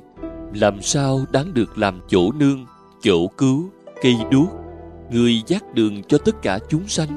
làm 0.55 0.83
sao 0.83 1.21
đáng 1.33 1.55
được 1.55 1.79
làm 1.79 2.01
chỗ 2.09 2.33
nương, 2.33 2.67
chỗ 3.03 3.27
cứu, 3.27 3.71
cây 4.03 4.17
đuốc, 4.31 4.49
người 5.11 5.43
dắt 5.47 5.75
đường 5.75 6.03
cho 6.03 6.19
tất 6.19 6.43
cả 6.43 6.59
chúng 6.69 6.89
sanh? 6.89 7.09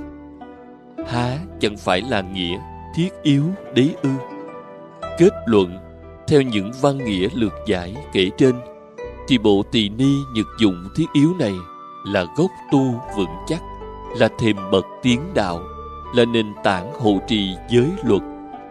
Há 1.08 1.38
chẳng 1.60 1.78
phải 1.78 2.02
là 2.02 2.22
nghĩa 2.22 2.60
thiết 2.96 3.10
yếu 3.24 3.44
đế 3.76 3.90
ư? 4.02 4.10
Kết 5.18 5.34
luận, 5.46 5.78
theo 6.28 6.42
những 6.42 6.72
văn 6.82 6.98
nghĩa 6.98 7.28
lược 7.34 7.54
giải 7.68 7.96
kể 8.14 8.30
trên, 8.38 8.56
thì 9.28 9.38
bộ 9.38 9.64
tỳ 9.72 9.90
ni 9.90 10.14
nhật 10.36 10.48
dụng 10.60 10.84
thiết 10.96 11.06
yếu 11.14 11.34
này 11.40 11.54
là 12.06 12.26
gốc 12.38 12.52
tu 12.72 13.02
vững 13.18 13.36
chắc, 13.48 13.62
là 14.18 14.30
thềm 14.40 14.58
bậc 14.72 14.86
tiến 15.02 15.22
đạo, 15.34 15.60
là 16.16 16.26
nền 16.26 16.54
tảng 16.64 16.94
hộ 17.00 17.18
trì 17.28 17.50
giới 17.70 17.92
luật 18.04 18.22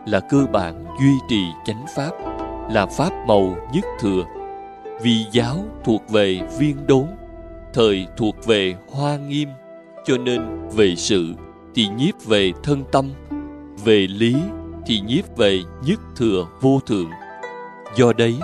là 0.06 0.20
cơ 0.20 0.46
bản 0.52 0.84
duy 1.00 1.12
trì 1.28 1.42
chánh 1.64 1.84
pháp, 1.96 2.10
là 2.70 2.86
pháp 2.86 3.10
màu 3.26 3.56
nhất 3.72 3.84
thừa. 4.00 4.24
Vì 5.02 5.26
giáo 5.32 5.56
thuộc 5.84 6.10
về 6.10 6.40
viên 6.58 6.86
đốn, 6.86 7.06
thời 7.74 8.06
thuộc 8.16 8.46
về 8.46 8.74
hoa 8.90 9.16
nghiêm, 9.16 9.48
cho 10.04 10.18
nên 10.18 10.68
về 10.68 10.96
sự 10.96 11.34
thì 11.74 11.88
nhiếp 11.96 12.24
về 12.26 12.52
thân 12.62 12.84
tâm, 12.92 13.10
về 13.84 14.06
lý 14.06 14.36
thì 14.86 15.00
nhiếp 15.00 15.36
về 15.36 15.60
nhất 15.86 16.00
thừa 16.16 16.46
vô 16.60 16.80
thượng. 16.86 17.10
Do 17.96 18.12
đấy, 18.12 18.36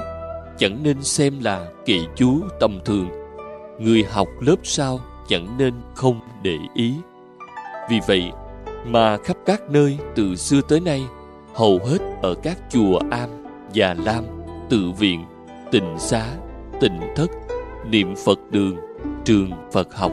chẳng 0.58 0.82
nên 0.82 1.02
xem 1.02 1.40
là 1.40 1.66
kỳ 1.86 2.06
chú 2.16 2.40
tầm 2.60 2.80
thường. 2.84 3.08
Người 3.78 4.04
học 4.10 4.28
lớp 4.40 4.56
sau 4.62 5.00
chẳng 5.28 5.58
nên 5.58 5.74
không 5.94 6.20
để 6.42 6.56
ý. 6.74 6.94
Vì 7.90 8.00
vậy 8.06 8.32
mà 8.86 9.16
khắp 9.24 9.36
các 9.46 9.62
nơi 9.70 9.98
từ 10.14 10.36
xưa 10.36 10.60
tới 10.68 10.80
nay 10.80 11.02
hầu 11.58 11.80
hết 11.84 11.98
ở 12.22 12.34
các 12.42 12.58
chùa 12.70 12.98
am 13.10 13.30
già 13.72 13.94
lam, 14.04 14.24
tự 14.70 14.90
viện, 14.98 15.24
tịnh 15.70 15.94
xá, 15.98 16.26
tịnh 16.80 17.00
thất, 17.16 17.30
niệm 17.90 18.14
phật 18.24 18.38
đường, 18.50 18.76
trường 19.24 19.50
phật 19.72 19.94
học, 19.94 20.12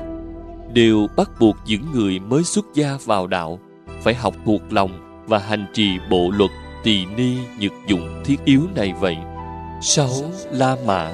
đều 0.73 1.07
bắt 1.17 1.29
buộc 1.39 1.57
những 1.65 1.91
người 1.93 2.19
mới 2.19 2.43
xuất 2.43 2.65
gia 2.73 2.97
vào 3.05 3.27
đạo 3.27 3.59
phải 4.01 4.13
học 4.13 4.35
thuộc 4.45 4.61
lòng 4.69 5.23
và 5.27 5.37
hành 5.37 5.65
trì 5.73 5.89
bộ 6.09 6.31
luật 6.37 6.51
tỳ 6.83 7.05
ni 7.05 7.37
nhật 7.59 7.73
dụng 7.87 8.21
thiết 8.25 8.37
yếu 8.45 8.61
này 8.75 8.93
vậy. 8.99 9.17
Sáu 9.81 10.09
la 10.51 10.75
mã, 10.85 11.11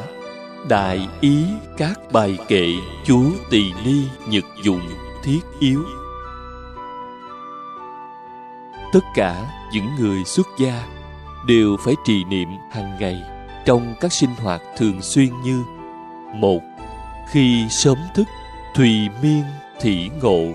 đại 0.69 1.07
ý 1.21 1.43
các 1.77 1.99
bài 2.11 2.37
kệ 2.47 2.67
chú 3.05 3.23
tỳ 3.49 3.63
ni 3.85 4.01
nhật 4.29 4.45
dụng 4.63 4.81
thiết 5.23 5.39
yếu. 5.59 5.83
Tất 8.93 9.03
cả 9.15 9.60
những 9.73 9.95
người 9.99 10.23
xuất 10.25 10.47
gia 10.59 10.87
đều 11.47 11.77
phải 11.85 11.95
trì 12.05 12.23
niệm 12.23 12.47
hàng 12.71 12.97
ngày 12.99 13.21
trong 13.65 13.95
các 14.01 14.13
sinh 14.13 14.29
hoạt 14.37 14.61
thường 14.77 15.01
xuyên 15.01 15.41
như 15.43 15.63
một, 16.35 16.59
khi 17.31 17.65
sớm 17.69 17.97
thức, 18.15 18.27
thùy 18.75 19.09
miên 19.23 19.43
thị 19.81 20.09
ngộ, 20.21 20.45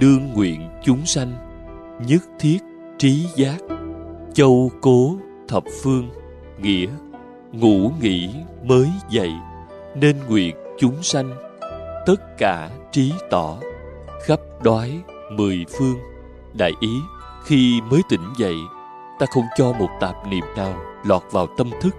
đương 0.00 0.32
nguyện 0.34 0.68
chúng 0.84 1.06
sanh, 1.06 1.32
nhất 2.06 2.22
thiết 2.38 2.58
trí 2.98 3.26
giác, 3.36 3.58
châu 4.34 4.70
cố 4.80 5.16
thập 5.48 5.64
phương, 5.82 6.10
nghĩa 6.58 6.86
ngủ 7.52 7.92
nghỉ 8.00 8.30
mới 8.64 8.88
dậy 9.10 9.32
nên 9.94 10.16
nguyện 10.28 10.56
chúng 10.78 11.02
sanh 11.02 11.30
tất 12.06 12.38
cả 12.38 12.70
trí 12.92 13.12
tỏ, 13.30 13.56
khắp 14.26 14.40
đói 14.62 15.00
mười 15.32 15.64
phương, 15.78 15.98
đại 16.54 16.72
ý 16.80 17.00
khi 17.48 17.80
mới 17.90 18.02
tỉnh 18.08 18.32
dậy, 18.36 18.56
ta 19.18 19.26
không 19.26 19.44
cho 19.56 19.72
một 19.72 19.88
tạp 20.00 20.26
niệm 20.26 20.44
nào 20.56 20.82
lọt 21.04 21.22
vào 21.30 21.46
tâm 21.46 21.70
thức, 21.80 21.96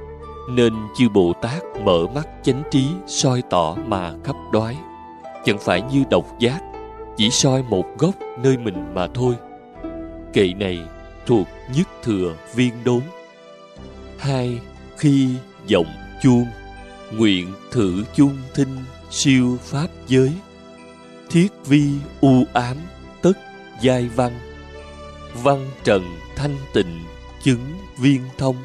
nên 0.49 0.73
chư 0.97 1.09
bồ 1.09 1.33
tát 1.41 1.63
mở 1.83 2.07
mắt 2.15 2.27
chánh 2.43 2.63
trí 2.71 2.88
soi 3.07 3.43
tỏ 3.49 3.75
mà 3.85 4.13
khắp 4.23 4.35
đoái. 4.51 4.77
Chẳng 5.45 5.57
phải 5.57 5.81
như 5.81 6.03
độc 6.09 6.39
giác, 6.39 6.59
chỉ 7.17 7.29
soi 7.29 7.63
một 7.63 7.85
góc 7.97 8.15
nơi 8.43 8.57
mình 8.57 8.93
mà 8.93 9.07
thôi. 9.13 9.35
Kệ 10.33 10.53
này 10.53 10.79
thuộc 11.25 11.47
nhất 11.75 11.88
thừa 12.03 12.35
viên 12.55 12.73
đốn. 12.83 13.01
Hai, 14.17 14.59
khi 14.97 15.29
giọng 15.67 15.93
chuông, 16.23 16.45
nguyện 17.13 17.53
thử 17.71 18.03
chung 18.15 18.38
thinh 18.55 18.77
siêu 19.09 19.57
pháp 19.62 19.88
giới. 20.07 20.31
Thiết 21.29 21.47
vi 21.65 21.91
u 22.21 22.43
ám 22.53 22.77
tất 23.21 23.38
giai 23.81 24.09
văn 24.15 24.48
văn 25.43 25.65
trần 25.84 26.04
thanh 26.36 26.56
tịnh, 26.73 26.99
chứng 27.43 27.65
viên 27.97 28.21
thông, 28.38 28.56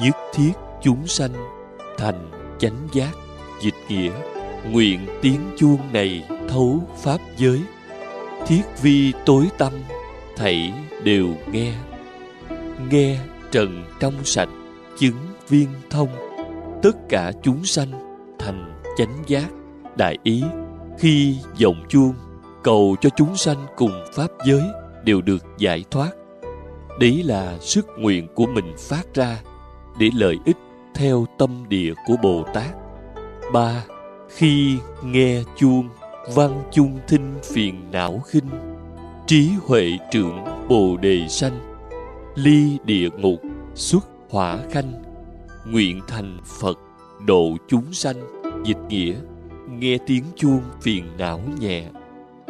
nhất 0.00 0.16
thiết 0.34 0.52
chúng 0.82 1.06
sanh, 1.06 1.32
thành 1.98 2.30
chánh 2.58 2.88
giác, 2.92 3.12
dịch 3.60 3.74
nghĩa, 3.88 4.12
nguyện 4.70 5.06
tiếng 5.22 5.40
chuông 5.58 5.92
này 5.92 6.28
thấu 6.48 6.82
pháp 7.02 7.18
giới. 7.36 7.62
Thiết 8.46 8.62
vi 8.82 9.12
tối 9.26 9.48
tâm, 9.58 9.72
thảy 10.36 10.72
đều 11.04 11.28
nghe. 11.52 11.72
Nghe 12.90 13.18
trần 13.52 13.84
trong 14.00 14.24
sạch, 14.24 14.48
chứng 14.98 15.16
viên 15.48 15.68
thông, 15.90 16.08
tất 16.82 16.96
cả 17.08 17.32
chúng 17.42 17.64
sanh, 17.64 17.90
thành 18.38 18.82
chánh 18.98 19.22
giác, 19.26 19.46
đại 19.96 20.18
ý, 20.22 20.42
khi 20.98 21.36
vọng 21.62 21.84
chuông, 21.88 22.14
cầu 22.62 22.96
cho 23.00 23.10
chúng 23.16 23.36
sanh 23.36 23.66
cùng 23.76 24.04
pháp 24.14 24.28
giới 24.46 24.62
đều 25.06 25.20
được 25.20 25.44
giải 25.58 25.84
thoát. 25.90 26.10
Đấy 27.00 27.22
là 27.22 27.58
sức 27.60 27.86
nguyện 27.98 28.28
của 28.34 28.46
mình 28.46 28.74
phát 28.78 29.14
ra 29.14 29.42
để 29.98 30.10
lợi 30.14 30.36
ích 30.44 30.56
theo 30.94 31.26
tâm 31.38 31.64
địa 31.68 31.92
của 32.06 32.16
bồ 32.22 32.44
tát. 32.54 32.74
Ba, 33.52 33.84
khi 34.28 34.76
nghe 35.04 35.42
chuông 35.56 35.88
văn 36.34 36.62
chung 36.72 36.98
thinh 37.08 37.34
phiền 37.44 37.90
não 37.92 38.20
khinh, 38.26 38.48
trí 39.26 39.50
huệ 39.66 39.98
trưởng 40.12 40.44
bồ 40.68 40.96
đề 40.96 41.28
sanh, 41.28 41.76
ly 42.34 42.78
địa 42.84 43.08
ngục 43.18 43.40
xuất 43.74 44.06
hỏa 44.30 44.58
khanh, 44.70 45.02
nguyện 45.66 46.00
thành 46.08 46.38
phật 46.60 46.78
độ 47.26 47.56
chúng 47.68 47.92
sanh, 47.92 48.16
dịch 48.64 48.78
nghĩa, 48.88 49.14
nghe 49.68 49.98
tiếng 50.06 50.24
chuông 50.36 50.62
phiền 50.82 51.04
não 51.18 51.40
nhẹ, 51.60 51.84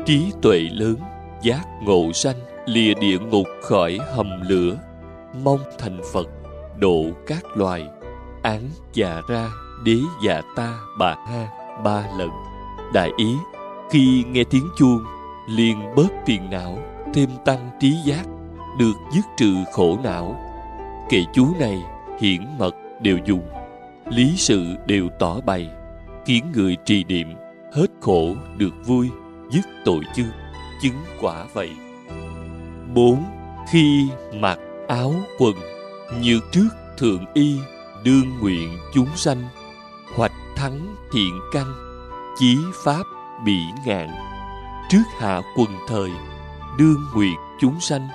trí 0.06 0.32
tuệ 0.42 0.60
lớn 0.72 0.96
giác 1.42 1.64
ngộ 1.82 2.12
sanh, 2.12 2.36
lìa 2.66 2.94
địa 2.94 3.18
ngục 3.18 3.46
khỏi 3.62 3.98
hầm 4.14 4.40
lửa. 4.48 4.76
Mong 5.44 5.60
thành 5.78 6.00
phật, 6.12 6.28
độ 6.78 7.04
các 7.26 7.56
loài. 7.56 7.88
Án 8.42 8.60
già 8.92 9.20
ra, 9.28 9.48
đế 9.84 9.96
già 10.24 10.42
ta, 10.56 10.78
bà 10.98 11.16
ha 11.28 11.48
ba 11.84 12.04
lần. 12.18 12.30
Đại 12.94 13.10
ý, 13.16 13.34
khi 13.90 14.24
nghe 14.30 14.44
tiếng 14.50 14.68
chuông, 14.78 15.04
liền 15.48 15.94
bớt 15.96 16.08
phiền 16.26 16.50
não, 16.50 16.78
thêm 17.14 17.28
tăng 17.44 17.70
trí 17.80 17.94
giác, 18.04 18.26
được 18.78 18.94
dứt 19.12 19.24
trừ 19.36 19.54
khổ 19.72 19.98
não. 20.04 20.36
Kệ 21.08 21.24
chú 21.32 21.46
này, 21.60 21.82
hiển 22.20 22.40
mật, 22.58 22.74
đều 23.00 23.18
dùng. 23.24 23.42
Lý 24.10 24.34
sự 24.36 24.76
đều 24.86 25.08
tỏ 25.18 25.40
bày. 25.40 25.70
Khiến 26.26 26.44
người 26.54 26.76
trì 26.84 27.04
niệm, 27.04 27.28
hết 27.72 27.86
khổ, 28.00 28.34
được 28.56 28.74
vui, 28.86 29.10
dứt 29.50 29.66
tội 29.84 30.00
chương 30.14 30.26
chứng 30.82 30.96
quả 31.20 31.44
vậy. 31.52 31.70
Bốn, 32.94 33.24
khi 33.68 34.08
mặc 34.34 34.58
áo 34.88 35.14
quần 35.38 35.54
như 36.20 36.40
trước 36.52 36.68
thượng 36.98 37.24
y 37.34 37.58
đương 38.04 38.38
nguyện 38.40 38.78
chúng 38.94 39.16
sanh, 39.16 39.42
hoạch 40.16 40.32
thắng 40.56 40.96
thiện 41.12 41.40
căn, 41.52 41.66
chí 42.38 42.56
pháp 42.84 43.02
bị 43.44 43.58
ngạn, 43.86 44.08
trước 44.90 45.02
hạ 45.18 45.40
quần 45.56 45.70
thời 45.88 46.10
đương 46.78 47.04
nguyện 47.14 47.36
chúng 47.60 47.80
sanh, 47.80 48.08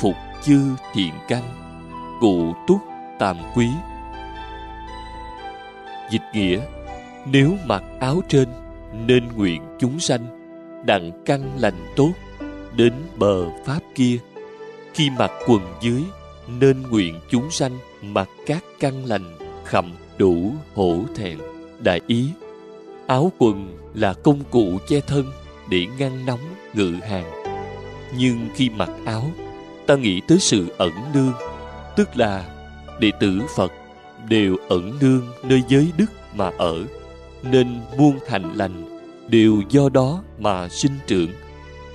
phục 0.00 0.16
chư 0.42 0.60
thiện 0.92 1.12
căn, 1.28 1.42
cụ 2.20 2.54
túc 2.66 2.80
tam 3.18 3.36
quý. 3.54 3.68
Dịch 6.10 6.22
nghĩa, 6.32 6.60
nếu 7.26 7.56
mặc 7.66 7.82
áo 8.00 8.20
trên 8.28 8.48
nên 9.06 9.28
nguyện 9.36 9.62
chúng 9.78 10.00
sanh 10.00 10.41
đặng 10.86 11.22
căn 11.24 11.50
lành 11.58 11.92
tốt, 11.96 12.12
đến 12.76 12.92
bờ 13.16 13.64
pháp 13.64 13.80
kia. 13.94 14.18
Khi 14.94 15.10
mặc 15.10 15.30
quần 15.46 15.60
dưới, 15.80 16.02
nên 16.58 16.82
nguyện 16.82 17.20
chúng 17.30 17.50
sanh 17.50 17.78
mặc 18.02 18.28
các 18.46 18.64
căn 18.80 19.04
lành, 19.04 19.36
khẩm 19.64 19.92
đủ 20.18 20.52
hổ 20.74 20.98
thẹn. 21.14 21.38
Đại 21.80 22.00
ý, 22.06 22.28
áo 23.06 23.32
quần 23.38 23.78
là 23.94 24.14
công 24.14 24.40
cụ 24.50 24.78
che 24.88 25.00
thân 25.00 25.26
để 25.70 25.86
ngăn 25.98 26.26
nóng 26.26 26.40
ngự 26.74 26.94
hàng. 27.02 27.32
Nhưng 28.18 28.48
khi 28.54 28.70
mặc 28.70 28.90
áo, 29.04 29.30
ta 29.86 29.96
nghĩ 29.96 30.20
tới 30.28 30.38
sự 30.38 30.66
ẩn 30.78 30.92
nương, 31.14 31.32
tức 31.96 32.16
là 32.16 32.44
đệ 33.00 33.10
tử 33.20 33.40
phật 33.56 33.72
đều 34.28 34.56
ẩn 34.68 34.98
nương 35.00 35.22
nơi 35.42 35.62
giới 35.68 35.92
đức 35.96 36.06
mà 36.34 36.50
ở, 36.58 36.84
nên 37.42 37.80
muôn 37.98 38.18
thành 38.26 38.54
lành 38.54 38.91
đều 39.32 39.62
do 39.68 39.88
đó 39.88 40.22
mà 40.38 40.68
sinh 40.68 40.92
trưởng. 41.06 41.30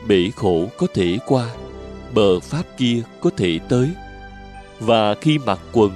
Bể 0.08 0.30
khổ 0.36 0.66
có 0.78 0.88
thể 0.94 1.18
qua, 1.28 1.56
bờ 2.14 2.40
pháp 2.40 2.64
kia 2.78 3.02
có 3.22 3.30
thể 3.38 3.60
tới. 3.70 3.90
Và 4.80 5.16
khi 5.22 5.38
mặc 5.38 5.60
quần, 5.74 5.92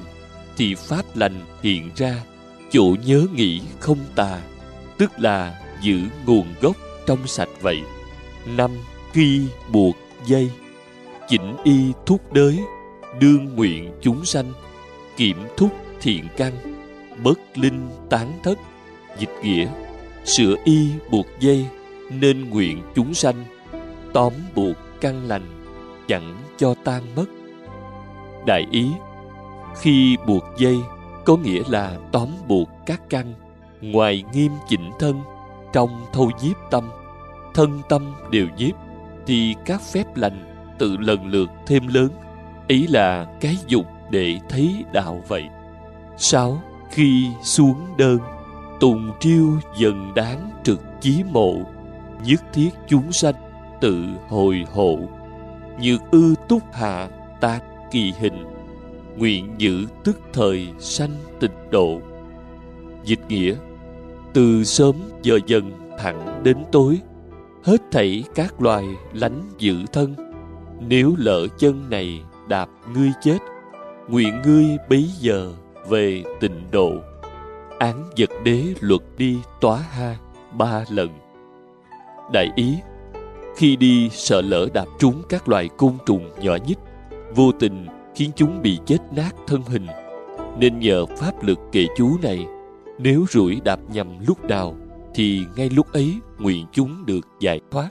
thì 0.58 0.76
pháp 0.76 1.16
lành 1.16 1.42
hiện 1.64 1.90
ra, 1.96 2.16
chỗ 2.72 2.96
nhớ 3.06 3.26
nghĩ 3.36 3.62
không 3.80 3.98
tà, 4.16 4.42
tức 4.98 5.12
là 5.20 5.62
giữ 5.82 6.00
nguồn 6.26 6.46
gốc 6.62 6.76
trong 7.06 7.28
sạch 7.28 7.50
vậy. 7.62 7.82
Năm 8.58 8.72
khi 9.14 9.42
buộc 9.72 9.96
dây, 10.26 10.50
chỉnh 11.30 11.56
y 11.64 11.80
thúc 12.06 12.34
đới, 12.34 12.60
đương 13.20 13.56
nguyện 13.56 13.92
chúng 14.02 14.26
sanh, 14.26 14.54
kiểm 15.18 15.38
thúc 15.58 15.72
thiện 16.02 16.28
căn, 16.38 16.54
bất 17.24 17.40
linh 17.58 17.90
tán 18.10 18.40
thất, 18.44 18.58
dịch 19.20 19.34
nghĩa 19.44 19.68
sửa 20.26 20.56
y 20.64 20.90
buộc 21.12 21.26
dây, 21.40 21.66
nên 22.10 22.50
nguyện 22.50 22.82
chúng 22.96 23.14
sanh, 23.14 23.46
tóm 24.14 24.34
buộc 24.56 24.76
căn 25.02 25.28
lành, 25.28 25.64
chẳng 26.08 26.38
cho 26.58 26.76
tan 26.84 27.04
mất. 27.16 27.26
Đại 28.46 28.66
ý, 28.72 28.88
khi 29.82 30.18
buộc 30.28 30.44
dây, 30.58 30.78
có 31.26 31.38
nghĩa 31.38 31.62
là 31.70 31.98
tóm 32.12 32.28
buộc 32.48 32.70
các 32.86 33.02
căn, 33.10 33.34
ngoài 33.82 34.24
nghiêm 34.34 34.52
chỉnh 34.70 34.92
thân, 35.00 35.22
trong 35.74 36.06
thâu 36.14 36.32
nhiếp 36.44 36.56
tâm. 36.72 36.90
Thân 37.54 37.82
tâm 37.90 38.14
đều 38.32 38.48
nhiếp, 38.58 38.76
thì 39.28 39.56
các 39.66 39.82
phép 39.94 40.18
lành 40.18 40.66
tự 40.80 40.98
lần 40.98 41.28
lượt 41.28 41.50
thêm 41.68 41.88
lớn. 41.88 42.10
Ý 42.68 42.88
là 42.88 43.38
cái 43.42 43.58
dục 43.68 43.86
để 44.12 44.40
thấy 44.50 44.84
đạo 44.94 45.24
vậy. 45.28 45.44
Sáu 46.18 46.62
khi 46.92 47.28
xuống 47.44 47.78
đơn 47.98 48.20
tùng 48.82 49.12
triêu 49.20 49.48
dần 49.78 50.12
đáng 50.16 50.50
trực 50.64 50.80
chí 51.02 51.24
mộ, 51.32 51.56
nhất 52.26 52.42
thiết 52.54 52.70
chúng 52.88 53.12
sanh 53.12 53.36
tự 53.82 54.06
hồi 54.30 54.66
hộ. 54.74 55.00
Nhược 55.82 56.02
ư 56.12 56.36
túc 56.50 56.64
hạ 56.74 57.10
tác 57.42 57.62
kỳ 57.92 58.14
hình, 58.20 58.46
nguyện 59.18 59.50
giữ 59.58 59.86
tức 60.04 60.20
thời 60.34 60.68
sanh 60.80 61.12
tịnh 61.40 61.70
độ. 61.72 62.00
Dịch 63.04 63.20
nghĩa, 63.30 63.56
từ 64.34 64.64
sớm 64.64 64.96
giờ 65.22 65.40
dần 65.48 65.72
thẳng 66.00 66.42
đến 66.44 66.58
tối, 66.72 67.00
hết 67.64 67.82
thảy 67.92 68.24
các 68.36 68.62
loài 68.62 68.86
lánh 69.14 69.42
giữ 69.58 69.76
thân. 69.94 70.16
Nếu 70.80 71.14
lỡ 71.18 71.48
chân 71.58 71.90
này 71.90 72.22
đạp 72.48 72.70
ngươi 72.94 73.12
chết, 73.22 73.38
nguyện 74.10 74.42
ngươi 74.46 74.66
bấy 74.90 75.10
giờ 75.20 75.54
về 75.90 76.24
tịnh 76.40 76.64
độ 76.72 76.92
án 77.82 78.10
vật 78.18 78.30
đế 78.44 78.64
luật 78.80 79.02
đi 79.18 79.38
tóa 79.62 79.78
ha 79.78 80.18
ba 80.58 80.86
lần. 80.90 81.10
Đại 82.34 82.50
ý, 82.56 82.76
khi 83.58 83.76
đi 83.76 84.10
sợ 84.12 84.42
lỡ 84.42 84.68
đạp 84.74 84.86
trúng 85.00 85.22
các 85.30 85.50
loài 85.50 85.70
côn 85.78 85.94
trùng 86.06 86.30
nhỏ 86.42 86.58
nhất, 86.68 86.78
vô 87.36 87.52
tình 87.52 87.86
khiến 88.16 88.32
chúng 88.36 88.62
bị 88.62 88.80
chết 88.86 88.98
nát 89.16 89.32
thân 89.48 89.62
hình, 89.62 89.88
nên 90.60 90.80
nhờ 90.80 91.06
pháp 91.06 91.44
lực 91.44 91.60
kệ 91.72 91.86
chú 91.98 92.18
này, 92.24 92.46
nếu 93.00 93.26
rủi 93.30 93.62
đạp 93.64 93.80
nhầm 93.94 94.08
lúc 94.28 94.46
nào 94.46 94.76
thì 95.16 95.46
ngay 95.56 95.70
lúc 95.70 95.94
ấy 95.94 96.16
nguyện 96.40 96.66
chúng 96.72 97.06
được 97.06 97.28
giải 97.40 97.60
thoát. 97.72 97.90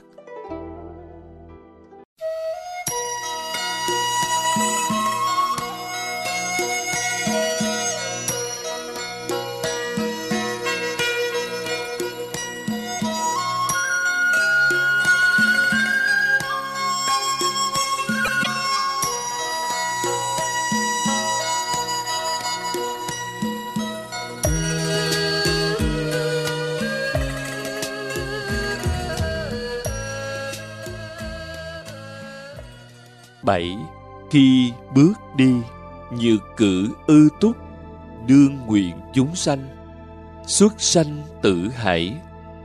Khi 34.31 34.73
bước 34.95 35.13
đi 35.35 35.53
như 36.11 36.37
cử 36.57 36.89
ư 37.07 37.29
túc, 37.39 37.57
đương 38.27 38.57
nguyện 38.65 38.95
chúng 39.13 39.35
sanh, 39.35 39.67
xuất 40.47 40.81
sanh 40.81 41.21
tử 41.41 41.69
hải, 41.75 42.17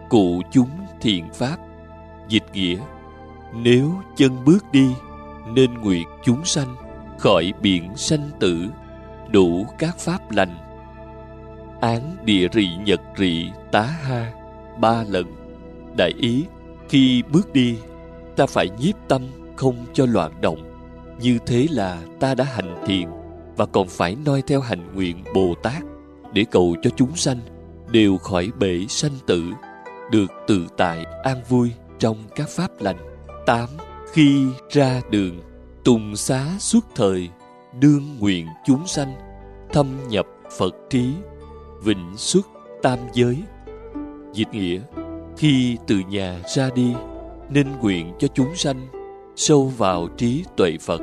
cụ 0.09 0.43
chúng 0.51 0.71
thiện 1.01 1.29
pháp. 1.35 1.57
Dịch 2.29 2.45
nghĩa, 2.53 2.79
nếu 3.55 3.93
chân 4.17 4.45
bước 4.45 4.65
đi, 4.73 4.95
nên 5.55 5.75
nguyện 5.75 6.09
chúng 6.25 6.45
sanh 6.45 6.77
khỏi 7.19 7.53
biển 7.63 7.97
sanh 7.97 8.31
tử, 8.41 8.67
đủ 9.31 9.67
các 9.79 9.99
pháp 9.99 10.31
lành. 10.31 10.57
Án 11.81 12.17
địa 12.25 12.49
rị 12.53 12.69
nhật 12.85 13.01
rị 13.17 13.51
tá 13.73 13.83
ha, 13.83 14.33
ba 14.81 15.05
lần. 15.09 15.27
Đại 15.97 16.13
ý, 16.19 16.45
khi 16.89 17.23
bước 17.33 17.53
đi, 17.53 17.79
ta 18.37 18.47
phải 18.47 18.69
nhiếp 18.81 18.95
tâm 19.09 19.23
không 19.57 19.87
cho 19.93 20.07
loạn 20.07 20.33
động 20.41 20.66
như 21.21 21.39
thế 21.47 21.67
là 21.71 22.03
ta 22.21 22.35
đã 22.35 22.45
hành 22.45 22.83
thiện 22.87 23.09
và 23.57 23.67
còn 23.67 23.89
phải 23.89 24.17
noi 24.25 24.43
theo 24.47 24.61
hành 24.61 24.95
nguyện 24.95 25.25
Bồ 25.35 25.55
Tát 25.63 25.83
để 26.33 26.45
cầu 26.51 26.77
cho 26.83 26.91
chúng 26.97 27.17
sanh 27.17 27.39
đều 27.91 28.19
khỏi 28.19 28.51
bể 28.59 28.87
sanh 28.89 29.13
tử, 29.27 29.45
được 30.11 30.27
tự 30.47 30.67
tại 30.77 31.07
an 31.23 31.43
vui 31.49 31.73
trong 31.99 32.17
các 32.35 32.49
pháp 32.49 32.71
lành. 32.81 32.97
tám 33.47 33.69
Khi 34.13 34.47
ra 34.71 35.01
đường, 35.11 35.41
tùng 35.85 36.17
xá 36.17 36.47
suốt 36.59 36.85
thời, 36.95 37.29
đương 37.81 38.19
nguyện 38.19 38.47
chúng 38.67 38.87
sanh, 38.87 39.15
thâm 39.73 39.87
nhập 40.09 40.27
Phật 40.59 40.75
trí, 40.91 41.11
vịnh 41.83 42.13
xuất 42.17 42.47
tam 42.83 42.99
giới. 43.15 43.43
Dịch 44.33 44.49
nghĩa, 44.53 44.81
khi 45.37 45.77
từ 45.87 45.99
nhà 46.09 46.41
ra 46.57 46.71
đi, 46.75 46.95
nên 47.51 47.67
nguyện 47.81 48.13
cho 48.19 48.29
chúng 48.29 48.55
sanh 48.55 48.87
sâu 49.37 49.73
vào 49.77 50.09
trí 50.17 50.45
tuệ 50.57 50.77
Phật, 50.81 51.03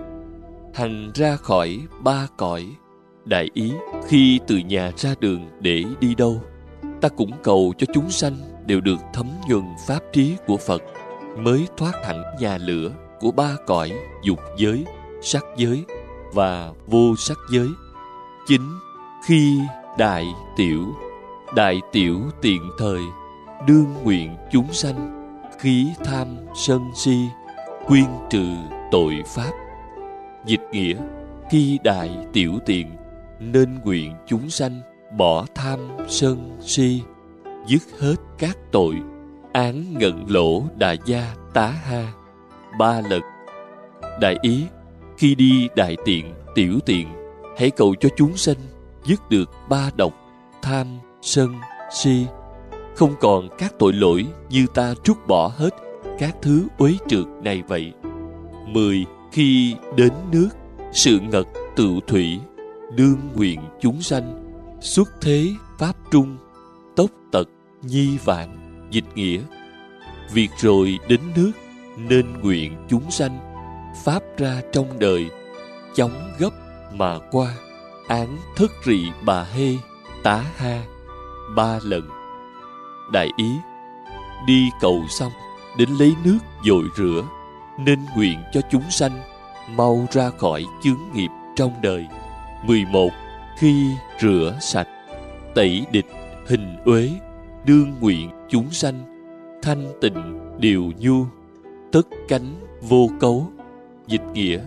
hằng 0.73 1.11
ra 1.15 1.35
khỏi 1.35 1.79
ba 2.03 2.27
cõi. 2.37 2.65
Đại 3.25 3.49
ý, 3.53 3.71
khi 4.07 4.39
từ 4.47 4.57
nhà 4.57 4.91
ra 4.97 5.15
đường 5.19 5.49
để 5.59 5.83
đi 5.99 6.15
đâu, 6.15 6.41
ta 7.01 7.09
cũng 7.09 7.31
cầu 7.43 7.73
cho 7.77 7.87
chúng 7.93 8.09
sanh 8.09 8.35
đều 8.65 8.81
được 8.81 8.97
thấm 9.13 9.27
nhuần 9.49 9.63
pháp 9.87 9.99
trí 10.13 10.35
của 10.47 10.57
Phật, 10.57 10.83
mới 11.37 11.67
thoát 11.77 12.05
hẳn 12.05 12.23
nhà 12.39 12.57
lửa 12.57 12.91
của 13.19 13.31
ba 13.31 13.55
cõi 13.67 13.91
dục 14.23 14.39
giới, 14.57 14.85
sắc 15.21 15.43
giới 15.57 15.83
và 16.33 16.71
vô 16.87 17.15
sắc 17.17 17.37
giới. 17.51 17.67
Chính 18.47 18.71
khi 19.27 19.59
đại 19.97 20.27
tiểu, 20.57 20.85
đại 21.55 21.81
tiểu 21.91 22.21
tiện 22.41 22.61
thời, 22.79 23.01
đương 23.67 23.93
nguyện 24.03 24.35
chúng 24.51 24.73
sanh, 24.73 25.29
khí 25.59 25.87
tham 26.05 26.27
sân 26.55 26.81
si, 26.95 27.17
quyên 27.87 28.05
trừ 28.29 28.45
tội 28.91 29.23
pháp. 29.27 29.51
Dịch 30.45 30.61
nghĩa, 30.71 30.95
khi 31.51 31.79
đại 31.83 32.11
tiểu 32.33 32.59
tiện 32.65 32.87
nên 33.39 33.79
nguyện 33.83 34.13
chúng 34.27 34.49
sanh 34.49 34.81
bỏ 35.17 35.45
tham 35.55 35.79
sân 36.07 36.57
si, 36.61 37.01
dứt 37.67 37.81
hết 37.99 38.15
các 38.37 38.57
tội, 38.71 38.95
án 39.53 39.97
ngận 39.97 40.25
lỗ 40.27 40.63
đà 40.75 40.95
gia 41.05 41.35
tá 41.53 41.67
ha, 41.67 42.13
ba 42.79 43.01
lần 43.09 43.21
đại 44.21 44.37
ý, 44.41 44.63
khi 45.17 45.35
đi 45.35 45.67
đại 45.75 45.97
tiện, 46.05 46.33
tiểu 46.55 46.79
tiện, 46.85 47.07
hãy 47.57 47.69
cầu 47.69 47.95
cho 47.99 48.09
chúng 48.17 48.37
sanh 48.37 48.57
dứt 49.03 49.29
được 49.29 49.49
ba 49.69 49.89
độc, 49.95 50.13
tham 50.61 50.87
sân 51.21 51.55
si. 51.91 52.25
Không 52.95 53.15
còn 53.19 53.49
các 53.57 53.73
tội 53.79 53.93
lỗi 53.93 54.25
như 54.49 54.65
ta 54.73 54.93
trút 55.03 55.17
bỏ 55.27 55.51
hết 55.57 55.69
các 56.19 56.35
thứ 56.41 56.67
uế 56.77 56.93
trượt 57.07 57.25
này 57.43 57.63
vậy. 57.67 57.93
10. 58.67 59.05
Khi 59.31 59.75
đến 59.95 60.13
nước, 60.31 60.49
sự 60.91 61.19
ngật 61.19 61.47
tự 61.75 61.99
thủy, 62.07 62.39
đương 62.95 63.19
nguyện 63.35 63.59
chúng 63.81 64.01
sanh, 64.01 64.43
xuất 64.81 65.09
thế 65.21 65.49
pháp 65.79 65.93
trung, 66.11 66.37
tốc 66.95 67.09
tật 67.31 67.49
nhi 67.81 68.17
vạn, 68.25 68.57
dịch 68.91 69.05
nghĩa. 69.15 69.41
Việc 70.33 70.49
rồi 70.57 70.99
đến 71.07 71.19
nước, 71.35 71.51
nên 71.97 72.33
nguyện 72.41 72.75
chúng 72.89 73.11
sanh 73.11 73.39
pháp 74.05 74.23
ra 74.37 74.61
trong 74.71 74.99
đời 74.99 75.29
chóng 75.95 76.33
gấp 76.39 76.49
mà 76.93 77.19
qua 77.31 77.53
án 78.07 78.37
thất 78.55 78.71
rị 78.85 78.99
bà 79.25 79.43
hê 79.43 79.75
tá 80.23 80.43
ha 80.55 80.83
ba 81.55 81.79
lần 81.83 82.09
đại 83.11 83.29
ý 83.37 83.49
đi 84.47 84.69
cầu 84.81 85.03
xong 85.09 85.31
đến 85.77 85.89
lấy 85.99 86.15
nước 86.23 86.37
dội 86.65 86.83
rửa 86.97 87.23
nên 87.79 87.99
nguyện 88.15 88.39
cho 88.53 88.61
chúng 88.71 88.83
sanh 88.89 89.21
mau 89.75 90.05
ra 90.11 90.29
khỏi 90.29 90.65
chướng 90.83 90.99
nghiệp 91.13 91.29
trong 91.55 91.71
đời 91.81 92.07
11. 92.65 93.09
Khi 93.57 93.87
rửa 94.21 94.57
sạch, 94.61 94.87
tẩy 95.55 95.85
địch, 95.91 96.05
hình 96.47 96.77
uế, 96.85 97.09
đương 97.65 97.95
nguyện 97.99 98.29
chúng 98.49 98.71
sanh, 98.71 99.03
thanh 99.61 99.93
tịnh, 100.01 100.39
điều 100.57 100.91
nhu, 100.99 101.25
tất 101.91 102.07
cánh, 102.27 102.55
vô 102.81 103.09
cấu. 103.19 103.47
Dịch 104.07 104.21
nghĩa, 104.33 104.59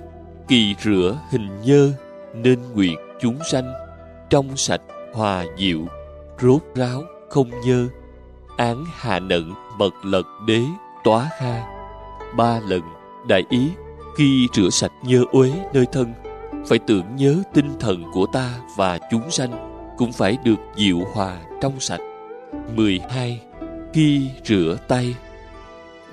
kỳ 0.49 0.75
rửa 0.81 1.19
hình 1.31 1.49
nhơ, 1.64 1.92
nên 2.35 2.59
nguyện 2.75 2.99
chúng 3.21 3.38
sanh, 3.51 3.73
trong 4.31 4.57
sạch, 4.57 4.83
hòa 5.14 5.45
diệu, 5.59 5.81
rốt 6.40 6.62
ráo, 6.75 7.03
không 7.29 7.51
nhơ, 7.66 7.88
án 8.57 8.85
hạ 8.95 9.21
nận, 9.21 9.53
mật 9.79 9.95
lật 10.05 10.27
đế, 10.47 10.62
tóa 11.07 11.29
Kha 11.38 11.62
Ba 12.37 12.61
lần, 12.61 12.83
đại 13.29 13.45
ý, 13.51 13.71
khi 14.16 14.49
rửa 14.55 14.71
sạch 14.71 14.92
nhơ 15.03 15.25
uế 15.33 15.53
nơi 15.73 15.87
thân, 15.92 16.12
phải 16.69 16.79
tưởng 16.79 17.16
nhớ 17.16 17.42
tinh 17.55 17.77
thần 17.81 18.05
của 18.12 18.27
ta 18.33 18.51
và 18.77 18.99
chúng 19.11 19.31
sanh 19.31 19.53
cũng 19.99 20.12
phải 20.12 20.38
được 20.45 20.57
dịu 20.77 21.01
hòa 21.12 21.40
trong 21.61 21.81
sạch. 21.81 22.01
12. 22.75 23.40
Khi 23.92 24.31
rửa 24.45 24.77
tay 24.88 25.14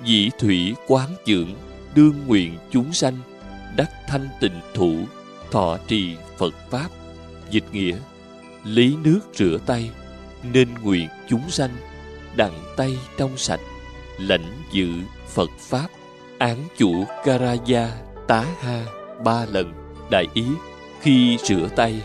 Dĩ 0.04 0.30
thủy 0.40 0.76
quán 0.88 1.10
dưỡng 1.26 1.54
Đương 1.96 2.28
nguyện 2.28 2.58
chúng 2.72 2.94
sanh 2.94 3.18
Đắc 3.76 3.90
thanh 4.08 4.28
tịnh 4.42 4.60
thủ 4.74 4.96
Thọ 5.52 5.78
trì 5.88 6.16
Phật 6.38 6.54
Pháp 6.70 6.88
Dịch 7.50 7.66
nghĩa 7.72 7.98
Lấy 8.64 8.96
nước 9.04 9.20
rửa 9.34 9.58
tay 9.66 9.90
Nên 10.54 10.68
nguyện 10.84 11.08
chúng 11.30 11.50
sanh 11.50 11.72
Đặng 12.36 12.64
tay 12.78 12.98
trong 13.18 13.38
sạch 13.38 13.60
Lãnh 14.18 14.64
giữ 14.72 14.88
Phật 15.28 15.50
Pháp. 15.60 15.88
Án 16.38 16.58
chủ 16.78 17.06
Karaya 17.26 17.90
Tá 18.28 18.46
Ha 18.60 18.86
ba 19.24 19.46
lần. 19.46 19.74
Đại 20.12 20.26
ý, 20.34 20.44
Khi 21.02 21.38
rửa 21.44 21.68
tay, 21.76 22.02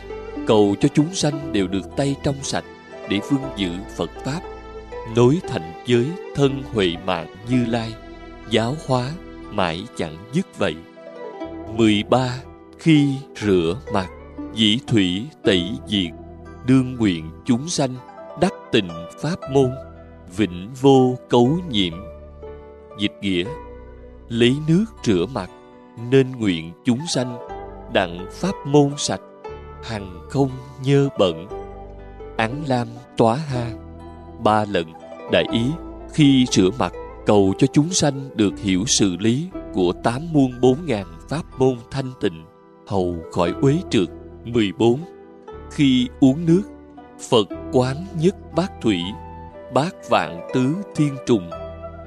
Cầu 0.46 0.74
cho 0.80 0.88
chúng 0.94 1.14
sanh 1.14 1.52
đều 1.52 1.66
được 1.68 1.96
tay 1.96 2.16
trong 2.22 2.36
sạch 2.42 2.64
Để 3.08 3.20
vương 3.30 3.50
giữ 3.56 3.70
Phật 3.96 4.10
Pháp. 4.24 4.40
Nối 5.16 5.38
thành 5.48 5.82
giới 5.86 6.06
thân 6.34 6.62
huệ 6.72 6.94
mạng 7.04 7.34
như 7.48 7.66
lai, 7.66 7.94
Giáo 8.50 8.76
hóa 8.86 9.10
mãi 9.50 9.84
chẳng 9.96 10.16
dứt 10.32 10.58
vậy. 10.58 10.74
13. 11.76 12.34
Khi 12.78 13.14
rửa 13.36 13.76
mặt, 13.92 14.08
Dĩ 14.54 14.78
thủy 14.86 15.26
tẩy 15.44 15.70
diệt, 15.88 16.12
Đương 16.66 16.94
nguyện 16.94 17.30
chúng 17.44 17.68
sanh 17.68 17.94
Đắc 18.40 18.52
tịnh 18.72 18.90
pháp 19.20 19.36
môn. 19.50 19.70
Vĩnh 20.36 20.70
vô 20.80 21.16
cấu 21.28 21.58
nhiễm 21.70 21.92
Dịch 22.98 23.12
nghĩa 23.20 23.44
Lấy 24.28 24.56
nước 24.68 24.84
rửa 25.04 25.26
mặt 25.34 25.50
Nên 26.10 26.32
nguyện 26.38 26.72
chúng 26.84 27.00
sanh 27.08 27.38
đặng 27.92 28.26
pháp 28.32 28.54
môn 28.66 28.90
sạch 28.96 29.20
hằng 29.82 30.20
không 30.30 30.50
nhơ 30.84 31.08
bẩn 31.18 31.46
án 32.36 32.62
lam 32.66 32.88
tóa 33.16 33.36
ha 33.36 33.70
ba 34.44 34.64
lần 34.64 34.86
đại 35.32 35.44
ý 35.52 35.62
khi 36.14 36.46
rửa 36.50 36.70
mặt 36.78 36.92
cầu 37.26 37.54
cho 37.58 37.66
chúng 37.66 37.90
sanh 37.90 38.36
được 38.36 38.58
hiểu 38.58 38.84
sự 38.86 39.16
lý 39.20 39.48
của 39.74 39.92
tám 40.04 40.22
muôn 40.32 40.60
bốn 40.60 40.86
ngàn 40.86 41.06
pháp 41.28 41.42
môn 41.58 41.76
thanh 41.90 42.12
tịnh 42.20 42.44
hầu 42.86 43.16
khỏi 43.32 43.54
uế 43.62 43.76
trượt 43.90 44.08
14. 44.44 45.00
Khi 45.70 46.08
uống 46.20 46.46
nước, 46.46 46.62
Phật 47.30 47.48
quán 47.72 48.06
nhất 48.20 48.36
bát 48.56 48.72
thủy, 48.80 49.00
bát 49.74 49.94
vạn 50.10 50.48
tứ 50.54 50.74
thiên 50.94 51.16
trùng, 51.26 51.50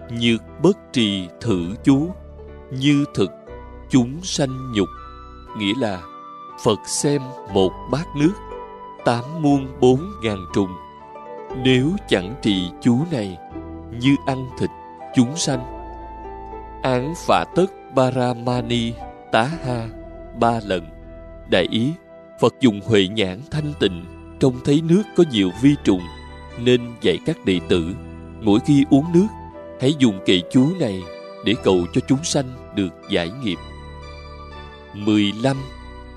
nhược 0.10 0.42
bất 0.62 0.78
trì 0.94 1.28
thử 1.42 1.76
chú, 1.84 2.10
như 2.72 3.06
thực 3.14 3.32
chúng 3.90 4.22
sanh 4.24 4.72
nhục. 4.72 4.88
Nghĩa 5.58 5.74
là 5.80 6.02
Phật 6.64 6.80
xem 6.86 7.22
một 7.54 7.72
bát 7.92 8.06
nước 8.16 8.34
tám 9.06 9.24
muôn 9.40 9.68
bốn 9.80 10.12
ngàn 10.24 10.46
trùng. 10.54 10.70
Nếu 11.64 11.90
chẳng 12.08 12.36
trì 12.42 12.70
chú 12.82 12.98
này 13.12 13.38
như 14.00 14.16
ăn 14.26 14.50
thịt 14.60 14.70
chúng 15.16 15.36
sanh. 15.36 15.64
Án 16.84 17.14
phả 17.28 17.46
tất 17.56 17.66
Baramani 17.96 18.94
tá 19.32 19.50
ha 19.66 19.88
ba 20.40 20.60
lần. 20.64 20.86
Đại 21.50 21.68
ý 21.72 21.92
Phật 22.40 22.56
dùng 22.60 22.82
huệ 22.86 23.08
nhãn 23.08 23.40
thanh 23.52 23.74
tịnh 23.80 24.06
trông 24.40 24.54
thấy 24.66 24.82
nước 24.82 25.04
có 25.16 25.24
nhiều 25.32 25.50
vi 25.62 25.76
trùng 25.84 26.02
nên 26.58 26.82
dạy 27.02 27.20
các 27.26 27.46
đệ 27.46 27.60
tử, 27.70 27.96
mỗi 28.42 28.60
khi 28.66 28.86
uống 28.90 29.06
nước, 29.14 29.28
hãy 29.82 29.96
dùng 30.00 30.20
kệ 30.26 30.42
chú 30.52 30.68
này 30.80 31.02
để 31.46 31.56
cầu 31.64 31.86
cho 31.94 32.02
chúng 32.08 32.24
sanh 32.24 32.74
được 32.76 32.90
giải 33.10 33.32
nghiệp 33.44 33.58
15. 34.94 35.58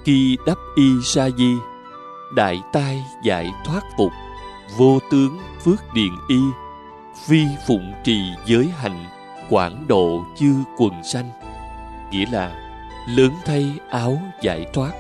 Khi 0.05 0.37
đắp 0.47 0.59
y 0.77 1.03
sa 1.05 1.31
di, 1.39 1.55
Đại 2.37 2.61
tai 2.73 3.05
giải 3.25 3.53
thoát 3.67 3.83
phục, 3.99 4.13
Vô 4.79 4.99
tướng 5.11 5.39
phước 5.65 5.81
điền 5.95 6.11
y, 6.29 6.41
Phi 7.27 7.45
phụng 7.67 7.93
trì 8.05 8.21
giới 8.47 8.69
hạnh, 8.77 9.05
Quảng 9.51 9.85
độ 9.89 10.25
chư 10.37 10.55
quần 10.79 10.93
sanh 11.05 11.31
Nghĩa 12.11 12.27
là 12.33 12.61
Lớn 13.09 13.33
thay 13.45 13.73
áo 13.91 14.19
giải 14.43 14.67
thoát, 14.73 14.93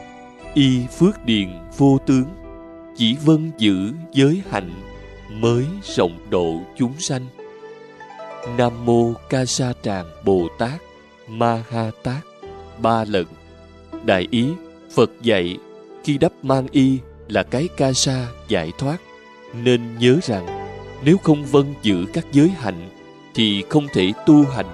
Y 0.55 0.87
phước 0.87 1.25
điền 1.25 1.49
vô 1.77 1.99
tướng, 2.07 2.27
Chỉ 2.97 3.16
vân 3.25 3.53
giữ 3.59 3.92
giới 4.12 4.42
hạnh 4.51 4.70
Mới 5.40 5.66
rộng 5.97 6.18
độ 6.31 6.61
chúng 6.77 6.92
sanh 6.99 7.27
Nam 8.57 8.85
Mô 8.85 9.12
Ca 9.29 9.44
Sa 9.44 9.73
Tràng 9.83 10.07
Bồ 10.25 10.49
Tát 10.59 10.83
Ma 11.29 11.64
Ha 11.70 11.90
Tát 12.03 12.25
Ba 12.79 13.05
lần 13.05 13.27
Đại 14.05 14.27
ý, 14.31 14.47
Phật 14.94 15.11
dạy 15.23 15.59
khi 16.05 16.18
đắp 16.18 16.33
mang 16.42 16.66
y 16.73 16.99
là 17.29 17.42
cái 17.42 17.68
ca 17.77 17.92
sa 17.92 18.27
giải 18.49 18.73
thoát. 18.79 18.97
Nên 19.64 19.99
nhớ 19.99 20.18
rằng 20.23 20.68
nếu 21.05 21.16
không 21.18 21.44
vâng 21.44 21.75
giữ 21.83 22.05
các 22.12 22.27
giới 22.33 22.49
hạnh 22.49 22.88
thì 23.35 23.64
không 23.68 23.87
thể 23.92 24.12
tu 24.27 24.44
hành 24.44 24.66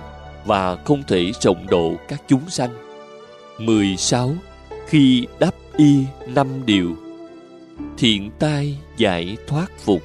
và 0.45 0.77
không 0.77 1.03
thể 1.09 1.33
rộng 1.41 1.67
độ 1.71 1.95
các 2.09 2.23
chúng 2.29 2.51
sanh. 2.51 2.71
16. 3.59 4.35
Khi 4.87 5.27
đắp 5.39 5.55
y 5.77 6.05
năm 6.27 6.47
điều 6.67 6.97
Thiện 7.99 8.31
tai 8.39 8.79
giải 8.97 9.37
thoát 9.47 9.67
phục 9.79 10.03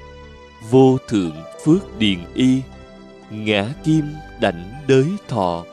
Vô 0.69 0.97
thượng 1.07 1.35
phước 1.65 1.99
điền 1.99 2.19
y, 2.33 2.61
Ngã 3.29 3.65
kim 3.83 4.05
đảnh 4.41 4.83
đới 4.87 5.05
thọ. 5.27 5.65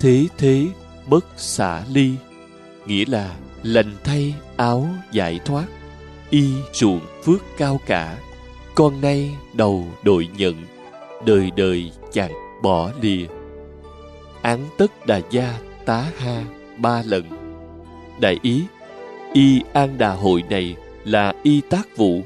Thế 0.00 0.26
thế 0.38 0.66
bất 1.06 1.24
xả 1.36 1.84
ly, 1.92 2.10
nghĩa 2.86 3.04
là 3.06 3.36
lành 3.62 3.96
thay 4.04 4.34
áo 4.56 4.88
giải 5.12 5.40
thoát, 5.44 5.64
y 6.30 6.52
chuộng 6.72 7.00
phước 7.24 7.42
cao 7.58 7.80
cả. 7.86 8.18
Con 8.74 9.00
nay 9.00 9.30
đầu 9.52 9.86
đội 10.02 10.28
nhận, 10.36 10.54
đời 11.26 11.50
đời 11.56 11.90
chẳng 12.12 12.32
bỏ 12.62 12.90
lìa. 13.00 13.26
Án 14.42 14.66
tất 14.78 15.06
đà 15.06 15.20
gia 15.30 15.58
tá 15.84 16.06
ha 16.18 16.44
ba 16.76 17.02
lần. 17.06 17.24
Đại 18.20 18.38
ý, 18.42 18.64
y 19.32 19.60
an 19.72 19.98
đà 19.98 20.12
hội 20.12 20.42
này 20.50 20.76
là 21.04 21.34
y 21.42 21.60
tác 21.60 21.96
vụ. 21.96 22.20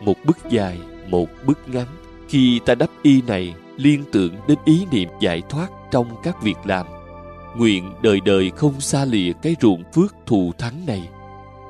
Một 0.00 0.16
bức 0.24 0.38
dài 0.50 0.78
một 1.12 1.28
bức 1.46 1.58
ngắn. 1.66 1.86
Khi 2.28 2.60
ta 2.66 2.74
đắp 2.74 2.90
y 3.02 3.22
này, 3.22 3.54
liên 3.76 4.04
tưởng 4.12 4.34
đến 4.48 4.58
ý 4.64 4.86
niệm 4.90 5.08
giải 5.20 5.42
thoát 5.48 5.68
trong 5.90 6.06
các 6.22 6.42
việc 6.42 6.56
làm. 6.64 6.86
Nguyện 7.56 7.92
đời 8.02 8.20
đời 8.20 8.50
không 8.56 8.80
xa 8.80 9.04
lìa 9.04 9.32
cái 9.42 9.56
ruộng 9.60 9.82
phước 9.94 10.14
thù 10.26 10.52
thắng 10.58 10.86
này. 10.86 11.08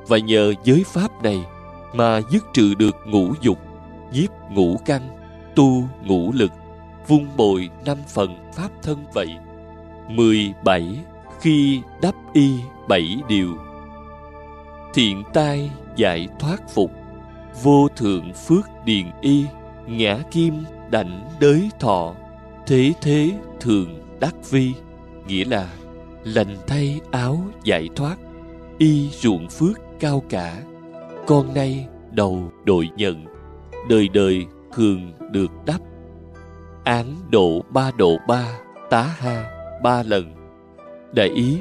Và 0.07 0.17
nhờ 0.17 0.53
giới 0.63 0.83
pháp 0.87 1.23
này 1.23 1.39
mà 1.93 2.21
dứt 2.31 2.43
trừ 2.53 2.73
được 2.73 2.95
ngũ 3.05 3.33
dục, 3.41 3.59
nhiếp 4.13 4.29
ngũ 4.51 4.77
căn, 4.85 5.01
tu 5.55 5.83
ngũ 6.03 6.31
lực, 6.31 6.51
vung 7.07 7.27
bồi 7.37 7.69
năm 7.85 7.97
phần 8.13 8.51
pháp 8.53 8.69
thân 8.83 9.05
vậy. 9.13 9.29
Mười 10.09 10.53
bảy, 10.63 10.97
khi 11.41 11.81
đắp 12.01 12.15
y 12.33 12.59
bảy 12.87 13.17
điều, 13.27 13.57
thiện 14.93 15.23
tai 15.33 15.71
giải 15.95 16.27
thoát 16.39 16.69
phục 16.69 16.91
vô 17.63 17.87
thượng 17.95 18.33
phước 18.33 18.65
điền 18.85 19.05
y 19.21 19.45
ngã 19.87 20.19
kim 20.31 20.53
đảnh 20.91 21.29
đới 21.39 21.69
thọ. 21.79 22.13
Thế 22.67 22.93
thế 23.01 23.31
thường 23.59 24.01
đắc 24.19 24.35
vi 24.49 24.73
nghĩa 25.27 25.45
là 25.45 25.67
lành 26.23 26.57
thay 26.67 26.99
áo 27.11 27.39
giải 27.63 27.89
thoát 27.95 28.15
y 28.77 29.09
ruộng 29.09 29.49
phước 29.49 29.79
cao 29.99 30.23
cả. 30.29 30.63
Con 31.27 31.53
nay 31.53 31.87
đầu 32.11 32.51
đội 32.63 32.89
nhận 32.97 33.25
đời 33.89 34.07
đời 34.07 34.45
thường 34.73 35.13
được 35.31 35.51
đắp. 35.65 35.81
Án 36.83 37.15
độ 37.29 37.61
ba 37.69 37.91
độ 37.97 38.17
ba 38.27 38.59
tá 38.89 39.01
ha 39.01 39.49
ba 39.83 40.03
lần. 40.03 40.35
Đại 41.13 41.29
ý, 41.29 41.57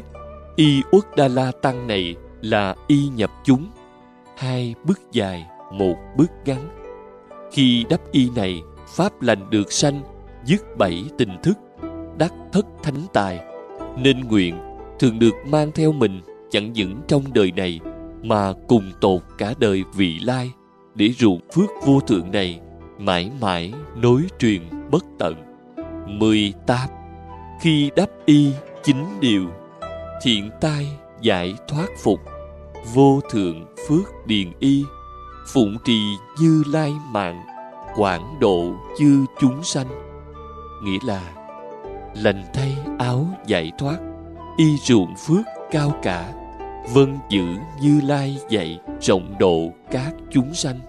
y 0.56 0.82
uất 0.92 1.04
đa 1.16 1.28
la 1.28 1.52
tăng 1.62 1.86
này 1.86 2.16
là 2.40 2.74
y 2.86 3.08
nhập 3.08 3.30
chúng, 3.44 3.66
hai 4.36 4.74
bước 4.84 5.00
dài, 5.12 5.46
một 5.72 5.96
bước 6.16 6.30
ngắn. 6.44 6.68
Khi 7.52 7.84
đắp 7.88 8.00
y 8.12 8.30
này, 8.36 8.62
pháp 8.86 9.22
lành 9.22 9.50
được 9.50 9.72
sanh, 9.72 10.02
dứt 10.44 10.76
bảy 10.78 11.04
tình 11.18 11.36
thức, 11.42 11.58
đắc 12.18 12.34
thất 12.52 12.66
thánh 12.82 13.06
tài, 13.12 13.40
nên 13.96 14.20
nguyện 14.20 14.58
thường 14.98 15.18
được 15.18 15.34
mang 15.46 15.72
theo 15.72 15.92
mình 15.92 16.20
chẳng 16.50 16.72
những 16.72 17.00
trong 17.08 17.22
đời 17.34 17.52
này 17.52 17.80
mà 18.22 18.52
cùng 18.68 18.92
tột 19.00 19.22
cả 19.38 19.54
đời 19.58 19.84
vị 19.94 20.18
lai 20.18 20.52
để 20.94 21.08
ruộng 21.18 21.40
phước 21.54 21.70
vô 21.84 22.00
thượng 22.00 22.30
này 22.30 22.60
mãi 22.98 23.30
mãi 23.40 23.72
nối 23.96 24.22
truyền 24.38 24.62
bất 24.90 25.04
tận. 25.18 25.34
18. 26.06 26.88
Khi 27.60 27.90
đắp 27.96 28.08
y 28.26 28.52
chính 28.82 29.04
điều, 29.20 29.46
thiện 30.22 30.50
tai 30.60 30.86
giải 31.20 31.54
thoát 31.68 31.86
phục, 31.98 32.20
vô 32.94 33.20
thượng 33.30 33.66
phước 33.88 34.26
điền 34.26 34.52
y, 34.58 34.84
phụng 35.46 35.76
trì 35.84 36.16
như 36.40 36.62
lai 36.66 36.92
mạng, 37.10 37.42
quảng 37.96 38.36
độ 38.40 38.72
chư 38.98 39.24
chúng 39.40 39.62
sanh. 39.62 39.88
Nghĩa 40.84 40.98
là 41.06 41.32
lành 42.14 42.44
thay 42.54 42.76
áo 42.98 43.26
giải 43.46 43.72
thoát, 43.78 43.98
y 44.56 44.76
ruộng 44.76 45.14
phước 45.26 45.46
cao 45.70 45.92
cả, 46.02 46.32
vân 46.92 47.18
giữ 47.28 47.44
như 47.82 48.00
lai 48.04 48.38
dạy 48.48 48.80
rộng 49.00 49.34
độ 49.38 49.72
các 49.90 50.12
chúng 50.30 50.54
sanh 50.54 50.80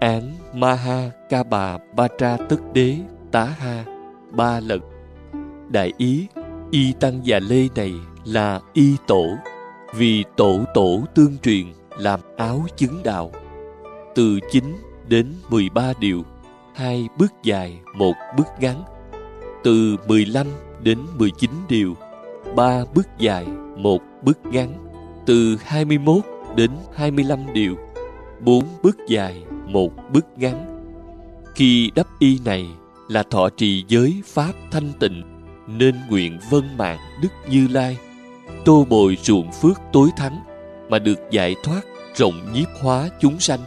án 0.00 0.32
Maha 0.54 1.10
Ca 1.28 1.42
Bà 1.42 1.78
Ba 1.96 2.08
Tra 2.18 2.36
tất 2.48 2.56
Đế 2.72 2.96
Tá 3.32 3.44
Ha 3.44 3.84
ba 4.30 4.60
lần. 4.60 4.80
Đại 5.68 5.92
ý, 5.98 6.26
y 6.70 6.92
tăng 6.92 7.26
già 7.26 7.38
lê 7.38 7.68
này 7.74 7.92
là 8.24 8.60
y 8.72 8.96
tổ, 9.06 9.26
vì 9.94 10.24
tổ 10.36 10.60
tổ 10.74 11.00
tương 11.14 11.38
truyền 11.38 11.66
làm 11.98 12.20
áo 12.36 12.66
chứng 12.76 13.02
đạo. 13.02 13.30
Từ 14.14 14.40
9 14.50 14.64
đến 15.08 15.26
13 15.48 15.92
điều, 16.00 16.24
hai 16.74 17.08
bước 17.18 17.32
dài, 17.42 17.78
một 17.94 18.14
bước 18.36 18.46
ngắn. 18.60 18.82
Từ 19.64 19.96
15 20.08 20.46
đến 20.82 20.98
19 21.18 21.50
điều, 21.68 21.96
ba 22.56 22.84
bước 22.94 23.08
dài, 23.18 23.46
một 23.76 24.02
bước 24.22 24.38
ngắn. 24.44 24.72
Từ 25.26 25.56
21 25.64 26.16
đến 26.56 26.70
25 26.94 27.38
điều, 27.52 27.76
bốn 28.40 28.64
bước 28.82 28.96
dài, 29.08 29.44
một 29.66 29.92
bước 30.12 30.26
ngắn. 30.36 30.80
Khi 31.54 31.90
đắp 31.94 32.06
y 32.18 32.38
này 32.44 32.66
là 33.08 33.22
thọ 33.22 33.48
trì 33.48 33.84
giới 33.88 34.22
pháp 34.26 34.52
thanh 34.70 34.92
tịnh, 35.00 35.22
nên 35.66 35.94
nguyện 36.08 36.38
vân 36.50 36.76
mạng 36.78 36.98
Đức 37.22 37.28
Như 37.50 37.68
Lai, 37.70 37.98
tô 38.64 38.86
bồi 38.90 39.18
ruộng 39.22 39.52
phước 39.52 39.80
tối 39.92 40.08
thắng, 40.16 40.40
mà 40.88 40.98
được 40.98 41.18
giải 41.30 41.54
thoát 41.64 41.80
rộng 42.14 42.52
nhiếp 42.54 42.68
hóa 42.80 43.08
chúng 43.20 43.40
sanh, 43.40 43.60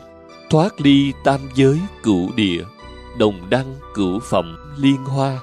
thoát 0.49 0.81
ly 0.81 1.13
tam 1.23 1.39
giới 1.55 1.79
cửu 2.03 2.29
địa, 2.35 2.63
đồng 3.17 3.49
đăng 3.49 3.75
cửu 3.93 4.19
phẩm 4.19 4.57
liên 4.77 5.05
hoa. 5.05 5.39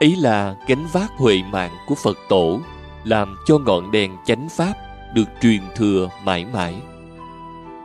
Ấy 0.00 0.16
là 0.16 0.56
gánh 0.68 0.86
vác 0.92 1.10
huệ 1.16 1.42
mạng 1.52 1.76
của 1.86 1.94
Phật 1.94 2.18
tổ, 2.28 2.60
làm 3.04 3.36
cho 3.46 3.58
ngọn 3.58 3.90
đèn 3.90 4.16
chánh 4.26 4.48
pháp 4.56 4.74
được 5.14 5.28
truyền 5.42 5.60
thừa 5.76 6.08
mãi 6.24 6.46
mãi. 6.52 6.74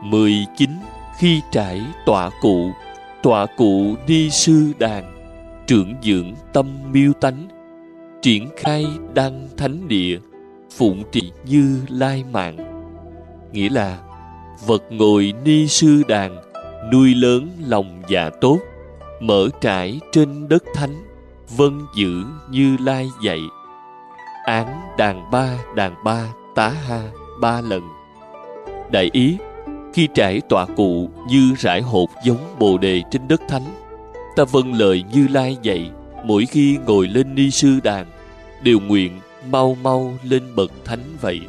19 0.02 0.70
khi 1.18 1.40
trải 1.50 1.82
tọa 2.06 2.30
cụ 2.40 2.70
tọa 3.22 3.46
cụ 3.46 3.94
đi 4.06 4.30
sư 4.30 4.72
đàn 4.78 5.14
trưởng 5.66 5.94
dưỡng 6.02 6.34
tâm 6.52 6.66
miêu 6.92 7.12
tánh 7.12 7.48
triển 8.22 8.48
khai 8.56 8.86
đăng 9.14 9.48
thánh 9.56 9.88
địa 9.88 10.18
phụng 10.70 11.02
trị 11.12 11.32
như 11.46 11.80
lai 11.88 12.24
mạng 12.32 12.56
nghĩa 13.52 13.68
là 13.68 13.98
vật 14.66 14.82
ngồi 14.90 15.32
ni 15.44 15.68
sư 15.68 16.02
đàn, 16.08 16.36
nuôi 16.92 17.14
lớn 17.14 17.50
lòng 17.66 18.02
dạ 18.08 18.30
tốt, 18.40 18.58
mở 19.20 19.48
trải 19.60 20.00
trên 20.12 20.48
đất 20.48 20.64
thánh, 20.74 21.04
vân 21.56 21.80
giữ 21.96 22.22
như 22.50 22.76
lai 22.80 23.08
dạy. 23.22 23.40
Án 24.44 24.66
đàn 24.98 25.30
ba 25.30 25.58
đàn 25.76 26.04
ba, 26.04 26.32
tá 26.54 26.68
ha, 26.68 27.02
ba 27.40 27.60
lần. 27.60 27.82
Đại 28.92 29.10
ý, 29.12 29.36
khi 29.94 30.08
trải 30.14 30.40
tọa 30.48 30.66
cụ 30.76 31.10
như 31.28 31.54
rải 31.58 31.80
hột 31.80 32.10
giống 32.24 32.56
bồ 32.58 32.78
đề 32.78 33.02
trên 33.10 33.28
đất 33.28 33.42
thánh, 33.48 33.66
ta 34.36 34.44
vâng 34.44 34.74
lời 34.74 35.04
như 35.14 35.28
lai 35.28 35.56
dạy, 35.62 35.90
mỗi 36.24 36.46
khi 36.46 36.78
ngồi 36.86 37.06
lên 37.06 37.34
ni 37.34 37.50
sư 37.50 37.80
đàn, 37.82 38.06
đều 38.62 38.80
nguyện 38.80 39.20
mau 39.50 39.76
mau 39.82 40.14
lên 40.22 40.42
bậc 40.56 40.72
thánh 40.84 41.02
vậy 41.20 41.40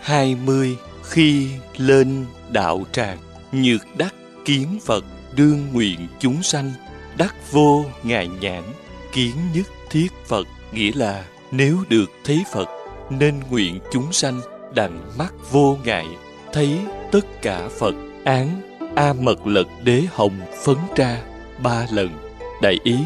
hai 0.00 0.36
mươi 0.44 0.76
khi 1.04 1.48
lên 1.76 2.26
đạo 2.50 2.84
tràng, 2.92 3.18
nhược 3.52 3.80
đắc 3.98 4.14
kiến 4.44 4.78
phật, 4.84 5.04
đương 5.36 5.66
nguyện 5.72 6.06
chúng 6.18 6.42
sanh, 6.42 6.72
đắc 7.16 7.34
vô 7.52 7.84
ngài 8.02 8.28
nhãn, 8.28 8.62
kiến 9.12 9.34
nhất 9.54 9.66
thiết 9.90 10.08
phật. 10.26 10.46
Nghĩa 10.72 10.92
là 10.94 11.24
nếu 11.50 11.76
được 11.88 12.10
thấy 12.24 12.44
phật, 12.52 12.68
nên 13.10 13.34
nguyện 13.50 13.78
chúng 13.92 14.12
sanh 14.12 14.40
đành 14.74 15.00
mắt 15.18 15.34
vô 15.50 15.78
ngại, 15.84 16.06
thấy 16.52 16.78
tất 17.12 17.42
cả 17.42 17.68
phật 17.78 17.94
án, 18.24 18.60
a 18.96 19.12
mật 19.12 19.46
lật 19.46 19.66
đế 19.82 20.02
hồng 20.10 20.40
phấn 20.64 20.76
tra 20.96 21.22
ba 21.62 21.86
lần. 21.92 22.10
Đại 22.62 22.78
ý, 22.84 22.96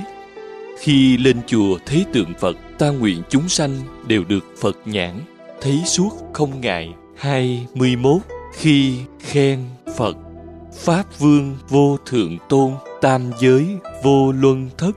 khi 0.79 1.17
lên 1.17 1.41
chùa 1.47 1.79
thấy 1.87 2.05
tượng 2.13 2.33
phật, 2.41 2.57
ta 2.79 2.89
nguyện 2.89 3.23
chúng 3.29 3.49
sanh 3.49 3.71
đều 4.07 4.25
được 4.25 4.45
phật 4.61 4.77
nhãn 4.85 5.21
thấy 5.65 5.83
suốt 5.85 6.11
không 6.33 6.61
ngại. 6.61 6.95
Hai 7.17 7.67
mươi 7.75 7.97
mốt, 7.97 8.21
khi 8.53 8.99
khen 9.21 9.61
phật, 9.97 10.17
pháp 10.73 11.05
vương 11.19 11.57
vô 11.69 11.97
thượng 12.07 12.39
tôn, 12.49 12.73
tam 13.01 13.31
giới 13.41 13.67
vô 14.03 14.33
luân 14.33 14.71
thất, 14.79 14.93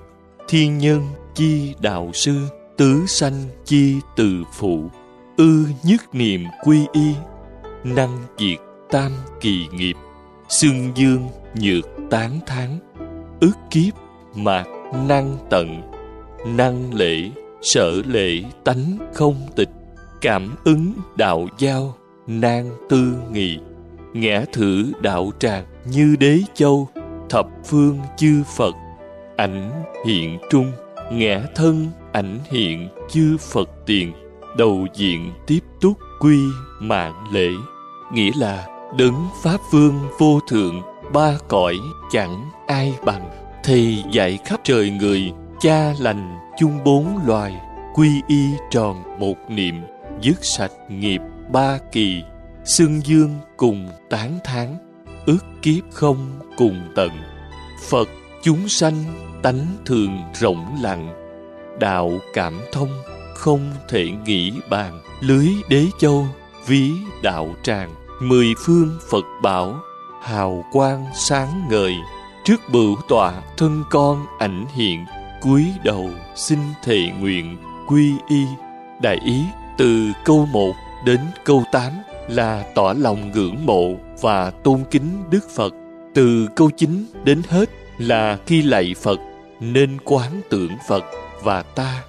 thiên 0.48 0.78
nhân 0.78 1.02
chi 1.36 1.74
đạo 1.80 2.12
sư, 2.14 2.36
tứ 2.78 3.06
sanh 3.08 3.44
chi 3.66 3.96
từ 4.16 4.44
phụ, 4.54 4.90
ư 5.38 5.66
nhất 5.84 6.16
niệm 6.16 6.44
quy 6.64 6.86
y, 6.92 7.14
năng 7.84 8.18
diệt 8.38 8.60
tam 8.90 9.12
kỳ 9.42 9.68
nghiệp 9.72 9.96
xương 10.50 10.92
dương 10.96 11.28
nhược 11.56 11.86
tán 12.10 12.40
tháng 12.48 12.80
ước 13.40 13.54
kiếp 13.70 13.94
mạc 14.36 14.66
năng 15.08 15.38
tận, 15.50 15.82
năng 16.46 16.94
lễ 16.94 17.30
sở 17.62 17.92
lễ 18.06 18.44
tánh 18.64 18.98
không 19.14 19.36
tịch 19.56 19.70
cảm 20.28 20.56
ứng 20.64 20.94
đạo 21.16 21.48
giao, 21.58 21.96
nan 22.28 22.70
tư 22.90 23.14
nghị. 23.32 23.60
Ngã 24.14 24.46
thử 24.54 24.92
đạo 25.02 25.32
tràng 25.40 25.66
như 25.86 26.16
đế 26.20 26.40
châu, 26.54 26.88
thập 27.30 27.48
phương 27.66 28.00
chư 28.18 28.44
phật. 28.58 28.76
Ảnh 29.38 29.84
hiện 30.06 30.40
trung, 30.50 30.72
ngã 31.12 31.42
thân 31.56 31.88
ảnh 32.12 32.40
hiện 32.52 32.90
chư 33.10 33.38
phật 33.38 33.70
tiền. 33.86 34.14
Đầu 34.58 34.88
diện 34.96 35.32
tiếp 35.48 35.60
túc 35.82 35.98
quy 36.20 36.40
mạng 36.80 37.14
lễ. 37.32 37.50
Nghĩa 38.14 38.32
là 38.38 38.68
đấng 38.98 39.28
pháp 39.44 39.58
vương 39.72 40.00
vô 40.20 40.40
thượng, 40.50 40.82
ba 41.14 41.34
cõi 41.48 41.76
chẳng 42.12 42.50
ai 42.68 42.94
bằng. 43.06 43.30
Thì 43.64 44.04
dạy 44.12 44.40
khắp 44.46 44.60
trời 44.64 44.90
người, 44.90 45.32
cha 45.60 45.94
lành 46.00 46.38
chung 46.60 46.84
bốn 46.84 47.20
loài, 47.26 47.62
quy 47.94 48.10
y 48.28 48.46
tròn 48.72 49.04
một 49.20 49.36
niệm 49.50 49.76
dứt 50.22 50.46
sạch 50.46 50.72
nghiệp 50.90 51.22
ba 51.52 51.78
kỳ, 51.92 52.24
xưng 52.64 53.02
dương 53.06 53.36
cùng 53.58 53.90
tán 54.10 54.40
thán, 54.44 54.78
ước 55.26 55.46
kiếp 55.62 55.84
không 55.92 56.40
cùng 56.58 56.92
tận. 56.96 57.12
Phật 57.90 58.10
chúng 58.44 58.70
sanh 58.70 59.04
tánh 59.44 59.66
thường 59.86 60.18
rộng 60.34 60.78
lặng, 60.82 61.14
đạo 61.80 62.12
cảm 62.34 62.60
thông 62.72 62.90
không 63.36 63.72
thể 63.90 64.10
nghĩ 64.26 64.54
bàn. 64.70 65.02
Lưới 65.20 65.48
đế 65.70 65.86
châu, 66.00 66.26
ví 66.68 66.92
đạo 67.24 67.56
tràng, 67.64 67.96
mười 68.22 68.54
phương 68.66 69.00
phật 69.10 69.26
bảo, 69.42 69.80
hào 70.22 70.64
quang 70.72 71.06
sáng 71.14 71.68
ngời. 71.70 71.94
Trước 72.46 72.62
bửu 72.72 72.96
tọa 73.08 73.42
thân 73.58 73.84
con 73.90 74.26
ảnh 74.40 74.66
hiện, 74.76 75.06
cúi 75.42 75.66
đầu 75.84 76.10
xin 76.36 76.60
thệ 76.84 77.12
nguyện 77.20 77.58
quy 77.88 78.14
y. 78.30 78.46
Đại 79.02 79.20
ý 79.26 79.44
từ 79.78 80.12
câu 80.26 80.46
một 80.46 80.74
đến 81.06 81.20
câu 81.46 81.64
tám 81.72 81.92
là 82.28 82.66
tỏ 82.76 82.94
lòng 82.98 83.32
ngưỡng 83.32 83.66
mộ 83.66 83.94
và 84.22 84.52
tôn 84.52 84.84
kính 84.92 85.24
Đức 85.30 85.50
Phật. 85.56 85.74
Từ 86.14 86.48
câu 86.56 86.70
9 86.78 87.06
đến 87.24 87.42
hết 87.50 87.70
là 87.98 88.38
khi 88.46 88.62
lạy 88.62 88.96
Phật, 89.02 89.20
nên 89.60 89.98
quán 90.04 90.42
tưởng 90.50 90.72
Phật 90.88 91.04
và 91.44 91.62
ta 91.62 92.04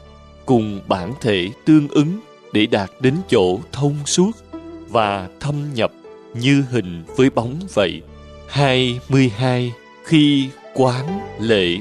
cùng 0.47 0.81
bản 0.89 1.13
thể 1.21 1.49
tương 1.65 1.89
ứng 1.89 2.21
để 2.53 2.67
đạt 2.67 2.91
đến 3.01 3.15
chỗ 3.29 3.59
thông 3.73 3.97
suốt 4.07 4.31
và 4.89 5.29
thâm 5.41 5.75
nhập 5.75 5.93
như 6.35 6.65
hình 6.71 7.05
với 7.17 7.31
bóng 7.31 7.55
vậy. 7.75 8.03
22. 8.49 9.73
Khi 10.05 10.49
quán 10.75 11.21
lễ, 11.41 11.77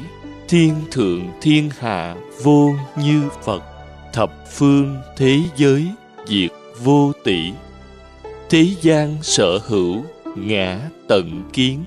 thiên 0.47 0.75
thượng 0.91 1.27
thiên 1.41 1.69
hạ 1.79 2.15
vô 2.43 2.73
như 2.95 3.23
phật 3.43 3.76
thập 4.18 4.51
phương 4.51 4.97
thế 5.18 5.39
giới 5.57 5.88
diệt 6.28 6.51
vô 6.84 7.11
tỷ. 7.24 7.51
Thế 8.49 8.68
gian 8.82 9.18
sở 9.22 9.59
hữu 9.68 10.03
ngã 10.36 10.80
tận 11.07 11.43
kiến, 11.53 11.84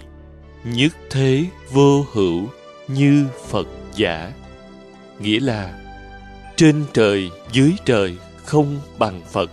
nhất 0.65 0.93
thế 1.11 1.45
vô 1.73 2.07
hữu 2.13 2.49
như 2.89 3.27
phật 3.49 3.69
giả. 3.97 4.33
Nghĩa 5.21 5.41
là, 5.41 5.81
trên 6.57 6.85
trời, 6.93 7.31
dưới 7.53 7.73
trời 7.85 8.17
không 8.45 8.77
bằng 8.99 9.21
phật. 9.33 9.51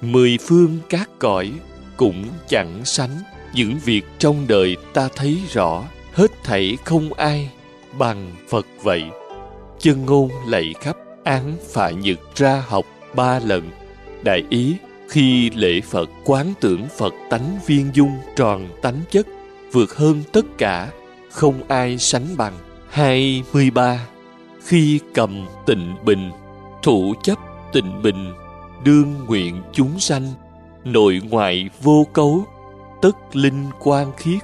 Mười 0.00 0.38
phương 0.46 0.78
các 0.88 1.10
cõi 1.18 1.52
cũng 1.96 2.24
chẳng 2.48 2.84
sánh 2.84 3.16
những 3.54 3.78
việc 3.84 4.04
trong 4.18 4.44
đời 4.48 4.76
ta 4.94 5.08
thấy 5.16 5.38
rõ. 5.52 5.84
Hết 6.12 6.30
thảy 6.44 6.76
không 6.84 7.12
ai 7.12 7.50
bằng 7.98 8.32
phật 8.48 8.66
vậy. 8.82 9.02
Chân 9.78 10.06
ngôn 10.06 10.30
lạy 10.46 10.74
khắp 10.80 10.96
án 11.26 11.56
phải 11.72 11.94
nhật 11.94 12.18
ra 12.34 12.64
học 12.68 12.84
ba 13.14 13.38
lần. 13.38 13.70
Đại 14.24 14.42
ý, 14.50 14.76
khi 15.08 15.50
lễ 15.50 15.80
phật, 15.80 16.10
quán 16.24 16.52
tưởng 16.60 16.86
phật 16.98 17.14
tánh 17.30 17.58
viên 17.66 17.90
dung 17.94 18.16
tròn 18.36 18.68
tánh 18.82 19.00
chất, 19.10 19.26
vượt 19.72 19.96
hơn 19.96 20.22
tất 20.32 20.44
cả, 20.58 20.88
không 21.30 21.54
ai 21.68 21.98
sánh 21.98 22.26
bằng. 22.36 22.52
Hai 22.90 23.42
mươi 23.52 23.70
ba, 23.70 24.06
khi 24.64 25.00
cầm 25.14 25.46
tịnh 25.66 25.94
bình, 26.04 26.30
thủ 26.82 27.14
chấp 27.22 27.38
tịnh 27.72 28.02
bình, 28.02 28.32
đương 28.84 29.14
nguyện 29.26 29.62
chúng 29.72 30.00
sanh, 30.00 30.32
nội 30.84 31.20
ngoại 31.30 31.70
vô 31.82 32.06
cấu, 32.12 32.44
tất 33.02 33.36
linh 33.36 33.64
quan 33.80 34.12
khiết, 34.16 34.42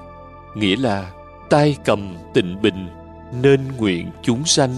nghĩa 0.54 0.76
là, 0.76 1.10
tay 1.50 1.76
cầm 1.84 2.16
tịnh 2.34 2.62
bình, 2.62 2.88
nên 3.42 3.60
nguyện 3.78 4.10
chúng 4.22 4.44
sanh 4.44 4.70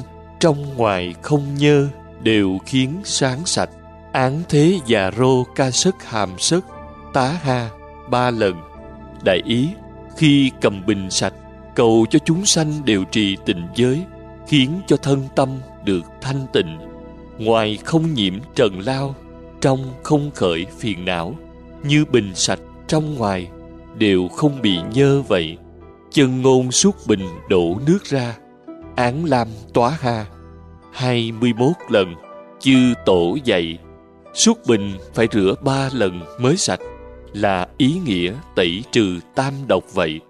trong 0.45 0.77
ngoài 0.77 1.15
không 1.23 1.55
nhơ 1.55 1.89
đều 2.23 2.59
khiến 2.67 3.01
sáng 3.05 3.47
sạch. 3.47 3.71
Án 4.13 4.43
thế 4.49 4.79
già 4.87 5.11
rô 5.19 5.45
ca 5.45 5.71
sức 5.71 5.95
hàm 6.05 6.39
sức, 6.39 6.65
tá 7.13 7.29
ha, 7.43 7.71
ba 8.11 8.31
lần. 8.31 8.55
Đại 9.25 9.41
ý, 9.45 9.69
khi 10.17 10.51
cầm 10.61 10.87
bình 10.87 11.11
sạch, 11.11 11.33
cầu 11.75 12.07
cho 12.11 12.19
chúng 12.19 12.47
sanh 12.47 12.73
đều 12.85 13.05
trì 13.05 13.37
tình 13.47 13.67
giới, 13.75 14.03
khiến 14.49 14.81
cho 14.87 14.97
thân 14.97 15.23
tâm 15.37 15.49
được 15.85 16.03
thanh 16.21 16.47
tịnh. 16.53 16.79
Ngoài 17.39 17.79
không 17.85 18.15
nhiễm 18.15 18.35
trần 18.55 18.81
lao, 18.81 19.15
trong 19.61 19.85
không 20.03 20.31
khởi 20.35 20.67
phiền 20.79 21.05
não, 21.05 21.35
như 21.83 22.05
bình 22.05 22.35
sạch 22.35 22.61
trong 22.89 23.15
ngoài, 23.15 23.49
đều 23.99 24.29
không 24.29 24.63
bị 24.63 24.79
nhơ 24.95 25.23
vậy. 25.29 25.57
Chân 26.11 26.43
ngôn 26.43 26.73
suốt 26.73 26.97
bình 27.07 27.29
đổ 27.49 27.77
nước 27.87 28.05
ra, 28.05 28.37
án 28.97 29.25
lam 29.25 29.49
tóa 29.75 29.91
ha 30.01 30.27
hai 30.95 31.33
mươi 31.41 31.53
mốt 31.53 31.77
lần, 31.89 32.15
chư 32.61 32.95
tổ 33.07 33.37
dạy. 33.45 33.79
Suốt 34.35 34.59
bình 34.67 34.93
phải 35.15 35.29
rửa 35.33 35.55
ba 35.63 35.89
lần 35.93 36.21
mới 36.39 36.57
sạch, 36.57 36.81
là 37.33 37.69
ý 37.79 37.95
nghĩa 38.05 38.33
tẩy 38.57 38.83
trừ 38.93 39.19
tam 39.35 39.55
độc 39.67 39.85
vậy. 39.95 40.21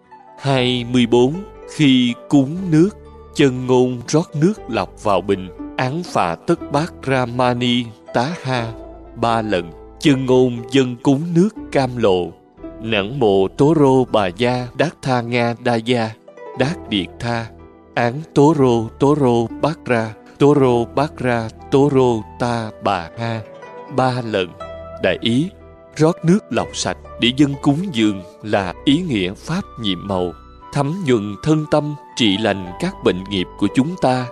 Hai 0.41 0.85
mươi 0.91 1.07
bốn, 1.07 1.35
khi 1.75 2.15
cúng 2.29 2.57
nước, 2.71 2.89
chân 3.35 3.67
ngôn 3.67 4.01
rót 4.09 4.31
nước 4.41 4.53
lọc 4.69 5.05
vào 5.05 5.21
bình, 5.21 5.49
án 5.77 6.03
phà 6.03 6.35
tất 6.35 6.73
bát 6.73 6.93
ramani 7.07 7.85
tá 8.15 8.35
ha. 8.43 8.73
Ba 9.17 9.43
lần, 9.43 9.71
chân 10.01 10.27
ngôn 10.27 10.59
dân 10.71 10.97
cúng 11.03 11.23
nước 11.35 11.49
cam 11.73 11.97
lộ. 11.97 12.33
Nẵng 12.81 13.19
mộ 13.19 13.49
tố 13.49 13.75
rô 13.77 14.05
bà 14.05 14.27
gia 14.27 14.69
đát 14.79 15.03
tha 15.03 15.21
nga 15.21 15.55
đa 15.65 15.75
gia 15.75 16.11
đát 16.59 16.89
điệt 16.89 17.09
tha. 17.21 17.47
Án 17.95 18.21
tố 18.35 18.55
rô 18.59 18.89
tố 18.99 19.17
rô 19.21 19.47
bát 19.47 19.79
ra 19.85 20.15
tố 20.39 20.55
rô 20.61 20.85
bát 20.85 21.19
ra, 21.19 21.49
tố 21.71 21.91
rô 21.93 22.23
ta 22.39 22.71
bà 22.83 23.11
ha. 23.19 23.41
Ba 23.97 24.13
lần, 24.25 24.49
đại 25.03 25.19
ý, 25.21 25.51
rót 25.97 26.17
nước 26.25 26.39
lọc 26.51 26.69
sạch 26.73 26.97
để 27.21 27.33
dân 27.37 27.55
cúng 27.63 27.79
dường 27.93 28.23
là 28.43 28.75
ý 28.85 29.03
nghĩa 29.09 29.35
pháp 29.35 29.63
nhiệm 29.81 30.09
màu. 30.09 30.33
Thấm 30.73 31.05
nhuần 31.07 31.35
thân 31.43 31.65
tâm, 31.71 31.95
trị 32.17 32.37
lành 32.39 32.73
các 32.81 32.95
bệnh 33.05 33.25
nghiệp 33.25 33.47
của 33.59 33.69
chúng 33.75 33.95
ta. 34.03 34.27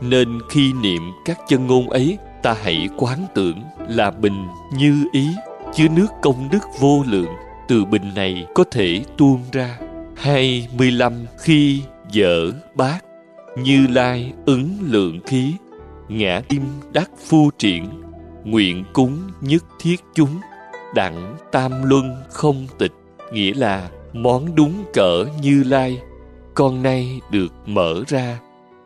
Nên 0.00 0.40
khi 0.50 0.72
niệm 0.72 1.02
các 1.24 1.38
chân 1.48 1.66
ngôn 1.66 1.90
ấy, 1.90 2.18
ta 2.42 2.56
hãy 2.62 2.88
quán 2.96 3.26
tưởng 3.34 3.62
là 3.88 4.10
bình 4.10 4.46
như 4.72 5.04
ý, 5.12 5.28
chứa 5.74 5.88
nước 5.88 6.06
công 6.22 6.48
đức 6.52 6.62
vô 6.80 7.02
lượng 7.06 7.34
từ 7.68 7.84
bình 7.84 8.14
này 8.14 8.46
có 8.54 8.64
thể 8.70 9.04
tuôn 9.18 9.40
ra. 9.52 9.78
Hai 10.16 10.68
mươi 10.78 10.90
lăm 10.90 11.12
khi 11.38 11.82
dở 12.10 12.52
bát 12.74 13.05
như 13.56 13.86
lai 13.86 14.32
ứng 14.46 14.78
lượng 14.82 15.20
khí, 15.26 15.54
ngã 16.08 16.42
tim 16.48 16.62
đắc 16.92 17.10
phu 17.26 17.50
triển, 17.58 18.02
nguyện 18.44 18.84
cúng 18.92 19.18
nhất 19.40 19.64
thiết 19.80 19.96
chúng. 20.14 20.40
Đặng 20.94 21.36
tam 21.52 21.72
luân 21.82 22.16
không 22.30 22.66
tịch, 22.78 22.92
nghĩa 23.32 23.54
là 23.54 23.88
món 24.12 24.54
đúng 24.54 24.84
cỡ 24.92 25.24
như 25.42 25.62
lai, 25.62 26.00
con 26.54 26.82
nay 26.82 27.20
được 27.30 27.52
mở 27.66 28.02
ra. 28.06 28.38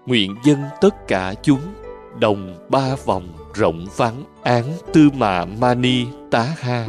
Nguyện 0.07 0.35
dân 0.45 0.59
tất 0.81 1.09
cả 1.09 1.35
chúng, 1.43 1.61
đồng 2.21 2.66
ba 2.68 2.97
vòng 3.05 3.29
rộng 3.55 3.87
vắng, 3.97 4.25
án 4.43 4.64
tư 4.93 5.11
mạ 5.16 5.45
mani 5.45 6.05
tá 6.31 6.47
ha. 6.59 6.87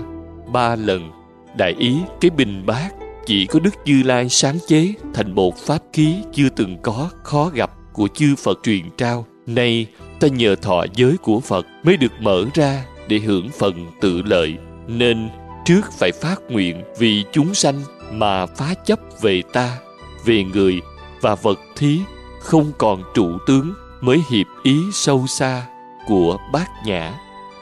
Ba 0.54 0.76
lần, 0.76 1.12
đại 1.58 1.76
ý 1.78 1.98
cái 2.22 2.32
bình 2.32 2.64
bát 2.66 2.90
chỉ 3.32 3.46
có 3.46 3.60
đức 3.60 3.74
như 3.86 4.04
lai 4.04 4.30
sáng 4.30 4.58
chế, 4.68 4.94
thành 5.14 5.36
một 5.36 5.58
pháp 5.58 5.80
khí 5.94 6.16
chưa 6.34 6.50
từng 6.50 6.78
có, 6.82 7.10
khó 7.24 7.50
gặp 7.54 7.72
của 7.94 8.08
chư 8.08 8.36
phật 8.36 8.60
truyền 8.64 8.90
trao. 8.98 9.26
Nay, 9.48 9.86
ta 10.20 10.28
nhờ 10.28 10.56
thọ 10.56 10.86
giới 10.96 11.18
của 11.18 11.40
phật 11.40 11.66
mới 11.84 11.98
được 11.98 12.12
mở 12.20 12.46
ra 12.54 12.86
để 13.08 13.20
hưởng 13.20 13.50
phần 13.60 13.88
tự 14.02 14.22
lợi. 14.22 14.58
Nên, 14.88 15.30
trước 15.66 15.82
phải 16.00 16.12
phát 16.12 16.42
nguyện 16.50 16.84
vì 17.00 17.24
chúng 17.32 17.54
sanh 17.54 17.82
mà 18.12 18.46
phá 18.46 18.74
chấp 18.86 19.00
về 19.22 19.42
ta, 19.54 19.78
về 20.26 20.44
người 20.44 20.80
và 21.22 21.36
vật 21.36 21.60
thí, 21.76 22.00
không 22.40 22.72
còn 22.78 23.04
trụ 23.14 23.38
tướng 23.48 23.74
mới 24.02 24.18
hiệp 24.32 24.48
ý 24.64 24.78
sâu 24.94 25.28
xa 25.28 25.66
của 26.08 26.38
bát 26.54 26.68
nhã. 26.86 27.14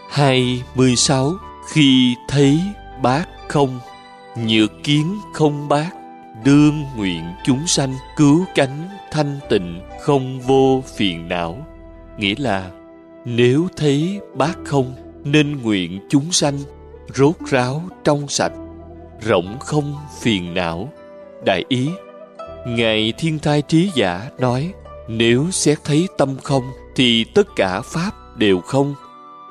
Hai 0.10 0.64
mươi 0.76 0.96
sáu. 0.96 1.34
Khi 1.74 2.16
thấy 2.28 2.60
bát 3.02 3.26
không 3.48 3.80
nhược 4.48 4.84
kiến 4.84 5.18
không 5.34 5.68
bát 5.68 5.90
đương 6.44 6.84
nguyện 6.98 7.24
chúng 7.46 7.68
sanh 7.68 7.94
cứu 8.18 8.46
cánh 8.56 8.90
thanh 9.12 9.40
tịnh 9.50 9.82
không 10.02 10.40
vô 10.40 10.84
phiền 10.98 11.28
não. 11.28 11.66
Nghĩa 12.18 12.36
là, 12.38 12.72
nếu 13.26 13.68
thấy 13.78 14.20
bát 14.36 14.58
không, 14.66 14.96
nên 15.24 15.62
nguyện 15.62 16.00
chúng 16.10 16.32
sanh 16.32 16.58
rốt 17.16 17.36
ráo 17.50 17.84
trong 18.04 18.28
sạch 18.28 18.54
rộng 19.22 19.58
không 19.60 19.96
phiền 20.22 20.54
não. 20.54 20.90
Đại 21.46 21.66
ý, 21.68 21.90
ngài 22.68 23.14
thiên 23.18 23.40
thai 23.40 23.62
trí 23.62 23.92
giả 23.96 24.30
nói, 24.40 24.74
nếu 25.08 25.46
xét 25.52 25.78
thấy 25.84 26.08
tâm 26.18 26.38
không 26.44 26.64
thì 26.96 27.24
tất 27.24 27.48
cả 27.56 27.82
pháp 27.82 28.12
đều 28.38 28.60
không, 28.60 28.96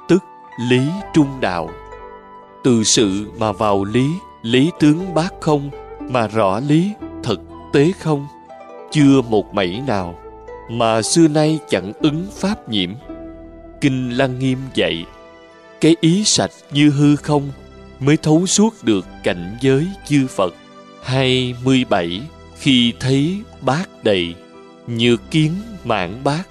tức 0.09 0.23
lý 0.71 0.81
trung 1.15 1.41
đạo. 1.41 1.71
Từ 2.65 2.85
sự 2.85 3.31
mà 3.39 3.53
vào 3.53 3.85
lý 3.85 4.09
lý 4.43 4.71
tướng 4.81 5.15
bát 5.15 5.35
không 5.41 5.71
mà 6.01 6.27
rõ 6.27 6.61
lý 6.61 6.93
thực 7.23 7.41
tế 7.73 7.93
không? 8.01 8.27
Chưa 8.91 9.23
một 9.29 9.55
mảy 9.55 9.83
nào 9.87 10.19
mà 10.71 11.03
xưa 11.03 11.29
nay 11.29 11.59
chẳng 11.69 11.93
ứng 12.01 12.27
pháp 12.33 12.69
nhiễm. 12.69 12.91
Kinh 13.81 14.17
lăng 14.17 14.39
nghiêm 14.39 14.59
dạy, 14.75 15.05
cái 15.81 15.97
ý 16.01 16.25
sạch 16.25 16.51
như 16.73 16.91
hư 16.91 17.17
không 17.17 17.49
mới 18.01 18.17
thấu 18.17 18.47
suốt 18.47 18.75
được 18.83 19.07
cảnh 19.23 19.57
giới 19.61 19.87
chư 20.07 20.27
phật. 20.27 20.55
Hai 21.03 21.55
mươi 21.65 21.85
bảy, 21.91 22.23
khi 22.59 22.93
thấy 23.01 23.39
bát 23.61 23.89
đầy 24.03 24.35
như 24.87 25.17
kiến 25.31 25.53
mãn 25.85 26.25
bát 26.25 26.43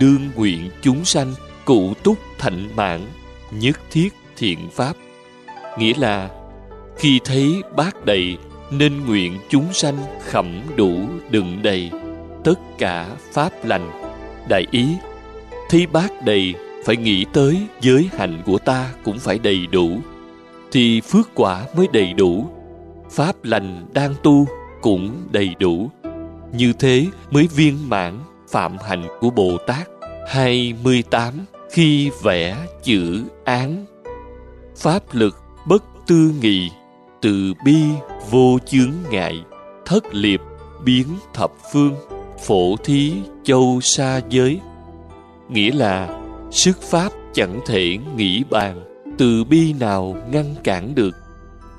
đương 0.00 0.30
nguyện 0.36 0.70
chúng 0.82 1.04
sanh 1.04 1.34
cụ 1.64 1.94
túc 2.02 2.18
thạnh 2.38 2.68
mãn, 2.76 3.00
nhất 3.50 3.80
thiết 3.90 4.08
thiện 4.36 4.58
pháp. 4.72 4.96
Nghĩa 5.78 5.92
là 5.98 6.30
khi 7.02 7.20
thấy 7.24 7.62
bát 7.76 8.04
đầy, 8.04 8.36
nên 8.70 9.06
nguyện 9.06 9.38
chúng 9.48 9.72
sanh 9.72 9.96
khẩm 10.30 10.60
đủ 10.76 10.98
đựng 11.30 11.62
đầy 11.62 11.90
tất 12.44 12.54
cả 12.78 13.16
pháp 13.32 13.64
lành. 13.64 13.90
Đại 14.48 14.66
ý, 14.70 14.86
thấy 15.70 15.86
bát 15.86 16.24
đầy, 16.24 16.54
phải 16.84 16.96
nghĩ 16.96 17.24
tới 17.32 17.66
giới 17.80 18.08
hạnh 18.12 18.42
của 18.46 18.58
ta 18.58 18.92
cũng 19.04 19.18
phải 19.18 19.38
đầy 19.38 19.66
đủ. 19.66 20.00
Thì 20.72 21.00
phước 21.00 21.30
quả 21.34 21.66
mới 21.76 21.86
đầy 21.92 22.12
đủ, 22.12 22.46
pháp 23.10 23.44
lành 23.44 23.86
đang 23.92 24.14
tu 24.22 24.46
cũng 24.82 25.28
đầy 25.30 25.54
đủ. 25.58 25.90
Như 26.52 26.72
thế 26.72 27.06
mới 27.30 27.48
viên 27.56 27.88
mãn 27.88 28.18
phạm 28.48 28.76
hạnh 28.88 29.06
của 29.20 29.30
bồ 29.30 29.56
tát. 29.66 29.88
Hai 30.28 30.74
mươi 30.82 31.02
tám, 31.10 31.34
khi 31.70 32.10
vẽ 32.22 32.56
chữ 32.82 33.24
án, 33.44 33.86
pháp 34.76 35.02
lực 35.12 35.36
bất 35.66 35.84
tư 36.06 36.32
nghị 36.40 36.70
từ 37.22 37.54
bi 37.64 37.82
vô 38.30 38.58
chướng 38.66 38.92
ngại, 39.10 39.44
thất 39.84 40.14
liệt 40.14 40.40
biến 40.84 41.06
thập 41.34 41.52
phương, 41.72 41.94
phổ 42.46 42.76
thí 42.84 43.12
châu 43.44 43.80
xa 43.80 44.20
giới. 44.28 44.60
Nghĩa 45.48 45.72
là, 45.72 46.20
sức 46.50 46.82
pháp 46.82 47.12
chẳng 47.34 47.60
thể 47.66 47.98
nghĩ 48.16 48.44
bàn, 48.50 48.84
từ 49.18 49.44
bi 49.44 49.72
nào 49.80 50.16
ngăn 50.30 50.54
cản 50.64 50.94
được. 50.94 51.14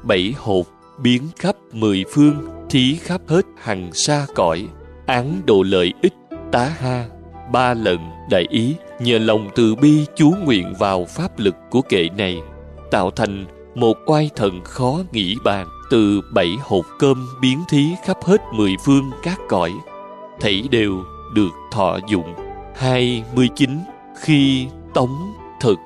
Bảy 0.04 0.34
hột 0.38 0.68
biến 1.02 1.24
khắp 1.40 1.56
mười 1.72 2.06
phương, 2.14 2.36
thí 2.70 2.96
khắp 2.96 3.22
hết 3.28 3.46
hằng 3.58 3.94
xa 3.94 4.26
cõi, 4.36 4.68
án 5.06 5.42
độ 5.46 5.64
lợi 5.64 5.94
ích, 6.02 6.14
tá 6.52 6.72
ha. 6.80 7.06
Ba 7.52 7.74
lần 7.74 8.00
đại 8.30 8.46
ý, 8.50 8.76
nhờ 9.00 9.20
lòng 9.20 9.50
từ 9.56 9.76
bi 9.76 10.06
chú 10.16 10.34
nguyện 10.44 10.74
vào 10.80 11.06
pháp 11.06 11.40
lực 11.40 11.56
của 11.70 11.82
kệ 11.82 12.10
này, 12.18 12.38
tạo 12.92 13.12
thành 13.12 13.46
một 13.76 13.98
oai 14.06 14.30
thần 14.36 14.64
khó 14.64 15.00
nghĩ 15.12 15.36
bàn, 15.44 15.68
từ 15.90 16.22
bảy 16.34 16.58
hột 16.62 16.86
cơm 17.00 17.28
biến 17.42 17.64
thí 17.70 17.96
khắp 18.04 18.18
hết 18.24 18.42
mười 18.54 18.76
phương 18.86 19.12
các 19.24 19.40
cõi. 19.50 19.74
Thảy 20.40 20.64
đều 20.72 21.04
được 21.34 21.52
thọ 21.72 22.00
dụng. 22.10 22.34
Hai 22.76 23.24
mươi 23.36 23.50
chín, 23.56 23.80
khi 24.22 24.68
tống 24.94 25.34
thực, 25.62 25.80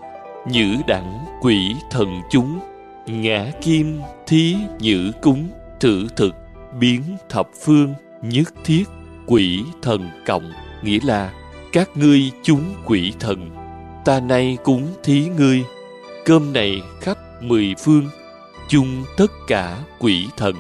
nhữ 0.47 0.75
đẳng 0.87 1.25
quỷ 1.41 1.75
thần 1.91 2.21
chúng. 2.29 2.59
Ngã 3.05 3.51
kim 3.61 3.99
thí 4.27 4.55
nhữ 4.79 5.11
cúng, 5.21 5.47
thử 5.79 6.07
thực, 6.15 6.35
biến 6.79 7.01
thập 7.29 7.49
phương, 7.65 7.93
nhất 8.21 8.53
thiết 8.65 8.83
quỷ 9.25 9.63
thần 9.81 10.09
cộng. 10.25 10.51
Nghĩa 10.83 10.99
là, 11.03 11.33
các 11.73 11.89
ngươi 11.95 12.31
chúng 12.43 12.63
quỷ 12.85 13.13
thần, 13.19 13.49
ta 14.05 14.19
nay 14.19 14.57
cúng 14.63 14.87
thí 15.03 15.27
ngươi. 15.37 15.63
Cơm 16.25 16.53
này 16.53 16.81
khắp 17.01 17.17
mười 17.41 17.75
phương, 17.83 18.09
chung 18.69 19.03
tất 19.17 19.31
cả 19.47 19.77
quỷ 19.99 20.27
thần. 20.37 20.55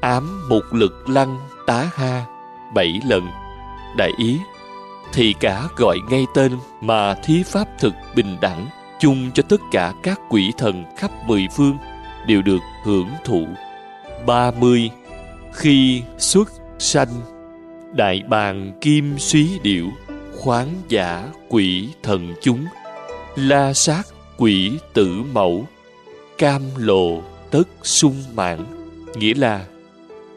Ám 0.00 0.48
một 0.48 0.62
lực 0.72 1.08
lăng 1.08 1.38
tá 1.66 1.90
ha, 1.94 2.24
bảy 2.74 3.00
lần. 3.06 3.28
Đại 3.96 4.12
ý, 4.18 4.38
thì 5.12 5.34
cả 5.40 5.68
gọi 5.76 5.98
ngay 6.10 6.26
tên 6.34 6.52
mà 6.80 7.14
thí 7.14 7.42
pháp 7.42 7.68
thực 7.78 7.92
bình 8.16 8.36
đẳng, 8.40 8.66
chung 9.00 9.30
cho 9.34 9.42
tất 9.48 9.60
cả 9.72 9.94
các 10.02 10.20
quỷ 10.30 10.52
thần 10.58 10.84
khắp 10.96 11.10
mười 11.26 11.46
phương, 11.56 11.76
đều 12.26 12.42
được 12.42 12.60
hưởng 12.84 13.08
thụ. 13.24 13.46
Ba 14.26 14.50
mươi, 14.50 14.90
khi 15.52 16.02
xuất 16.18 16.52
sanh, 16.78 17.08
đại 17.92 18.22
bàng 18.28 18.72
kim 18.80 19.18
suý 19.18 19.58
điệu 19.62 19.90
khoáng 20.36 20.68
giả 20.88 21.28
quỷ 21.48 21.88
thần 22.02 22.34
chúng, 22.42 22.64
la 23.36 23.72
sát 23.72 24.02
quỷ 24.36 24.78
tử 24.92 25.22
mẫu 25.32 25.66
cam 26.38 26.62
lồ 26.76 27.22
tất 27.50 27.68
sung 27.82 28.22
mãn, 28.34 28.64
nghĩa 29.16 29.34
là 29.34 29.64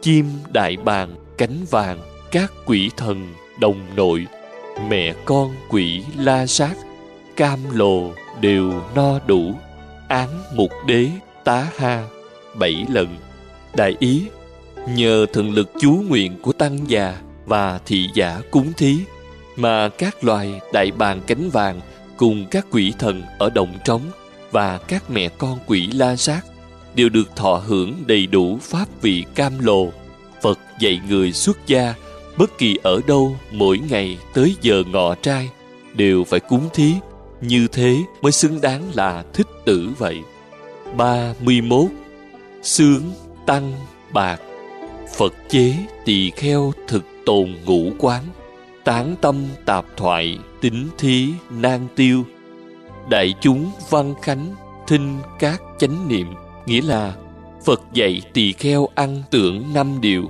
chim 0.01 0.25
đại 0.53 0.77
bàng, 0.77 1.15
cánh 1.37 1.65
vàng, 1.69 1.99
các 2.31 2.51
quỷ 2.65 2.89
thần, 2.97 3.33
đồng 3.59 3.79
nội, 3.95 4.27
mẹ 4.89 5.13
con 5.25 5.55
quỷ 5.69 6.03
la 6.17 6.47
sát, 6.47 6.73
cam 7.35 7.59
lồ 7.71 8.11
đều 8.41 8.73
no 8.95 9.19
đủ, 9.27 9.53
án 10.07 10.29
mục 10.55 10.71
đế 10.87 11.09
tá 11.43 11.67
ha, 11.77 12.03
bảy 12.55 12.85
lần. 12.89 13.07
Đại 13.75 13.95
ý, 13.99 14.25
nhờ 14.89 15.25
thần 15.33 15.51
lực 15.51 15.71
chú 15.79 16.03
nguyện 16.09 16.41
của 16.41 16.53
tăng 16.53 16.89
già 16.89 17.21
và 17.45 17.79
thị 17.85 18.09
giả 18.13 18.41
cúng 18.51 18.73
thí, 18.77 18.97
mà 19.55 19.89
các 19.89 20.23
loài 20.23 20.61
đại 20.73 20.91
bàng 20.91 21.21
cánh 21.27 21.49
vàng 21.49 21.81
cùng 22.17 22.45
các 22.51 22.65
quỷ 22.71 22.93
thần 22.99 23.21
ở 23.39 23.49
đồng 23.49 23.73
trống 23.85 24.01
và 24.51 24.77
các 24.77 25.09
mẹ 25.09 25.29
con 25.37 25.59
quỷ 25.67 25.87
la 25.87 26.15
sát 26.15 26.41
đều 26.95 27.09
được 27.09 27.35
thọ 27.35 27.55
hưởng 27.67 28.03
đầy 28.07 28.27
đủ 28.27 28.57
pháp 28.61 29.01
vị 29.01 29.25
cam 29.35 29.59
lồ 29.59 29.91
phật 30.41 30.59
dạy 30.79 31.01
người 31.09 31.31
xuất 31.31 31.67
gia, 31.67 31.93
bất 32.37 32.57
kỳ 32.57 32.77
ở 32.83 33.01
đâu, 33.07 33.35
mỗi 33.51 33.79
ngày 33.89 34.17
tới 34.33 34.55
giờ 34.61 34.83
ngọ 34.91 35.15
trai, 35.15 35.49
đều 35.93 36.23
phải 36.23 36.39
cúng 36.39 36.69
thí. 36.73 36.93
Như 37.41 37.67
thế 37.67 37.97
mới 38.21 38.31
xứng 38.31 38.61
đáng 38.61 38.83
là 38.93 39.23
thích 39.33 39.47
tử 39.65 39.89
vậy. 39.97 40.19
Ba 40.97 41.33
mươi 41.41 41.61
mốt. 41.61 41.89
Sướng 42.61 43.01
tăng 43.45 43.73
bạc. 44.13 44.41
Phật 45.17 45.33
chế 45.49 45.73
tỳ 46.05 46.29
kheo 46.29 46.73
thực 46.87 47.05
tồn 47.25 47.55
ngũ 47.65 47.91
quán, 47.97 48.23
tán 48.83 49.15
tâm 49.21 49.35
tạp 49.65 49.85
thoại, 49.97 50.39
tính 50.61 50.87
thí, 50.97 51.29
nan 51.49 51.87
tiêu 51.95 52.23
đại 53.09 53.33
chúng 53.41 53.71
văn 53.89 54.13
khánh, 54.21 54.55
thinh 54.87 55.19
các 55.39 55.61
chánh 55.77 56.07
niệm, 56.07 56.35
nghĩa 56.65 56.81
là 56.81 57.13
phật 57.65 57.81
dạy 57.93 58.21
tỳ 58.33 58.51
kheo 58.51 58.87
ăn 58.95 59.23
tưởng 59.29 59.73
năm 59.73 60.01
điều, 60.01 60.29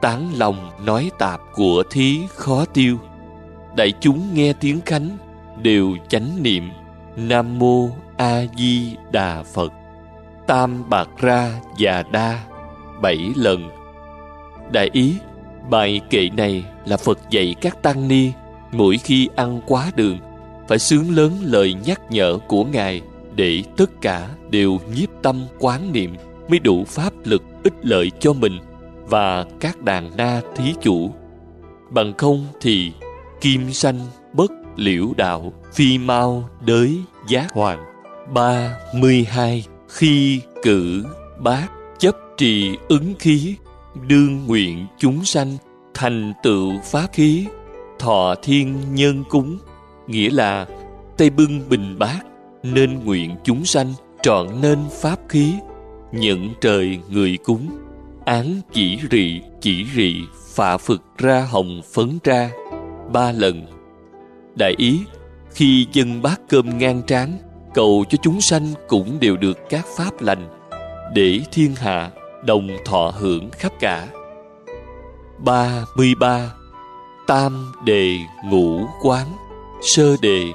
tán 0.00 0.30
lòng 0.36 0.70
nói 0.84 1.10
tạp 1.18 1.40
của 1.54 1.82
thí 1.90 2.20
khó 2.34 2.64
tiêu. 2.64 2.98
Đại 3.76 3.92
chúng 4.00 4.34
nghe 4.34 4.52
tiếng 4.52 4.80
khánh, 4.80 5.16
đều 5.62 5.96
chánh 6.08 6.42
niệm, 6.42 6.70
nam 7.16 7.58
mô 7.58 7.88
a 8.16 8.42
di 8.58 8.96
đà 9.12 9.42
phật. 9.42 9.72
Tam 10.46 10.90
bạc 10.90 11.08
ra 11.18 11.52
và 11.78 12.04
đa, 12.12 12.44
bảy 13.02 13.32
lần. 13.36 13.70
Đại 14.72 14.90
ý, 14.92 15.14
bài 15.70 16.00
kệ 16.10 16.28
này 16.36 16.64
là 16.84 16.96
phật 16.96 17.18
dạy 17.30 17.54
các 17.60 17.82
tăng 17.82 18.08
ni, 18.08 18.32
mỗi 18.72 18.98
khi 18.98 19.28
ăn 19.36 19.60
quá 19.66 19.90
đường 19.96 20.18
phải 20.68 20.78
sướng 20.78 21.16
lớn 21.16 21.32
lời 21.42 21.74
nhắc 21.86 22.00
nhở 22.10 22.38
của 22.48 22.64
ngài 22.64 23.02
để 23.34 23.62
tất 23.76 24.00
cả 24.00 24.28
đều 24.50 24.78
nhiếp 24.94 25.08
tâm 25.22 25.46
quán 25.58 25.92
niệm 25.92 26.16
mới 26.48 26.58
đủ 26.58 26.84
pháp 26.84 27.12
lực 27.24 27.42
ích 27.64 27.74
lợi 27.82 28.10
cho 28.20 28.32
mình 28.32 28.58
và 29.08 29.44
các 29.60 29.82
đàn 29.82 30.16
na 30.16 30.42
thí 30.56 30.74
chủ. 30.82 31.10
Bằng 31.90 32.14
không 32.18 32.46
thì 32.60 32.92
kim 33.40 33.72
sanh, 33.72 34.00
bất 34.32 34.52
liễu 34.76 35.12
đạo, 35.16 35.52
phi 35.72 35.98
mau, 35.98 36.48
đới, 36.60 36.96
giác 37.28 37.52
hoàng. 37.52 37.84
Ba 38.34 38.78
mươi 38.94 39.26
hai, 39.30 39.64
khi 39.88 40.40
cử 40.62 41.04
bát, 41.38 41.68
chấp 41.98 42.16
trì 42.36 42.76
ứng 42.88 43.14
khí, 43.18 43.54
đương 44.08 44.46
nguyện 44.46 44.86
chúng 44.98 45.24
sanh, 45.24 45.56
thành 45.94 46.32
tựu 46.42 46.72
pháp 46.84 47.06
khí, 47.12 47.46
thọ 47.98 48.34
thiên 48.42 48.76
nhân 48.94 49.24
cúng 49.28 49.58
nghĩa 50.06 50.30
là 50.30 50.66
tây 51.16 51.30
bưng 51.30 51.68
bình 51.68 51.98
bát, 51.98 52.18
nên 52.62 53.04
nguyện 53.04 53.36
chúng 53.44 53.64
sanh 53.64 53.92
trọn 54.22 54.46
nên 54.60 54.78
pháp 54.90 55.18
khí, 55.28 55.54
nhận 56.12 56.50
trời 56.60 57.00
người 57.08 57.38
cúng. 57.44 57.68
Án 58.24 58.60
chỉ 58.72 58.98
rị 59.10 59.40
chỉ 59.60 59.86
rị, 59.96 60.16
phạ 60.54 60.76
phật 60.76 61.02
ra 61.18 61.46
hồng 61.50 61.80
phấn 61.94 62.18
ra 62.24 62.50
ba 63.12 63.32
lần. 63.32 63.66
Đại 64.54 64.74
ý, 64.78 65.00
khi 65.50 65.86
dân 65.92 66.22
bát 66.22 66.40
cơm 66.48 66.78
ngang 66.78 67.02
trán, 67.06 67.38
cầu 67.74 68.04
cho 68.08 68.18
chúng 68.22 68.40
sanh 68.40 68.66
cũng 68.88 69.20
đều 69.20 69.36
được 69.36 69.58
các 69.70 69.86
pháp 69.96 70.20
lành. 70.20 70.48
Để 71.14 71.40
thiên 71.52 71.74
hạ, 71.74 72.10
đồng 72.44 72.68
thọ 72.84 73.12
hưởng 73.18 73.50
khắp 73.50 73.72
cả. 73.80 74.08
Ba 75.38 75.84
mươi 75.96 76.14
ba. 76.20 76.52
Tam 77.26 77.72
đề 77.84 78.18
ngũ 78.44 78.86
quán 79.02 79.26
sơ 79.86 80.16
đề, 80.22 80.52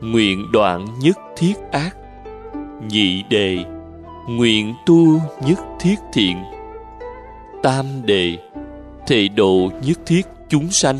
nguyện 0.00 0.52
đoạn 0.52 0.86
nhất 1.00 1.18
thiết 1.36 1.54
ác. 1.72 1.96
Nhị 2.88 3.22
đề, 3.30 3.58
nguyện 4.28 4.74
tu 4.86 5.20
nhất 5.46 5.58
thiết 5.80 5.94
thiện. 6.12 6.36
Tam 7.62 7.86
đề, 8.04 8.38
thệ 9.06 9.28
độ 9.28 9.70
nhất 9.82 9.98
thiết 10.06 10.22
chúng 10.48 10.70
sanh. 10.70 10.98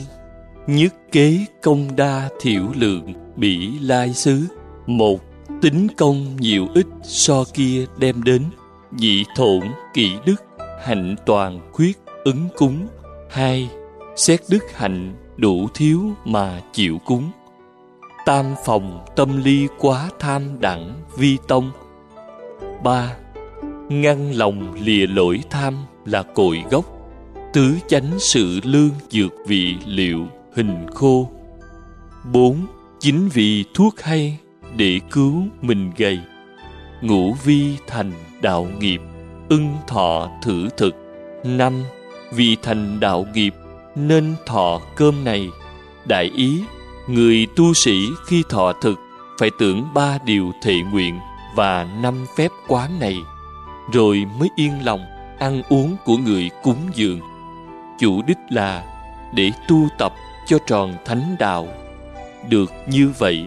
Nhất 0.66 0.94
kế 1.12 1.44
công 1.62 1.96
đa 1.96 2.28
thiểu 2.40 2.62
lượng 2.74 3.12
bỉ 3.36 3.78
lai 3.80 4.12
xứ. 4.12 4.44
Một, 4.86 5.20
tính 5.62 5.86
công 5.96 6.36
nhiều 6.36 6.68
ít 6.74 6.86
so 7.02 7.44
kia 7.54 7.86
đem 7.98 8.22
đến. 8.22 8.42
Dị 8.98 9.24
thổn 9.36 9.60
kỹ 9.94 10.12
đức, 10.26 10.44
hạnh 10.84 11.16
toàn 11.26 11.60
khuyết 11.72 11.98
ứng 12.24 12.48
cúng. 12.56 12.86
Hai, 13.30 13.68
xét 14.16 14.40
đức 14.48 14.64
hạnh 14.74 15.14
đủ 15.36 15.68
thiếu 15.74 16.00
mà 16.24 16.60
chịu 16.72 16.98
cúng 17.04 17.30
tam 18.24 18.54
phòng 18.64 19.04
tâm 19.16 19.44
ly 19.44 19.68
quá 19.78 20.10
tham 20.18 20.60
đẳng 20.60 20.94
vi 21.16 21.38
tông. 21.48 21.70
Ba, 22.82 23.16
ngăn 23.88 24.32
lòng 24.32 24.74
lìa 24.80 25.06
lỗi 25.06 25.40
tham 25.50 25.74
là 26.04 26.22
cội 26.22 26.62
gốc. 26.70 26.84
Tứ 27.52 27.74
chánh 27.88 28.18
sự 28.18 28.60
lương 28.64 28.90
dược 29.10 29.32
vị 29.46 29.76
liệu 29.86 30.26
hình 30.54 30.86
khô. 30.94 31.30
Bốn, 32.32 32.66
chính 33.00 33.28
vì 33.28 33.64
thuốc 33.74 34.00
hay 34.00 34.38
để 34.76 35.00
cứu 35.10 35.42
mình 35.62 35.92
gầy. 35.96 36.20
Ngũ 37.02 37.32
vi 37.44 37.76
thành 37.86 38.12
đạo 38.42 38.66
nghiệp, 38.78 39.00
ưng 39.48 39.76
thọ 39.86 40.30
thử 40.42 40.68
thực. 40.76 40.94
Năm, 41.44 41.82
vì 42.32 42.56
thành 42.62 43.00
đạo 43.00 43.26
nghiệp 43.34 43.54
nên 43.96 44.34
thọ 44.46 44.80
cơm 44.96 45.24
này. 45.24 45.48
Đại 46.06 46.30
ý 46.36 46.62
người 47.06 47.46
tu 47.56 47.74
sĩ 47.74 48.08
khi 48.26 48.42
thọ 48.48 48.72
thực 48.72 48.98
phải 49.38 49.50
tưởng 49.58 49.94
ba 49.94 50.18
điều 50.24 50.52
thệ 50.62 50.74
nguyện 50.92 51.18
và 51.56 51.86
năm 52.02 52.26
phép 52.36 52.50
quán 52.68 53.00
này 53.00 53.16
rồi 53.92 54.24
mới 54.38 54.48
yên 54.56 54.84
lòng 54.84 55.00
ăn 55.38 55.62
uống 55.68 55.96
của 56.04 56.16
người 56.16 56.50
cúng 56.62 56.90
dường 56.94 57.20
chủ 57.98 58.22
đích 58.22 58.38
là 58.50 58.84
để 59.34 59.50
tu 59.68 59.88
tập 59.98 60.14
cho 60.46 60.58
tròn 60.66 60.94
thánh 61.04 61.36
đạo. 61.38 61.68
Được 62.48 62.72
như 62.88 63.12
vậy 63.18 63.46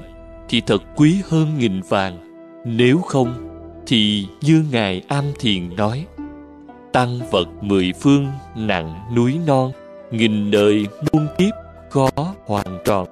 thì 0.50 0.62
thật 0.62 0.82
quý 0.96 1.22
hơn 1.30 1.58
nghìn 1.58 1.82
vàng. 1.82 2.18
Nếu 2.66 3.02
không 3.02 3.34
thì 3.88 4.28
như 4.42 4.66
Ngài 4.72 5.02
Am 5.08 5.24
Thiền 5.40 5.76
nói, 5.76 6.06
tăng 6.94 7.20
vật 7.32 7.48
mười 7.62 7.94
phương 8.00 8.28
nặng 8.56 9.16
núi 9.16 9.40
non, 9.48 9.72
nghìn 10.12 10.52
đời 10.52 10.86
muôn 11.12 11.28
kiếp 11.38 11.54
khó 11.90 12.10
hoàn 12.46 12.80
tròn 12.86 13.08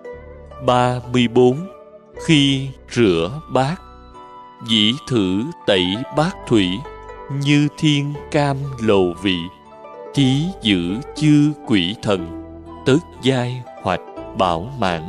ba 0.66 1.00
mươi 1.14 1.28
bốn 1.28 1.68
Khi 2.26 2.68
rửa 2.92 3.42
bát, 3.54 3.76
dĩ 4.68 4.94
thử 5.08 5.44
tẩy 5.66 5.96
bát 6.18 6.36
thủy, 6.48 6.68
như 7.42 7.68
thiên 7.78 8.14
cam 8.32 8.58
lầu 8.82 9.14
vị, 9.22 9.38
trí 10.14 10.46
giữ 10.62 10.96
chư 11.16 11.52
quỷ 11.68 11.96
thần, 12.04 12.44
tớt 12.86 13.00
giai 13.22 13.62
hoạch 13.82 14.02
bảo 14.38 14.72
mãn. 14.80 15.02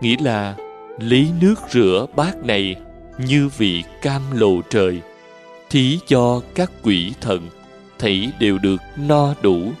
Nghĩa 0.00 0.16
là 0.20 0.54
lấy 0.98 1.28
nước 1.40 1.54
rửa 1.70 2.06
bát 2.16 2.36
này 2.36 2.76
như 3.18 3.48
vị 3.58 3.84
cam 4.02 4.22
lồ 4.32 4.60
trời, 4.70 5.00
thí 5.70 5.98
cho 6.06 6.40
các 6.54 6.70
quỷ 6.82 7.12
thần, 7.20 7.48
thảy 7.98 8.32
đều 8.40 8.58
được 8.58 8.80
no 8.96 9.34
đủ, 9.42 9.72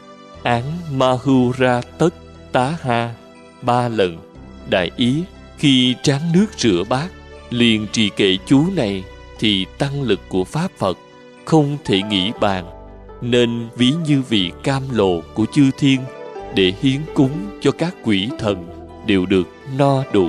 án 0.42 0.62
mahura 0.92 1.80
tất 1.98 2.14
tá 2.52 2.74
ha 2.80 3.14
ba 3.62 3.88
lần. 3.88 4.29
Đại 4.70 4.90
ý, 4.96 5.22
khi 5.58 5.94
tráng 6.02 6.32
nước 6.32 6.46
rửa 6.56 6.84
bát, 6.88 7.08
liền 7.50 7.86
trì 7.92 8.10
kệ 8.16 8.36
chú 8.46 8.64
này 8.76 9.04
thì 9.38 9.66
tăng 9.78 10.02
lực 10.02 10.20
của 10.28 10.44
Pháp 10.44 10.68
Phật 10.78 10.98
không 11.44 11.76
thể 11.84 12.02
nghĩ 12.02 12.32
bàn, 12.40 12.64
nên 13.20 13.68
ví 13.76 13.92
như 14.06 14.22
vị 14.28 14.52
cam 14.62 14.82
lồ 14.92 15.20
của 15.34 15.46
chư 15.52 15.70
thiên 15.78 16.00
để 16.54 16.72
hiến 16.82 17.00
cúng 17.14 17.58
cho 17.60 17.70
các 17.70 17.94
quỷ 18.04 18.28
thần 18.38 18.66
đều 19.06 19.26
được 19.26 19.48
no 19.78 20.04
đủ. 20.12 20.28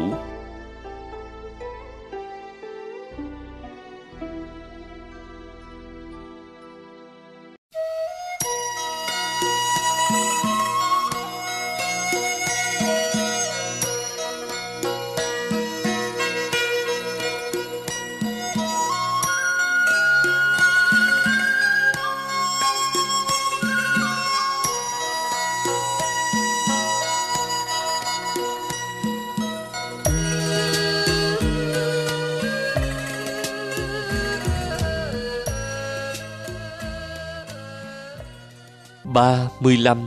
Ba 39.21 39.47
mươi 39.59 39.77
lăm, 39.77 39.97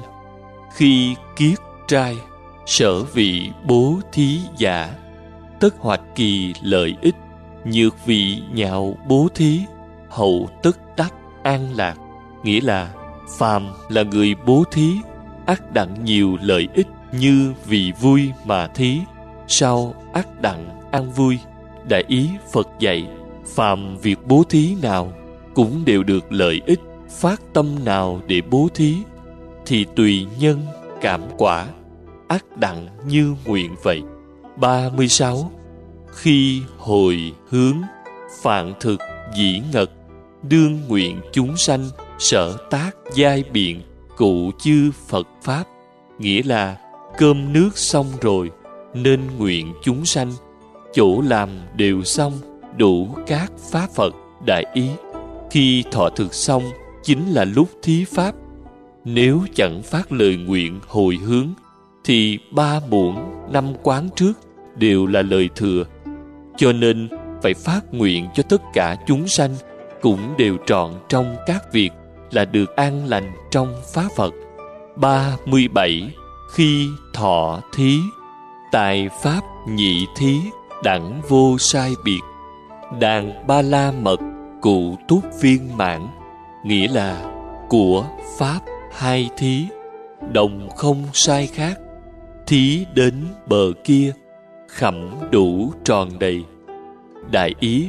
Khi 0.75 1.15
kiết 1.37 1.59
trai, 1.89 2.17
Sở 2.67 3.03
vị 3.03 3.51
bố 3.67 3.99
thí 4.13 4.39
giả, 4.57 4.95
Tất 5.61 5.75
hoạch 5.79 6.01
kỳ 6.15 6.55
lợi 6.63 6.97
ích, 7.01 7.15
Nhược 7.65 8.07
vị 8.07 8.43
nhạo 8.53 8.97
bố 9.09 9.29
thí, 9.35 9.61
Hậu 10.09 10.49
tất 10.63 10.97
đắc 10.97 11.15
an 11.43 11.77
lạc, 11.77 11.95
Nghĩa 12.43 12.61
là 12.61 12.93
Phàm 13.39 13.67
là 13.89 14.03
người 14.03 14.35
bố 14.47 14.65
thí, 14.73 14.93
ác 15.47 15.73
đặng 15.73 16.05
nhiều 16.05 16.37
lợi 16.43 16.69
ích 16.75 16.89
Như 17.13 17.53
vì 17.67 17.93
vui 18.01 18.33
mà 18.45 18.67
thí 18.67 19.01
Sau 19.49 19.95
ác 20.13 20.41
đặng 20.41 20.89
an 20.93 21.11
vui, 21.11 21.39
Đại 21.89 22.05
ý 22.09 22.29
Phật 22.53 22.69
dạy, 22.79 23.09
Phàm 23.55 23.97
việc 23.97 24.19
bố 24.27 24.43
thí 24.49 24.77
nào 24.83 25.13
Cũng 25.55 25.83
đều 25.85 26.03
được 26.03 26.33
lợi 26.33 26.61
ích 26.67 26.81
phát 27.21 27.43
tâm 27.53 27.85
nào 27.85 28.21
để 28.27 28.41
bố 28.51 28.69
thí, 28.75 28.97
thì 29.67 29.87
tùy 29.97 30.27
nhân 30.41 30.63
cảm 31.01 31.23
quả, 31.39 31.67
ác 32.29 32.57
đặng 32.57 32.89
như 33.07 33.35
nguyện 33.45 33.75
vậy. 33.83 34.03
36 34.57 35.51
khi 36.15 36.63
hồi 36.79 37.33
hướng, 37.49 37.83
phạn 38.43 38.75
thực, 38.81 39.01
dĩ 39.37 39.63
ngật, 39.73 39.91
đương 40.43 40.81
nguyện 40.89 41.21
chúng 41.33 41.57
sanh, 41.57 41.89
sở 42.19 42.57
tác 42.71 42.91
giai 43.15 43.45
biện, 43.53 43.83
cụ 44.17 44.51
chư 44.59 44.91
phật 45.09 45.27
pháp. 45.43 45.65
Nghĩa 46.19 46.43
là, 46.43 46.77
cơm 47.19 47.53
nước 47.53 47.79
xong 47.79 48.07
rồi, 48.21 48.51
nên 48.95 49.21
nguyện 49.39 49.75
chúng 49.83 50.05
sanh, 50.05 50.33
chỗ 50.93 51.21
làm 51.21 51.49
đều 51.77 52.03
xong, 52.03 52.33
đủ 52.77 53.09
các 53.27 53.53
pháp 53.71 53.91
phật, 53.95 54.15
đại 54.47 54.65
ý. 54.75 54.89
Khi 55.51 55.85
thọ 55.93 56.09
thực 56.09 56.35
xong 56.35 56.63
chính 57.05 57.33
là 57.33 57.45
lúc 57.45 57.69
thí 57.83 58.05
pháp. 58.05 58.35
Nếu 59.05 59.41
chẳng 59.55 59.83
phát 59.83 60.13
lời 60.13 60.37
nguyện 60.37 60.81
hồi 60.89 61.17
hướng, 61.17 61.49
thì 62.05 62.39
ba 62.51 62.81
muộn 62.91 63.17
năm 63.53 63.65
quán 63.83 64.09
trước 64.17 64.33
đều 64.77 65.07
là 65.07 65.23
lời 65.23 65.49
thừa. 65.57 65.85
Cho 66.57 66.73
nên 66.73 67.09
phải 67.43 67.55
phát 67.55 67.81
nguyện 67.93 68.27
cho 68.35 68.43
tất 68.43 68.63
cả 68.73 68.97
chúng 69.07 69.29
sanh 69.29 69.55
cũng 70.03 70.35
đều 70.39 70.57
trọn 70.67 70.91
trong 71.09 71.37
các 71.47 71.73
việc 71.73 71.91
là 72.31 72.45
được 72.45 72.77
an 72.77 73.07
lành 73.07 73.33
trong 73.51 73.75
pháp 73.95 74.09
phật. 74.17 74.35
Ba 74.97 75.37
mươi 75.47 75.69
bảy, 75.69 76.11
khi 76.53 76.89
thọ 77.15 77.61
thí 77.75 77.99
tại 78.73 79.09
pháp 79.23 79.41
nhị 79.69 80.07
thí 80.17 80.41
đẳng 80.83 81.21
vô 81.29 81.59
sai 81.59 81.93
biệt. 82.05 82.21
Đàn 83.01 83.47
ba 83.47 83.63
la 83.63 83.93
mật, 83.93 84.21
cụ 84.61 84.97
túc 85.09 85.25
viên 85.41 85.77
mãn 85.77 86.09
nghĩa 86.65 86.89
là 86.89 87.31
của 87.69 88.07
pháp 88.39 88.61
hai 88.93 89.31
thí, 89.37 89.65
đồng 90.33 90.69
không 90.77 91.03
sai 91.13 91.47
khác, 91.47 91.81
thí 92.47 92.87
đến 92.95 93.15
bờ 93.47 93.73
kia, 93.85 94.13
khẩm 94.69 95.11
đủ 95.31 95.73
tròn 95.85 96.11
đầy. 96.19 96.45
Đại 97.31 97.55
ý, 97.61 97.89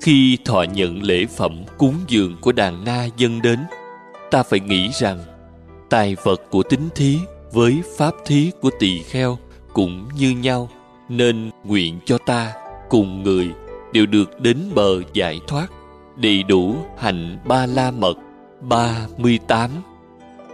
khi 0.00 0.38
thọ 0.44 0.62
nhận 0.62 1.02
lễ 1.02 1.26
phẩm 1.26 1.64
cúng 1.78 1.94
dường 2.08 2.36
của 2.40 2.52
đàn 2.52 2.84
na 2.84 3.08
dân 3.16 3.42
đến, 3.42 3.58
ta 4.30 4.42
phải 4.42 4.60
nghĩ 4.60 4.88
rằng 4.92 5.18
tài 5.90 6.16
vật 6.22 6.42
của 6.50 6.62
tính 6.62 6.88
thí 6.94 7.18
với 7.52 7.82
pháp 7.96 8.14
thí 8.24 8.50
của 8.60 8.70
tỳ 8.78 9.02
kheo 9.02 9.38
cũng 9.72 10.08
như 10.18 10.30
nhau, 10.30 10.68
nên 11.08 11.50
nguyện 11.64 11.98
cho 12.04 12.18
ta 12.18 12.52
cùng 12.88 13.22
người 13.22 13.50
đều 13.92 14.06
được 14.06 14.40
đến 14.40 14.58
bờ 14.74 15.02
giải 15.12 15.40
thoát 15.46 15.66
đầy 16.18 16.42
đủ 16.42 16.76
hạnh 16.96 17.38
ba 17.44 17.66
la 17.66 17.90
mật 17.90 18.14
ba 18.60 19.06
mươi 19.16 19.38
tám. 19.48 19.70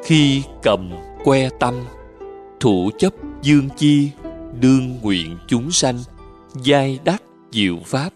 Khi 0.05 0.43
cầm 0.63 0.91
que 1.25 1.49
tâm, 1.61 1.75
thủ 2.61 2.91
chấp 2.99 3.13
dương 3.43 3.69
chi, 3.77 4.11
đương 4.61 4.99
nguyện 5.03 5.37
chúng 5.47 5.71
sanh, 5.71 5.99
giai 6.63 6.99
đắc 7.05 7.23
diệu 7.53 7.77
pháp, 7.85 8.11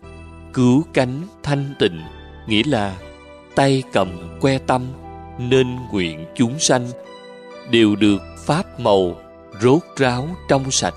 cứu 0.53 0.83
cánh 0.95 1.23
thanh 1.43 1.75
tịnh, 1.79 2.03
nghĩa 2.47 2.63
là 2.67 2.97
tay 3.55 3.83
cầm 3.93 4.09
que 4.41 4.59
tâm 4.59 4.87
nên 5.39 5.77
nguyện 5.93 6.27
chúng 6.35 6.59
sanh, 6.59 6.87
đều 7.71 7.97
được 7.97 8.23
pháp 8.47 8.81
màu 8.81 9.17
rốt 9.61 9.83
ráo 9.97 10.29
trong 10.49 10.71
sạch. 10.71 10.95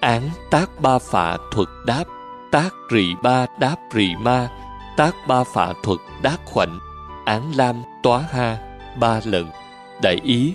Án 0.00 0.30
tác 0.50 0.80
ba 0.80 0.98
phạ 0.98 1.36
thuật 1.52 1.68
đáp, 1.86 2.04
tác 2.52 2.70
rì 2.90 3.06
ba 3.22 3.46
đáp 3.60 3.76
rì 3.92 4.14
ma 4.20 4.48
tác 4.96 5.16
ba 5.28 5.44
phạ 5.44 5.72
thuật 5.82 5.98
đát 6.22 6.40
khoảnh, 6.44 6.78
án 7.24 7.52
lam 7.56 7.82
tóa 8.02 8.24
ha, 8.30 8.58
ba 9.00 9.20
lần. 9.24 9.46
Đại 10.02 10.20
ý, 10.24 10.54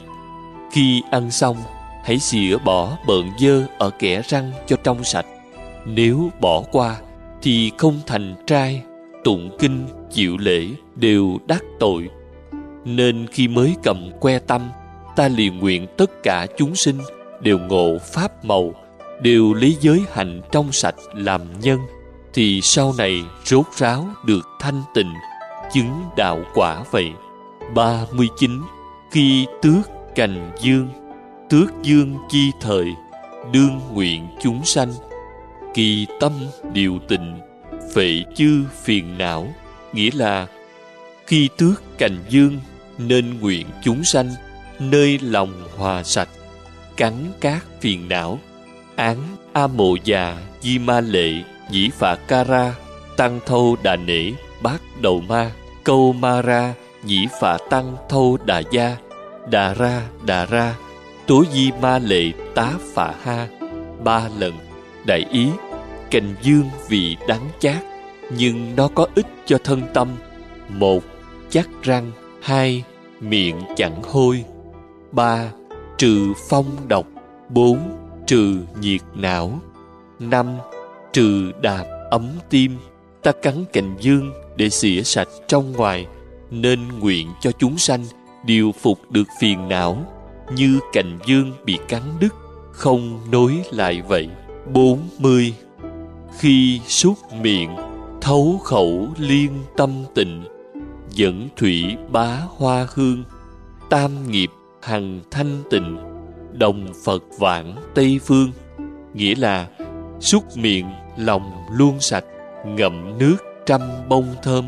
khi 0.71 1.01
ăn 1.11 1.31
xong, 1.31 1.57
hãy 2.03 2.19
xỉa 2.19 2.57
bỏ 2.57 2.97
bợn 3.07 3.31
dơ 3.39 3.65
ở 3.77 3.89
kẽ 3.89 4.21
răng 4.27 4.51
cho 4.67 4.75
trong 4.83 5.03
sạch. 5.03 5.25
Nếu 5.85 6.29
bỏ 6.39 6.63
qua, 6.71 6.95
thì 7.41 7.71
không 7.77 7.99
thành 8.05 8.35
trai, 8.47 8.81
tụng 9.23 9.57
kinh, 9.59 9.87
chịu 10.11 10.37
lễ 10.37 10.67
đều 10.95 11.37
đắc 11.47 11.63
tội. 11.79 12.09
Nên 12.85 13.27
khi 13.31 13.47
mới 13.47 13.75
cầm 13.83 14.11
que 14.19 14.39
tâm, 14.39 14.69
ta 15.15 15.27
liền 15.27 15.59
nguyện 15.59 15.87
tất 15.97 16.23
cả 16.23 16.47
chúng 16.57 16.75
sinh 16.75 16.97
đều 17.41 17.59
ngộ 17.59 17.97
pháp 18.13 18.45
màu, 18.45 18.73
đều 19.21 19.53
lấy 19.53 19.77
giới 19.79 20.03
hạnh 20.11 20.41
trong 20.51 20.71
sạch 20.71 20.95
làm 21.13 21.41
nhân 21.61 21.79
thì 22.35 22.61
sau 22.63 22.93
này 22.97 23.23
rốt 23.45 23.65
ráo 23.77 24.07
được 24.25 24.47
thanh 24.59 24.83
tịnh, 24.93 25.13
chứng 25.73 26.03
đạo 26.17 26.43
quả 26.53 26.83
vậy. 26.91 27.11
Ba 27.75 28.05
mươi 28.11 28.27
chín. 28.37 28.61
Khi 29.11 29.45
tước 29.61 29.89
cành 30.15 30.51
dương, 30.61 30.89
tước 31.49 31.69
dương 31.83 32.17
chi 32.29 32.51
thời, 32.61 32.85
đương 33.51 33.79
nguyện 33.93 34.27
chúng 34.41 34.65
sanh. 34.65 34.93
Kỳ 35.73 36.07
tâm 36.19 36.31
điều 36.73 36.99
tịnh, 37.07 37.39
phệ 37.93 38.23
chư 38.35 38.63
phiền 38.83 39.17
não. 39.17 39.47
Nghĩa 39.93 40.09
là, 40.13 40.47
khi 41.27 41.49
tước 41.57 41.83
cành 41.97 42.17
dương, 42.29 42.59
nên 42.97 43.39
nguyện 43.39 43.67
chúng 43.83 44.03
sanh, 44.03 44.29
nơi 44.79 45.19
lòng 45.21 45.53
hòa 45.77 46.03
sạch, 46.03 46.29
cắn 46.97 47.13
các 47.39 47.65
phiền 47.81 48.09
não. 48.09 48.39
Án 48.95 49.17
a 49.53 49.67
mộ 49.67 49.95
già 50.03 50.37
di 50.61 50.79
ma 50.79 51.01
lệ 51.01 51.33
dĩ 51.69 51.89
phạ 51.89 52.15
ca 52.27 52.43
ra, 52.43 52.75
tăng 53.17 53.39
thâu 53.45 53.75
đà 53.83 53.95
nể, 53.95 54.31
bát 54.61 54.81
đầu 55.01 55.21
ma, 55.27 55.51
câu 55.83 56.13
ma 56.13 56.41
ra, 56.41 56.73
dĩ 57.03 57.27
phạ 57.41 57.57
tăng 57.69 57.97
thâu 58.09 58.37
đà 58.45 58.59
gia, 58.71 58.97
đà 59.49 59.73
ra 59.73 60.01
đà 60.25 60.45
ra, 60.45 60.75
tố 61.27 61.43
di 61.53 61.71
ma 61.81 61.99
lệ 61.99 62.31
tá 62.55 62.73
phạ 62.93 63.13
ha, 63.23 63.47
ba 64.03 64.29
lần, 64.39 64.53
đại 65.05 65.25
ý, 65.31 65.49
cành 66.11 66.35
dương 66.41 66.69
vì 66.89 67.17
đắng 67.27 67.49
chát, 67.59 67.83
nhưng 68.29 68.75
nó 68.75 68.89
có 68.95 69.07
ích 69.15 69.27
cho 69.45 69.57
thân 69.63 69.81
tâm, 69.93 70.07
một, 70.69 71.03
chắc 71.49 71.69
răng, 71.83 72.11
hai, 72.41 72.83
miệng 73.19 73.61
chẳng 73.75 74.03
hôi, 74.03 74.43
ba, 75.11 75.51
trừ 75.97 76.33
phong 76.49 76.65
độc, 76.87 77.05
bốn, 77.49 77.79
trừ 78.27 78.57
nhiệt 78.79 79.01
não, 79.15 79.59
năm 80.19 80.57
trừ 81.15 81.51
đạp 81.61 81.85
ấm 82.11 82.29
tim, 82.49 82.77
ta 83.23 83.31
cắn 83.31 83.65
cành 83.73 83.95
dương 83.99 84.33
để 84.55 84.69
xỉa 84.69 85.01
sạch 85.03 85.27
trong 85.47 85.71
ngoài, 85.71 86.07
nên 86.51 86.79
nguyện 86.99 87.27
cho 87.41 87.51
chúng 87.51 87.77
sanh 87.77 88.05
điều 88.45 88.71
phục 88.71 89.11
được 89.11 89.27
phiền 89.39 89.67
não 89.67 90.05
như 90.55 90.79
cành 90.93 91.19
dương 91.25 91.51
bị 91.65 91.79
cắn 91.87 92.01
đứt. 92.19 92.33
Không 92.71 93.19
nối 93.31 93.61
lại 93.71 94.01
vậy. 94.07 94.29
Bốn 94.73 94.99
mươi. 95.19 95.53
Khi 96.39 96.81
súc 96.87 97.17
miệng 97.41 97.75
thấu 98.21 98.59
khẩu 98.63 99.07
liên 99.17 99.51
tâm 99.77 99.89
tịnh, 100.15 100.43
dẫn 101.09 101.49
thủy 101.55 101.95
bá 102.11 102.41
hoa 102.57 102.87
hương, 102.93 103.23
tam 103.89 104.31
nghiệp 104.31 104.49
hằng 104.81 105.21
thanh 105.31 105.63
tịnh, 105.69 105.97
đồng 106.51 106.87
phật 107.05 107.23
vãng 107.39 107.75
tây 107.93 108.19
phương, 108.25 108.51
nghĩa 109.13 109.35
là 109.35 109.67
xúc 110.25 110.57
miệng, 110.57 110.89
lòng 111.17 111.65
luôn 111.71 111.99
sạch, 111.99 112.23
ngậm 112.65 113.17
nước 113.17 113.37
trăm 113.65 113.81
bông 114.09 114.35
thơm. 114.43 114.65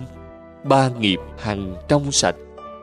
Ba 0.64 0.90
nghiệp 1.00 1.20
hằng 1.40 1.76
trong 1.88 2.12
sạch, 2.12 2.36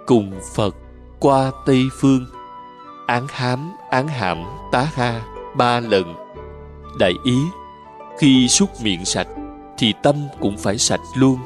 cùng 0.06 0.32
phật 0.54 0.76
qua 1.20 1.50
tây 1.66 1.82
phương. 2.00 2.26
Án 3.06 3.26
hám, 3.30 3.72
án 3.90 4.08
hãm, 4.08 4.44
tá 4.72 4.88
ha, 4.94 5.22
ba 5.56 5.80
lần. 5.80 6.14
Đại 6.98 7.12
ý, 7.24 7.38
khi 8.18 8.48
xúc 8.48 8.70
miệng 8.82 9.04
sạch, 9.04 9.28
thì 9.78 9.92
tâm 10.02 10.16
cũng 10.40 10.58
phải 10.58 10.78
sạch 10.78 11.00
luôn. 11.16 11.38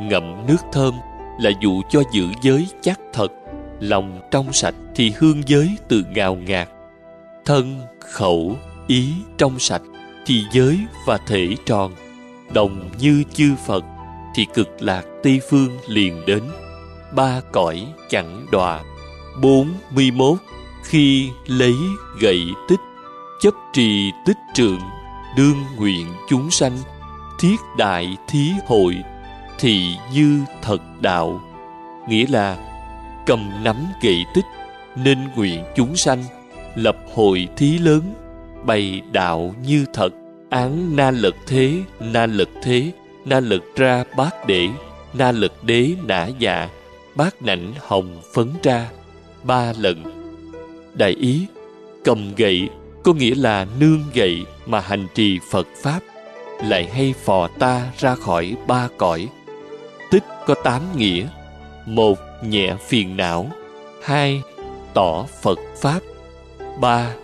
Ngậm 0.00 0.46
nước 0.46 0.60
thơm 0.72 0.94
là 1.40 1.50
dụ 1.60 1.82
cho 1.88 2.02
giữ 2.12 2.26
giới 2.42 2.68
chắc 2.80 3.00
thật. 3.12 3.32
Lòng 3.80 4.20
trong 4.30 4.52
sạch 4.52 4.74
thì 4.94 5.12
hương 5.18 5.42
giới 5.46 5.76
từ 5.88 6.04
ngào 6.14 6.34
ngạt. 6.34 6.68
Thân, 7.44 7.80
khẩu, 8.00 8.56
ý 8.86 9.14
trong 9.38 9.58
sạch 9.58 9.82
thì 10.26 10.44
giới 10.52 10.78
và 11.06 11.18
thể 11.26 11.56
tròn, 11.66 11.92
đồng 12.52 12.90
như 12.98 13.24
chư 13.34 13.54
phật, 13.66 13.84
thì 14.34 14.46
cực 14.54 14.68
lạc 14.82 15.02
tây 15.22 15.40
phương 15.50 15.78
liền 15.88 16.26
đến. 16.26 16.42
Ba 17.14 17.40
cõi 17.52 17.86
chẳng 18.10 18.46
đọa. 18.52 18.82
Bốn 19.42 19.74
mươi 19.90 20.10
mốt, 20.10 20.38
khi 20.84 21.30
lấy 21.46 21.74
gậy 22.20 22.40
tích, 22.68 22.80
chấp 23.40 23.54
trì 23.72 24.10
tích 24.26 24.36
trượng, 24.54 24.80
đương 25.36 25.64
nguyện 25.76 26.06
chúng 26.28 26.50
sanh, 26.50 26.78
thiết 27.40 27.56
đại 27.78 28.16
thí 28.28 28.50
hội, 28.66 28.96
thì 29.58 29.96
như 30.12 30.40
thật 30.62 30.82
đạo. 31.00 31.40
Nghĩa 32.08 32.26
là, 32.28 32.56
cầm 33.26 33.50
nắm 33.64 33.76
gậy 34.02 34.24
tích, 34.34 34.44
nên 34.96 35.18
nguyện 35.36 35.64
chúng 35.76 35.96
sanh, 35.96 36.24
lập 36.74 36.96
hội 37.14 37.48
thí 37.56 37.78
lớn 37.78 38.14
bày 38.64 39.02
đạo 39.12 39.54
như 39.66 39.84
thật. 39.94 40.10
Án 40.50 40.96
na 40.96 41.10
lực 41.10 41.34
thế, 41.46 41.72
na 42.00 42.26
lực 42.26 42.48
thế, 42.62 42.90
na 43.24 43.40
lực 43.40 43.76
ra 43.76 44.04
bát 44.16 44.46
để 44.46 44.68
na 45.14 45.32
lực 45.32 45.52
đế 45.64 45.90
nã 46.06 46.28
dạ 46.38 46.68
bát 47.14 47.42
nảnh 47.42 47.72
hồng 47.78 48.20
phấn 48.34 48.48
ra. 48.62 48.90
Ba 49.42 49.72
lần. 49.78 50.02
Đại 50.94 51.10
ý, 51.10 51.46
cầm 52.04 52.34
gậy, 52.36 52.68
có 53.02 53.12
nghĩa 53.12 53.34
là 53.34 53.66
nương 53.80 54.02
gậy 54.14 54.44
mà 54.66 54.80
hành 54.80 55.06
trì 55.14 55.38
phật 55.50 55.66
pháp, 55.82 56.00
lại 56.64 56.90
hay 56.90 57.14
phò 57.24 57.48
ta 57.58 57.90
ra 57.98 58.14
khỏi 58.14 58.56
ba 58.66 58.88
cõi. 58.98 59.28
Tích 60.10 60.24
có 60.46 60.54
tám 60.54 60.82
nghĩa. 60.96 61.26
Một, 61.86 62.18
nhẹ 62.42 62.74
phiền 62.88 63.16
não. 63.16 63.50
Hai, 64.02 64.42
tỏ 64.94 65.26
phật 65.42 65.58
pháp. 65.80 66.00
Ba 66.80 67.14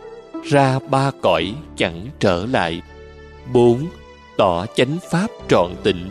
ra 0.45 0.79
ba 0.91 1.11
cõi 1.23 1.55
chẳng 1.77 2.07
trở 2.21 2.47
lại. 2.47 2.83
Bốn, 3.53 3.87
tỏ 4.37 4.67
chánh 4.77 4.99
pháp 5.11 5.27
trọn 5.49 5.75
tịnh 5.83 6.09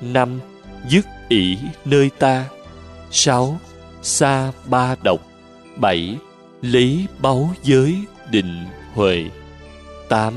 năm, 0.00 0.40
dứt 0.88 1.06
ỷ 1.28 1.58
nơi 1.84 2.10
ta. 2.18 2.44
Sáu, 3.10 3.58
xa 4.02 4.52
ba 4.66 4.96
độc. 5.02 5.20
Bảy, 5.76 6.16
lấy 6.62 7.06
báu 7.18 7.50
giới 7.62 7.96
định 8.30 8.64
huệ. 8.94 9.24
Tám, 10.08 10.34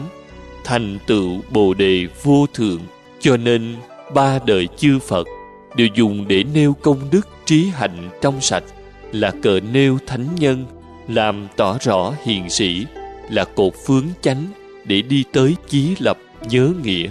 thành 0.63 0.99
tựu 1.07 1.41
bồ 1.49 1.73
đề 1.73 2.07
vô 2.23 2.45
thượng, 2.53 2.81
cho 3.19 3.37
nên 3.37 3.75
ba 4.13 4.39
đời 4.45 4.67
chư 4.77 4.99
phật 4.99 5.27
đều 5.75 5.87
dùng 5.95 6.27
để 6.27 6.43
nêu 6.53 6.73
công 6.73 6.99
đức 7.11 7.27
trí 7.45 7.69
hạnh 7.73 8.09
trong 8.21 8.41
sạch 8.41 8.63
là 9.11 9.31
cờ 9.43 9.59
nêu 9.73 9.97
thánh 10.07 10.27
nhân, 10.35 10.65
làm 11.07 11.47
tỏ 11.55 11.77
rõ 11.81 12.13
hiền 12.23 12.49
sĩ 12.49 12.85
là 13.29 13.43
cột 13.43 13.73
phướng 13.85 14.05
chánh 14.21 14.45
để 14.85 15.01
đi 15.01 15.23
tới 15.33 15.55
chí 15.67 15.95
lập 15.99 16.17
nhớ 16.49 16.73
nghĩa, 16.83 17.09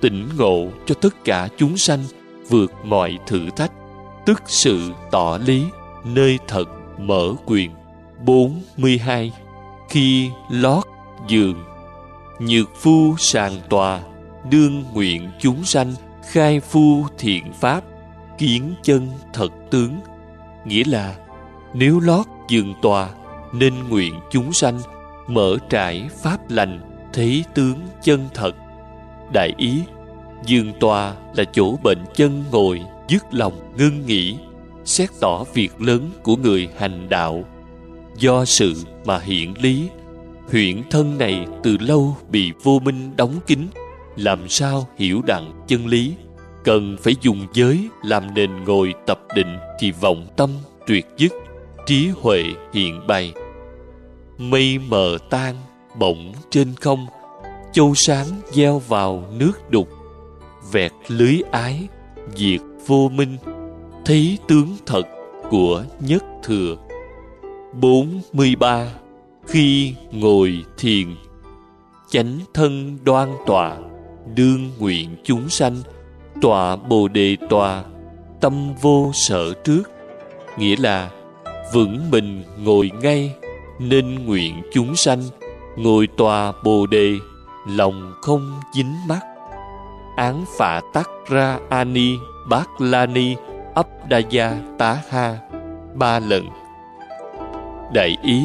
tỉnh 0.00 0.28
ngộ 0.36 0.68
cho 0.86 0.94
tất 0.94 1.24
cả 1.24 1.48
chúng 1.56 1.76
sanh 1.76 2.04
vượt 2.48 2.72
mọi 2.84 3.18
thử 3.26 3.50
thách, 3.56 3.72
tức 4.26 4.42
sự 4.46 4.92
tỏ 5.10 5.38
lý 5.46 5.64
nơi 6.04 6.38
thật 6.48 6.68
mở 6.98 7.34
quyền. 7.46 7.70
42 8.24 9.32
khi 9.88 10.30
lót 10.50 10.84
giường, 11.28 11.64
nhược 12.40 12.70
phu 12.76 13.14
sàng 13.18 13.52
tòa, 13.68 14.00
đương 14.50 14.84
nguyện 14.92 15.30
chúng 15.40 15.64
sanh 15.64 15.94
khai 16.30 16.60
phu 16.60 17.06
thiện 17.18 17.52
pháp, 17.52 17.84
kiến 18.38 18.74
chân 18.82 19.08
thật 19.32 19.52
tướng. 19.70 19.96
Nghĩa 20.64 20.84
là, 20.86 21.14
nếu 21.74 22.00
lót 22.00 22.26
giường 22.48 22.74
tòa, 22.82 23.08
nên 23.52 23.88
nguyện 23.88 24.14
chúng 24.30 24.52
sanh 24.52 24.80
mở 25.28 25.56
trải 25.70 26.08
pháp 26.22 26.50
lành, 26.50 26.80
thấy 27.12 27.44
tướng 27.54 27.78
chân 28.02 28.28
thật. 28.34 28.52
Đại 29.32 29.52
ý, 29.56 29.82
dương 30.46 30.72
tòa 30.80 31.14
là 31.36 31.44
chỗ 31.52 31.76
bệnh 31.82 32.04
chân 32.14 32.44
ngồi, 32.50 32.80
dứt 33.08 33.24
lòng 33.32 33.72
ngưng 33.76 34.06
nghỉ, 34.06 34.36
xét 34.84 35.10
tỏ 35.20 35.44
việc 35.54 35.80
lớn 35.80 36.10
của 36.22 36.36
người 36.36 36.68
hành 36.78 37.08
đạo. 37.08 37.44
Do 38.18 38.44
sự 38.44 38.74
mà 39.04 39.18
hiện 39.18 39.54
lý 39.62 39.88
huyện 40.52 40.82
thân 40.90 41.18
này 41.18 41.46
từ 41.62 41.76
lâu 41.80 42.16
bị 42.30 42.52
vô 42.62 42.78
minh 42.78 43.16
đóng 43.16 43.34
kín, 43.46 43.58
làm 44.16 44.48
sao 44.48 44.88
hiểu 44.98 45.22
đặng 45.26 45.64
chân 45.66 45.86
lý? 45.86 46.14
Cần 46.64 46.96
phải 47.02 47.14
dùng 47.20 47.46
giới 47.52 47.88
làm 48.04 48.34
nền 48.34 48.64
ngồi 48.64 48.94
tập 49.06 49.20
định 49.34 49.56
thì 49.78 49.90
vọng 49.90 50.26
tâm 50.36 50.50
tuyệt 50.86 51.06
dứt. 51.16 51.32
Trí 51.86 52.08
huệ 52.20 52.42
hiện 52.74 53.06
bày 53.06 53.32
mây 54.38 54.78
mờ 54.78 55.18
tan 55.30 55.54
bỗng 55.98 56.32
trên 56.50 56.74
không, 56.80 57.06
châu 57.72 57.94
sáng 57.94 58.26
gieo 58.50 58.78
vào 58.78 59.24
nước 59.32 59.70
đục. 59.70 59.88
Vẹt 60.72 60.92
lưới 61.08 61.40
ái, 61.50 61.88
diệt 62.34 62.60
vô 62.86 63.08
minh, 63.08 63.36
thấy 64.04 64.38
tướng 64.48 64.76
thật 64.86 65.02
của 65.50 65.84
nhất 66.00 66.24
thừa. 66.42 66.76
43 67.72 68.86
khi 69.46 69.94
ngồi 70.12 70.64
thiền, 70.78 71.06
chánh 72.10 72.38
thân 72.54 72.98
đoan 73.04 73.28
tọa, 73.46 73.76
đương 74.34 74.70
nguyện 74.78 75.16
chúng 75.24 75.48
sanh, 75.48 75.76
tọa 76.42 76.76
bồ 76.76 77.08
đề 77.08 77.36
tòa, 77.50 77.84
tâm 78.40 78.74
vô 78.80 79.10
sở 79.14 79.54
trước. 79.64 79.82
Nghĩa 80.58 80.76
là 80.78 81.10
vững 81.72 82.10
mình 82.10 82.42
ngồi 82.58 82.90
ngay 83.02 83.34
nên 83.78 84.26
nguyện 84.26 84.62
chúng 84.72 84.96
sanh 84.96 85.22
ngồi 85.76 86.06
tòa 86.06 86.52
bồ 86.64 86.86
đề, 86.86 87.12
lòng 87.68 88.12
không 88.22 88.60
dính 88.74 88.94
mắt 89.08 89.20
án 90.16 90.44
phạ 90.58 90.80
tắc 90.92 91.10
ra 91.28 91.58
ani 91.68 92.16
bát 92.48 92.68
la 92.78 93.06
ni 93.06 93.34
ấp 93.74 94.08
đa 94.08 94.18
gia 94.18 94.56
tá 94.78 94.98
ha. 95.10 95.38
Ba 95.94 96.18
lần. 96.18 96.48
Đại 97.94 98.16
ý 98.22 98.42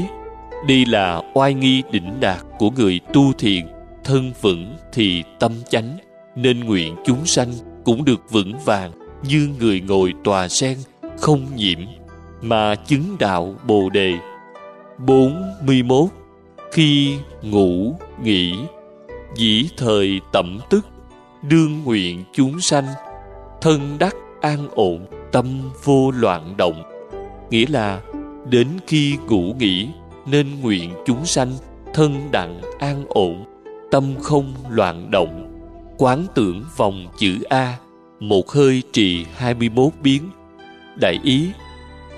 đây 0.67 0.86
là 0.86 1.21
oai 1.34 1.53
nghi 1.53 1.84
đỉnh 1.91 2.19
đạt 2.19 2.38
của 2.59 2.69
người 2.69 2.99
tu 3.13 3.34
thiền, 3.34 3.67
thân 4.03 4.32
vững 4.41 4.75
thì 4.93 5.23
tâm 5.39 5.51
chánh, 5.69 5.97
nên 6.36 6.59
nguyện 6.59 6.95
chúng 7.05 7.25
sanh 7.25 7.51
cũng 7.84 8.05
được 8.05 8.32
vững 8.32 8.53
vàng 8.65 8.91
như 9.23 9.49
người 9.59 9.82
ngồi 9.82 10.13
tòa 10.23 10.47
sen 10.47 10.77
không 11.17 11.45
nhiễm, 11.55 11.80
mà 12.41 12.75
chứng 12.75 13.15
đạo 13.19 13.55
bồ 13.67 13.89
đề. 13.89 14.13
41 15.06 16.10
khi 16.72 17.18
ngủ, 17.41 17.95
nghỉ. 18.24 18.54
Dĩ 19.36 19.70
thời 19.78 20.22
tẩm 20.32 20.60
tức. 20.70 20.86
Đương 21.41 21.84
nguyện 21.84 22.24
chúng 22.34 22.62
sanh. 22.62 22.86
Thân 23.62 23.95
đắc 24.00 24.16
an 24.41 24.68
ổn, 24.72 25.06
tâm 25.32 25.70
vô 25.84 26.12
loạn 26.12 26.54
động. 26.58 26.84
Nghĩa 27.50 27.66
là, 27.70 28.02
đến 28.50 28.68
khi 28.88 29.18
ngủ 29.28 29.54
nghỉ, 29.60 29.88
nên 30.26 30.62
nguyện 30.62 30.91
chúng 31.06 31.26
sanh 31.26 31.52
thân 31.93 32.32
đặng 32.32 32.62
an 32.80 33.06
ổn, 33.10 33.45
tâm 33.91 34.04
không 34.22 34.54
loạn 34.70 35.12
động. 35.12 35.45
Quán 35.97 36.26
tưởng 36.36 36.64
vòng 36.78 37.08
chữ 37.18 37.43
A, 37.50 37.78
một 38.20 38.52
hơi 38.52 38.84
trì 38.91 39.26
21 39.36 39.91
biến. 40.04 40.30
Đại 41.02 41.20
ý 41.24 41.47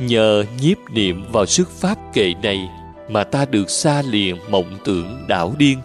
nhờ 0.01 0.43
nhiếp 0.61 0.77
niệm 0.89 1.23
vào 1.31 1.45
sức 1.45 1.69
pháp 1.69 1.97
kệ 2.13 2.33
này 2.43 2.69
mà 3.09 3.23
ta 3.23 3.45
được 3.45 3.69
xa 3.69 4.01
lìa 4.01 4.35
mộng 4.49 4.77
tưởng 4.85 5.25
đảo 5.27 5.53
điên, 5.57 5.79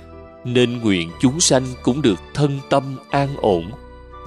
nên 0.44 0.78
nguyện 0.78 1.10
chúng 1.20 1.40
sanh 1.40 1.64
cũng 1.82 2.02
được 2.02 2.20
thân 2.34 2.58
tâm 2.70 2.96
an 3.10 3.28
ổn 3.36 3.70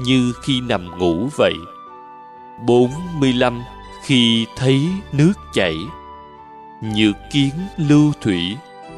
như 0.01 0.33
khi 0.43 0.61
nằm 0.61 0.99
ngủ 0.99 1.27
vậy. 1.37 1.53
45 2.65 3.61
khi 4.03 4.45
thấy 4.55 4.79
nước 5.11 5.33
chảy, 5.53 5.75
nhược 6.81 7.15
kiến 7.31 7.51
lưu 7.77 8.11
thủy, 8.21 8.39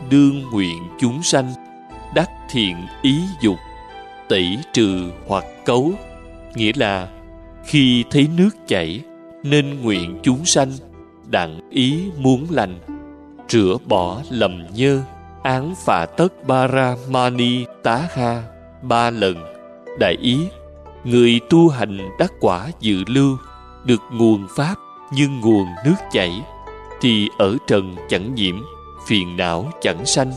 đương 0.09 0.41
nguyện 0.51 0.87
chúng 0.99 1.23
sanh 1.23 1.53
đắc 2.15 2.29
thiện 2.49 2.75
ý 3.01 3.19
dục, 3.41 3.57
tẩy 4.29 4.57
trừ 4.73 5.11
hoặc 5.27 5.45
cấu. 5.65 5.91
Nghĩa 6.55 6.71
là, 6.75 7.07
khi 7.65 8.03
thấy 8.11 8.27
nước 8.37 8.49
chảy 8.67 9.01
nên 9.43 9.81
nguyện 9.81 10.19
chúng 10.23 10.45
sanh 10.45 10.71
đặng 11.27 11.59
ý 11.69 12.03
muốn 12.17 12.47
lành, 12.49 12.79
rửa 13.49 13.77
bỏ 13.85 14.21
lầm 14.29 14.63
nhơ, 14.75 15.01
án 15.43 15.73
phạ 15.85 16.05
tất 16.05 16.47
ba 16.47 16.67
ra 16.67 16.95
mani 17.09 17.65
tá 17.83 18.07
ha. 18.13 18.43
Ba 18.81 19.09
lần, 19.09 19.35
đại 19.99 20.17
ý, 20.21 20.39
người 21.03 21.39
tu 21.49 21.69
hành 21.69 21.97
đắc 22.19 22.31
quả 22.39 22.67
dự 22.79 23.03
lưu, 23.07 23.37
được 23.85 24.01
nguồn 24.11 24.47
pháp 24.55 24.75
như 25.13 25.27
nguồn 25.27 25.65
nước 25.85 25.95
chảy, 26.11 26.41
thì 27.01 27.27
ở 27.37 27.57
trần 27.67 27.95
chẳng 28.09 28.35
nhiễm, 28.35 28.55
phiền 29.07 29.37
não 29.37 29.71
chẳng 29.81 30.05
sanh, 30.05 30.31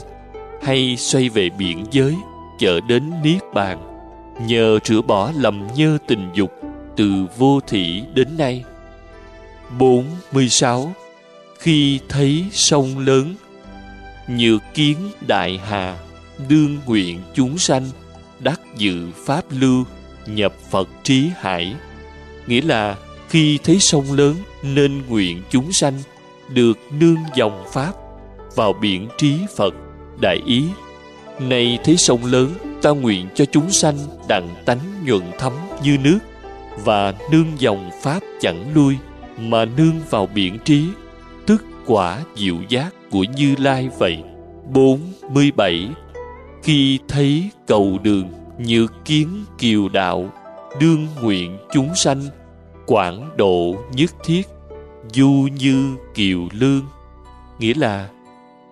hay 0.63 0.97
xoay 0.97 1.29
về 1.29 1.51
biển 1.59 1.85
giới, 1.91 2.17
chợ 2.59 2.81
đến 2.81 3.13
niết 3.23 3.43
bàn. 3.55 3.79
Nhờ 4.47 4.79
rửa 4.85 5.01
bỏ 5.03 5.33
lầm 5.37 5.67
nhơ 5.77 5.99
tình 6.07 6.31
dục, 6.35 6.51
từ 6.97 7.27
vô 7.39 7.61
thị 7.67 8.03
đến 8.15 8.29
nay 8.39 8.65
46 9.79 10.95
khi 11.59 12.01
thấy 12.09 12.45
sông 12.53 12.99
lớn 12.99 13.35
nhược 14.29 14.63
kiến 14.75 14.97
đại 15.27 15.61
hà, 15.65 15.99
đương 16.49 16.79
nguyện 16.87 17.21
chúng 17.35 17.59
sanh, 17.59 17.91
đắc 18.39 18.61
dự 18.77 19.09
pháp 19.27 19.45
lưu, 19.51 19.85
nhập 20.27 20.55
phật 20.71 20.89
trí 21.03 21.29
hải. 21.37 21.75
Nghĩa 22.47 22.63
là 22.63 22.97
khi 23.29 23.59
thấy 23.65 23.79
sông 23.81 24.13
lớn 24.13 24.37
nên 24.63 25.03
nguyện 25.09 25.43
chúng 25.51 25.73
sanh 25.73 25.95
được 26.49 26.79
nương 27.01 27.19
dòng 27.35 27.65
pháp 27.73 27.93
vào 28.55 28.73
biển 28.73 29.09
trí 29.19 29.37
phật 29.57 29.75
đại 30.21 30.39
ý. 30.47 30.65
Nay 31.41 31.79
thấy 31.85 31.97
sông 31.97 32.25
lớn, 32.25 32.55
ta 32.83 32.91
nguyện 32.91 33.29
cho 33.35 33.45
chúng 33.45 33.71
sanh 33.71 33.99
đặng 34.29 34.49
tánh 34.65 35.05
nhuận 35.05 35.23
thấm 35.39 35.53
như 35.83 35.99
nước 35.99 36.19
và 36.85 37.15
nương 37.31 37.53
dòng 37.59 37.91
pháp 38.03 38.21
chẳng 38.41 38.75
lui 38.75 38.97
mà 39.39 39.65
nương 39.65 40.01
vào 40.11 40.29
biển 40.35 40.59
trí, 40.65 40.85
tức 41.47 41.65
quả 41.87 42.21
diệu 42.37 42.57
giác 42.69 42.95
của 43.11 43.25
như 43.25 43.55
lai 43.59 43.89
vậy. 43.99 44.23
47 44.73 45.89
khi 46.63 46.99
thấy 47.09 47.51
cầu 47.67 47.99
đường 48.03 48.29
như 48.59 48.87
kiến 49.05 49.45
kiều 49.59 49.89
đạo, 49.89 50.31
đương 50.81 51.07
nguyện 51.23 51.59
chúng 51.73 51.95
sanh, 51.95 52.23
quảng 52.87 53.31
độ 53.37 53.77
nhất 53.93 54.11
thiết, 54.25 54.43
du 55.13 55.49
như 55.61 55.97
kiều 56.15 56.41
lương. 56.53 56.83
Nghĩa 57.59 57.75
là, 57.75 58.09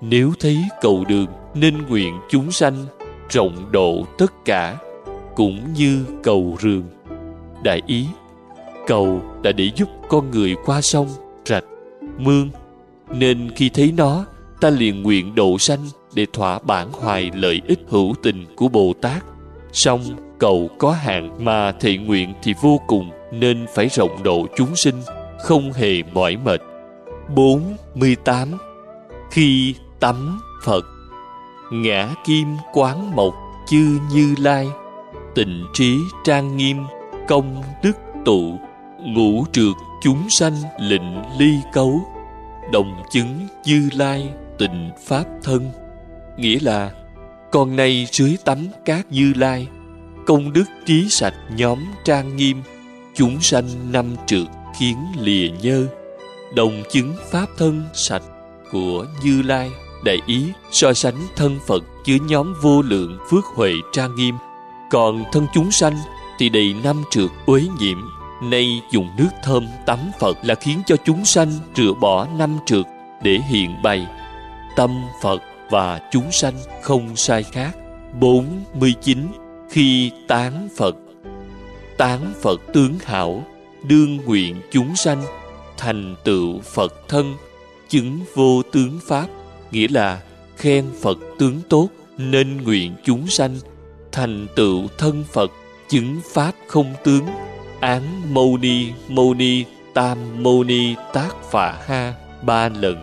nếu 0.01 0.33
thấy 0.41 0.59
cầu 0.81 1.05
đường 1.09 1.27
nên 1.55 1.79
nguyện 1.89 2.15
chúng 2.31 2.53
sanh 2.53 2.85
rộng 3.31 3.73
độ 3.73 4.07
tất 4.19 4.33
cả, 4.45 4.77
cũng 5.37 5.61
như 5.77 6.05
cầu 6.23 6.57
rường. 6.61 6.85
Đại 7.65 7.83
ý 7.87 8.07
cầu 8.87 9.23
là 9.45 9.53
để 9.53 9.71
giúp 9.77 9.89
con 10.09 10.31
người 10.31 10.57
qua 10.65 10.81
sông, 10.81 11.09
rạch, 11.47 11.65
mương. 12.19 12.51
Nên 13.11 13.51
khi 13.57 13.69
thấy 13.69 13.93
nó, 13.97 14.25
ta 14.61 14.71
liền 14.71 15.03
nguyện 15.03 15.35
độ 15.35 15.59
sanh 15.59 15.81
để 16.15 16.27
thỏa 16.33 16.59
bản 16.59 16.93
hoài 16.93 17.31
lợi 17.35 17.61
ích 17.67 17.81
hữu 17.89 18.15
tình 18.23 18.47
của 18.57 18.69
bồ 18.69 18.93
tát. 19.01 19.25
Song 19.73 20.01
cầu 20.39 20.69
có 20.79 20.91
hạn 20.91 21.45
mà 21.45 21.73
thệ 21.73 21.97
nguyện 21.97 22.35
thì 22.43 22.55
vô 22.63 22.81
cùng, 22.87 23.11
nên 23.33 23.67
phải 23.75 23.89
rộng 23.89 24.23
độ 24.23 24.47
chúng 24.57 24.77
sinh, 24.77 25.03
không 25.43 25.73
hề 25.73 26.03
mỏi 26.13 26.37
mệt. 26.45 26.61
48 27.35 28.49
khi 29.31 29.75
tắm 30.01 30.41
Phật, 30.65 30.85
ngã 31.73 32.15
kim 32.25 32.47
quán 32.73 33.17
mộc 33.17 33.35
chư 33.67 33.99
như 34.13 34.35
lai, 34.39 34.69
tịnh 35.35 35.67
trí 35.73 35.99
trang 36.25 36.57
nghiêm, 36.57 36.77
công 37.29 37.63
đức 37.83 37.93
tụ 38.25 38.59
ngũ 39.05 39.45
trượt 39.53 39.75
chúng 40.03 40.31
sanh 40.31 40.55
lịnh 40.81 41.23
ly 41.39 41.55
cấu, 41.73 42.01
đồng 42.73 43.03
chứng 43.11 43.49
như 43.65 43.89
lai 43.93 44.29
tịnh 44.59 44.91
pháp 45.07 45.25
thân. 45.43 45.71
Nghĩa 46.37 46.59
là, 46.61 46.91
con 47.53 47.77
nay 47.77 48.07
dưới 48.11 48.37
tắm 48.45 48.67
cát 48.85 49.13
như 49.13 49.33
lai, 49.37 49.69
công 50.27 50.53
đức 50.53 50.65
trí 50.87 51.09
sạch 51.09 51.35
nhóm 51.57 51.79
trang 52.05 52.37
nghiêm, 52.37 52.63
chúng 53.15 53.41
sanh 53.41 53.93
năm 53.93 54.17
trượt 54.27 54.47
khiến 54.79 54.97
lìa 55.19 55.49
nhơ, 55.63 55.87
đồng 56.55 56.83
chứng 56.91 57.15
pháp 57.31 57.47
thân 57.59 57.83
sạch 57.95 58.23
của 58.73 59.07
như 59.25 59.43
lai 59.43 59.71
đại 60.05 60.19
ý 60.27 60.45
so 60.71 60.93
sánh 60.93 61.27
thân 61.37 61.59
phật 61.67 61.85
chứa 62.05 62.17
nhóm 62.27 62.55
vô 62.63 62.83
lượng 62.83 63.19
phước 63.31 63.45
huệ 63.45 63.73
trang 63.93 64.15
nghiêm. 64.15 64.35
Còn 64.91 65.25
thân 65.33 65.47
chúng 65.55 65.71
sanh 65.71 65.97
thì 66.39 66.49
đầy 66.49 66.75
năm 66.85 67.03
trượt 67.11 67.31
uế 67.47 67.63
nhiễm 67.81 67.99
nay 68.51 68.81
dùng 68.91 69.09
nước 69.17 69.31
thơm 69.43 69.67
tắm 69.87 69.99
phật 70.19 70.39
là 70.43 70.55
khiến 70.55 70.83
cho 70.87 70.97
chúng 71.05 71.25
sanh 71.25 71.53
rửa 71.77 71.93
bỏ 72.01 72.27
năm 72.39 72.59
trượt 72.67 72.87
để 73.23 73.39
hiện 73.49 73.83
bày. 73.83 74.07
Tâm 74.77 75.03
phật 75.23 75.43
và 75.71 76.01
chúng 76.11 76.33
sanh 76.33 76.55
không 76.83 77.17
sai 77.17 77.43
khác. 77.43 77.73
49 78.21 79.19
khi 79.71 80.11
tán 80.29 80.69
phật. 80.77 80.97
Tán 81.97 82.33
phật 82.43 82.61
tướng 82.73 82.95
hảo, 83.05 83.43
đương 83.83 84.17
nguyện 84.17 84.61
chúng 84.71 84.97
sanh 84.97 85.23
thành 85.77 86.15
tựu 86.25 86.61
phật 86.61 87.09
thân, 87.09 87.35
chứng 87.89 88.21
vô 88.35 88.63
tướng 88.73 88.99
pháp, 89.07 89.27
nghĩa 89.71 89.89
là 89.89 90.23
khen 90.57 90.87
phật 91.01 91.19
tướng 91.39 91.61
tốt, 91.69 91.89
nên 92.19 92.57
nguyện 92.63 92.95
chúng 93.05 93.27
sanh 93.27 93.57
thành 94.13 94.47
tựu 94.57 94.89
thân 94.99 95.25
phật, 95.33 95.51
chứng 95.89 96.21
pháp 96.33 96.53
không 96.67 96.95
tướng 97.05 97.27
án 97.83 98.35
mâu 98.35 98.57
ni 98.57 98.89
mâu 99.09 99.35
ni, 99.35 99.65
tam 99.95 100.19
mâu 100.43 100.65
ni, 100.65 100.95
tác 101.13 101.51
phạ 101.51 101.79
ha, 101.87 102.15
ba 102.43 102.69
lần. 102.69 102.97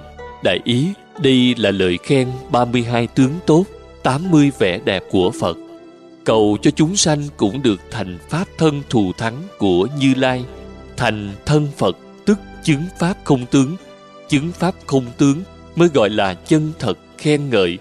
Đại 0.44 0.60
ý, 0.64 0.88
đây 1.22 1.56
là 1.58 1.72
lời 1.72 1.98
khen 2.04 2.28
32 2.52 3.08
tướng 3.08 3.32
tốt 3.46 3.64
80 4.04 4.52
vẻ 4.60 4.80
đẹp 4.86 5.04
của 5.12 5.32
Phật. 5.40 5.58
Cầu 6.24 6.58
cho 6.62 6.72
chúng 6.72 6.96
sanh 6.96 7.24
cũng 7.38 7.62
được 7.62 7.82
thành 7.92 8.18
pháp 8.30 8.46
thân 8.58 8.82
thù 8.90 9.12
thắng 9.18 9.36
của 9.58 9.88
Như 10.00 10.14
Lai. 10.14 10.46
Thành 10.98 11.32
thân 11.46 11.68
Phật, 11.78 11.98
tức 12.26 12.40
chứng 12.64 12.84
pháp 13.00 13.14
không 13.24 13.46
tướng. 13.46 13.76
Chứng 14.30 14.52
pháp 14.52 14.76
không 14.86 15.06
tướng 15.18 15.44
mới 15.76 15.90
gọi 15.94 16.10
là 16.10 16.34
chân 16.34 16.72
thật 16.80 16.98
khen 17.18 17.50
ngợi. 17.50 17.78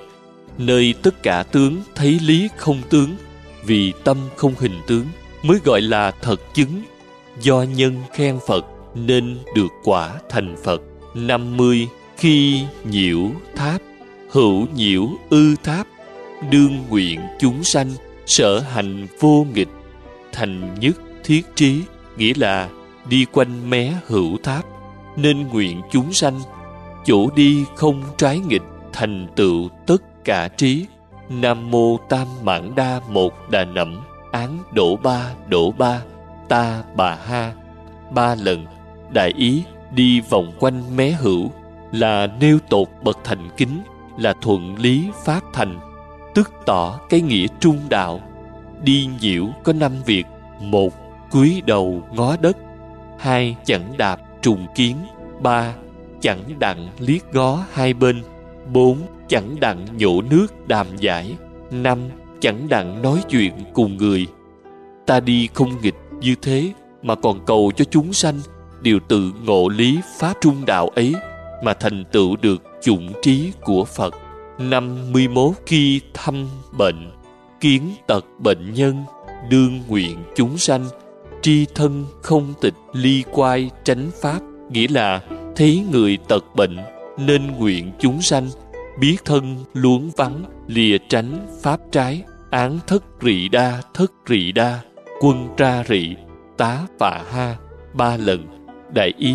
Nơi 0.59 0.95
tất 1.03 1.23
cả 1.23 1.43
tướng 1.43 1.77
thấy 1.95 2.19
lý 2.23 2.49
không 2.57 2.83
tướng, 2.91 3.17
vì 3.65 3.93
tâm 4.05 4.17
không 4.37 4.55
hình 4.59 4.81
tướng 4.87 5.05
mới 5.43 5.59
gọi 5.65 5.81
là 5.81 6.11
thật 6.11 6.55
chứng. 6.55 6.83
Do 7.41 7.63
nhân 7.63 7.97
khen 8.13 8.39
phật 8.47 8.67
nên 8.95 9.39
được 9.55 9.69
quả 9.85 10.15
thành 10.29 10.57
phật. 10.65 10.83
Năm 11.15 11.57
mươi, 11.57 11.89
khi 12.17 12.65
nhiễu 12.85 13.31
tháp, 13.57 13.81
hữu 14.31 14.67
nhiễu 14.75 15.09
ư 15.31 15.55
tháp, 15.65 15.87
đương 16.51 16.85
nguyện 16.89 17.21
chúng 17.39 17.65
sanh 17.65 17.91
sở 18.27 18.59
hành 18.59 19.07
vô 19.21 19.47
nghịch, 19.55 19.69
thành 20.33 20.75
nhất 20.81 20.97
thiết 21.25 21.43
trí, 21.55 21.83
nghĩa 22.17 22.33
là 22.37 22.69
đi 23.09 23.27
quanh 23.33 23.71
mé 23.71 23.93
hữu 24.07 24.37
tháp, 24.43 24.65
nên 25.17 25.49
nguyện 25.49 25.81
chúng 25.91 26.13
sanh 26.13 26.41
chỗ 27.05 27.31
đi 27.31 27.65
không 27.77 28.03
trái 28.17 28.39
nghịch, 28.39 28.63
thành 28.93 29.27
tựu 29.37 29.69
tất 29.87 30.25
cả 30.25 30.49
trí. 30.49 30.87
Nam 31.29 31.71
mô 31.71 31.97
tam 32.09 32.27
mãn 32.43 32.75
đa 32.75 33.01
một 33.09 33.51
đà 33.51 33.65
nẵm 33.65 34.01
án 34.33 34.59
đổ 34.73 34.97
ba 34.97 35.35
đổ 35.49 35.73
ba, 35.79 36.03
ta, 36.49 36.83
bà 36.97 37.15
ha. 37.15 37.53
Ba 38.11 38.35
lần, 38.35 38.67
đại 39.11 39.33
ý 39.37 39.63
đi 39.91 40.21
vòng 40.21 40.53
quanh 40.59 40.97
mé 40.97 41.11
hữu, 41.11 41.51
là 41.93 42.27
nêu 42.41 42.59
tột 42.69 42.89
bậc 43.03 43.19
thành 43.25 43.49
kính, 43.57 43.83
là 44.19 44.35
thuận 44.43 44.77
lý 44.79 45.11
pháp 45.25 45.41
thành 45.53 45.79
tức 46.35 46.53
tỏ 46.67 47.01
cái 47.09 47.21
nghĩa 47.21 47.47
trung 47.61 47.79
đạo. 47.89 48.21
Đi 48.83 49.09
nhiễu 49.21 49.47
có 49.65 49.73
năm 49.73 49.93
việc, 50.07 50.27
một, 50.61 50.93
cúi 51.31 51.63
đầu 51.67 52.03
ngó 52.13 52.37
đất, 52.41 52.57
hai, 53.19 53.57
chẳng 53.65 53.93
đạp 53.99 54.21
trùng 54.43 54.67
kiến, 54.75 54.97
ba, 55.41 55.75
chẳng 56.21 56.41
đặng 56.59 56.89
liếc 56.99 57.35
ngó 57.35 57.65
hai 57.73 57.95
bên, 57.95 58.23
bốn, 58.73 58.99
chẳng 59.29 59.61
đặng 59.61 59.87
nhổ 59.99 60.23
nước 60.23 60.69
đàm 60.69 60.87
giải, 60.97 61.37
năm 61.71 61.99
chẳng 62.41 62.69
đặng 62.69 63.03
nói 63.03 63.23
chuyện 63.29 63.53
cùng 63.73 63.97
người 63.97 64.27
ta 65.07 65.21
đi 65.21 65.49
không 65.55 65.71
nghịch 65.83 65.95
như 66.21 66.35
thế 66.43 66.73
mà 67.03 67.15
còn 67.15 67.45
cầu 67.47 67.73
cho 67.77 67.85
chúng 67.85 68.13
sanh 68.13 68.41
đều 68.83 68.99
tự 69.09 69.33
ngộ 69.45 69.69
lý 69.69 69.99
pháp 70.19 70.35
trung 70.41 70.67
đạo 70.67 70.89
ấy 70.89 71.15
mà 71.63 71.75
thành 71.75 72.05
tựu 72.13 72.37
được 72.37 72.63
chủng 72.83 73.13
trí 73.23 73.53
của 73.63 73.85
Phật. 73.85 74.15
Năm 74.59 75.13
mươi 75.13 75.29
mốt 75.29 75.53
khi 75.67 76.01
thăm 76.15 76.49
bệnh, 76.79 77.11
kiến 77.61 77.95
tật 78.07 78.25
bệnh 78.39 78.75
nhân, 78.75 79.05
đương 79.51 79.83
nguyện 79.89 80.19
chúng 80.37 80.59
sanh, 80.59 80.85
tri 81.43 81.67
thân 81.75 82.07
không 82.23 82.55
tịch 82.61 82.75
ly 82.93 83.25
quai 83.33 83.71
tránh 83.85 84.11
pháp, 84.21 84.41
nghĩa 84.71 84.87
là 84.89 85.21
thấy 85.57 85.85
người 85.93 86.19
tật 86.29 86.45
bệnh 86.57 86.77
nên 87.19 87.47
nguyện 87.47 87.93
chúng 87.99 88.23
sanh, 88.23 88.49
biết 89.01 89.17
thân 89.25 89.57
luống 89.73 90.11
vắng, 90.17 90.45
lìa 90.67 90.99
tránh 91.09 91.47
pháp 91.63 91.81
trái, 91.93 92.23
án 92.51 92.79
thất 92.87 93.05
rị 93.23 93.49
đa 93.49 93.83
thất 93.95 94.13
rị 94.29 94.53
đa, 94.53 94.81
quân 95.21 95.49
tra 95.57 95.85
rị, 95.89 96.17
tá 96.57 96.79
phạ 96.99 97.23
ha, 97.31 97.57
ba 97.95 98.17
lần, 98.17 98.47
đại 98.95 99.13
ý, 99.19 99.35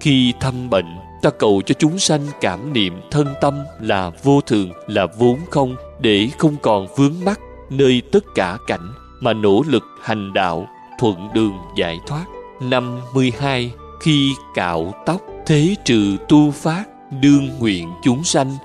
khi 0.00 0.32
thăm 0.40 0.70
bệnh 0.70 0.86
ta 1.24 1.30
cầu 1.30 1.62
cho 1.66 1.74
chúng 1.78 1.98
sanh 1.98 2.20
cảm 2.40 2.72
niệm 2.72 3.00
thân 3.10 3.26
tâm 3.40 3.64
là 3.80 4.10
vô 4.22 4.40
thường 4.40 4.70
là 4.86 5.06
vốn 5.18 5.38
không 5.50 5.76
để 6.00 6.28
không 6.38 6.56
còn 6.62 6.86
vướng 6.96 7.14
mắc 7.24 7.40
nơi 7.70 8.02
tất 8.12 8.24
cả 8.34 8.58
cảnh 8.66 8.92
mà 9.20 9.32
nỗ 9.32 9.62
lực 9.66 9.84
hành 10.02 10.32
đạo 10.32 10.66
thuận 10.98 11.28
đường 11.34 11.58
giải 11.76 11.98
thoát. 12.06 12.24
Năm 12.60 13.00
mươi 13.14 13.32
hai 13.38 13.72
khi 14.00 14.32
cạo 14.54 14.94
tóc 15.06 15.20
thế 15.46 15.74
trừ 15.84 16.16
tu 16.28 16.50
phát 16.50 16.84
đương 17.22 17.48
nguyện 17.58 17.88
chúng 18.02 18.24
sanh 18.24 18.56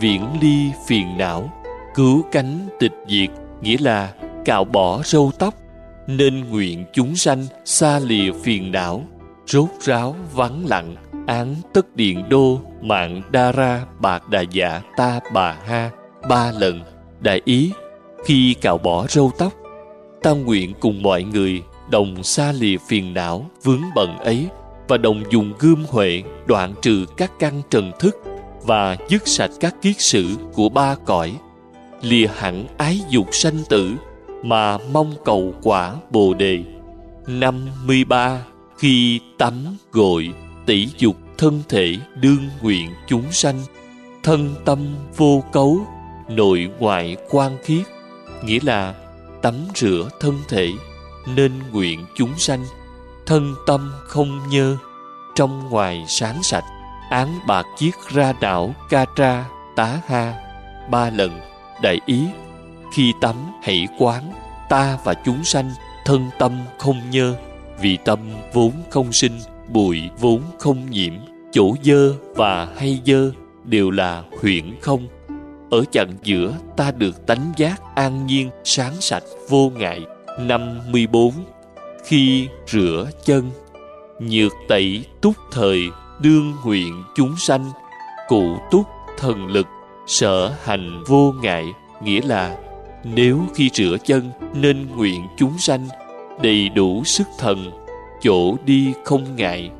viễn 0.00 0.26
ly 0.40 0.70
phiền 0.86 1.18
não 1.18 1.50
cứu 1.94 2.22
cánh 2.32 2.68
tịch 2.78 2.92
diệt, 3.08 3.30
nghĩa 3.60 3.76
là 3.80 4.12
cạo 4.44 4.64
bỏ 4.64 5.02
râu 5.04 5.32
tóc, 5.38 5.54
nên 6.06 6.50
nguyện 6.50 6.84
chúng 6.92 7.16
sanh 7.16 7.46
xa 7.64 7.98
lìa 7.98 8.32
phiền 8.42 8.72
não, 8.72 9.04
rốt 9.46 9.68
ráo 9.80 10.16
vắng 10.34 10.66
lặng, 10.66 10.96
án 11.26 11.54
tất 11.72 11.96
điện 11.96 12.28
đô, 12.28 12.60
mạng 12.80 13.22
đa 13.30 13.52
ra, 13.52 13.84
bạc 14.00 14.28
đà 14.28 14.40
dạ 14.40 14.82
ta 14.96 15.20
bà 15.32 15.56
ha, 15.66 15.90
ba 16.28 16.52
lần, 16.58 16.80
đại 17.20 17.40
ý, 17.44 17.72
khi 18.24 18.54
cạo 18.54 18.78
bỏ 18.78 19.06
râu 19.08 19.32
tóc, 19.38 19.52
ta 20.22 20.30
nguyện 20.30 20.72
cùng 20.80 21.02
mọi 21.02 21.22
người 21.22 21.62
đồng 21.90 22.22
xa 22.22 22.52
lìa 22.52 22.76
phiền 22.88 23.14
não, 23.14 23.50
vướng 23.62 23.82
bận 23.94 24.18
ấy, 24.18 24.46
và 24.88 24.96
đồng 24.96 25.22
dùng 25.30 25.52
gươm 25.58 25.84
huệ 25.88 26.22
đoạn 26.46 26.74
trừ 26.82 27.06
các 27.16 27.32
căn 27.38 27.62
trần 27.70 27.92
thức, 27.98 28.16
và 28.62 28.96
dứt 29.08 29.28
sạch 29.28 29.50
các 29.60 29.74
kiết 29.82 30.00
sử 30.00 30.26
của 30.52 30.68
ba 30.68 30.94
cõi 31.04 31.34
lìa 32.02 32.26
hẳn 32.36 32.66
ái 32.78 33.00
dục 33.08 33.26
sanh 33.32 33.58
tử 33.68 33.92
mà 34.42 34.78
mong 34.92 35.14
cầu 35.24 35.54
quả 35.62 35.94
bồ 36.10 36.34
đề. 36.34 36.64
Năm 37.26 37.66
mươi 37.84 38.04
ba, 38.04 38.42
khi 38.78 39.20
tắm 39.38 39.76
gội 39.92 40.28
tỷ 40.66 40.88
dục 40.98 41.16
thân 41.38 41.62
thể 41.68 41.96
đương 42.14 42.48
nguyện 42.62 42.90
chúng 43.06 43.32
sanh. 43.32 43.60
Thân 44.22 44.54
tâm 44.64 44.78
vô 45.16 45.44
cấu, 45.52 45.78
nội 46.28 46.70
ngoại 46.78 47.16
quan 47.30 47.58
khiết, 47.64 47.86
nghĩa 48.44 48.58
là 48.62 48.94
tắm 49.42 49.54
rửa 49.74 50.08
thân 50.20 50.38
thể 50.48 50.72
nên 51.36 51.52
nguyện 51.72 52.04
chúng 52.16 52.38
sanh. 52.38 52.64
Thân 53.26 53.54
tâm 53.66 53.92
không 54.04 54.40
nhơ, 54.48 54.76
trong 55.34 55.70
ngoài 55.70 56.04
sáng 56.08 56.42
sạch, 56.42 56.64
án 57.10 57.38
bạc 57.46 57.66
chiếc 57.78 57.94
ra 58.08 58.32
đảo 58.40 58.74
ca 58.90 59.06
tra 59.16 59.44
tá 59.76 60.00
ha 60.06 60.34
ba 60.90 61.10
lần 61.10 61.51
đại 61.82 62.00
ý. 62.06 62.24
Khi 62.94 63.12
tắm, 63.20 63.36
hãy 63.62 63.88
quán, 63.98 64.32
ta 64.68 64.98
và 65.04 65.14
chúng 65.14 65.44
sanh, 65.44 65.70
thân 66.04 66.30
tâm 66.38 66.52
không 66.78 67.10
nhơ, 67.10 67.34
vì 67.80 67.96
tâm 67.96 68.18
vốn 68.52 68.72
không 68.90 69.12
sinh, 69.12 69.38
bụi 69.68 70.00
vốn 70.18 70.42
không 70.58 70.90
nhiễm, 70.90 71.12
chỗ 71.52 71.74
dơ 71.82 72.14
và 72.34 72.68
hay 72.76 73.00
dơ, 73.06 73.30
đều 73.64 73.90
là 73.90 74.22
huyễn 74.40 74.80
không. 74.80 75.06
Ở 75.70 75.84
chặng 75.92 76.12
giữa, 76.22 76.54
ta 76.76 76.90
được 76.90 77.26
tánh 77.26 77.52
giác 77.56 77.94
an 77.94 78.26
nhiên, 78.26 78.50
sáng 78.64 78.92
sạch, 79.00 79.24
vô 79.48 79.72
ngại. 79.76 80.00
Năm 80.40 80.78
mươi 80.90 81.06
bốn, 81.06 81.32
khi 82.04 82.48
rửa 82.66 83.10
chân, 83.24 83.50
nhược 84.20 84.52
tẩy 84.68 85.04
túc 85.20 85.34
thời, 85.52 85.80
đương 86.20 86.52
nguyện 86.64 87.04
chúng 87.16 87.36
sanh, 87.36 87.70
cụ 88.28 88.56
túc 88.70 88.86
thần 89.18 89.46
lực 89.46 89.66
sở 90.06 90.54
hành 90.64 91.04
vô 91.06 91.34
ngại, 91.42 91.66
nghĩa 92.02 92.20
là 92.20 92.56
nếu 93.04 93.40
khi 93.54 93.70
rửa 93.74 93.96
chân 94.04 94.30
nên 94.54 94.86
nguyện 94.96 95.26
chúng 95.36 95.58
sanh 95.58 95.88
đầy 96.42 96.68
đủ 96.68 97.04
sức 97.04 97.26
thần, 97.38 97.70
chỗ 98.22 98.56
đi 98.64 98.92
không 99.04 99.36
ngại. 99.36 99.70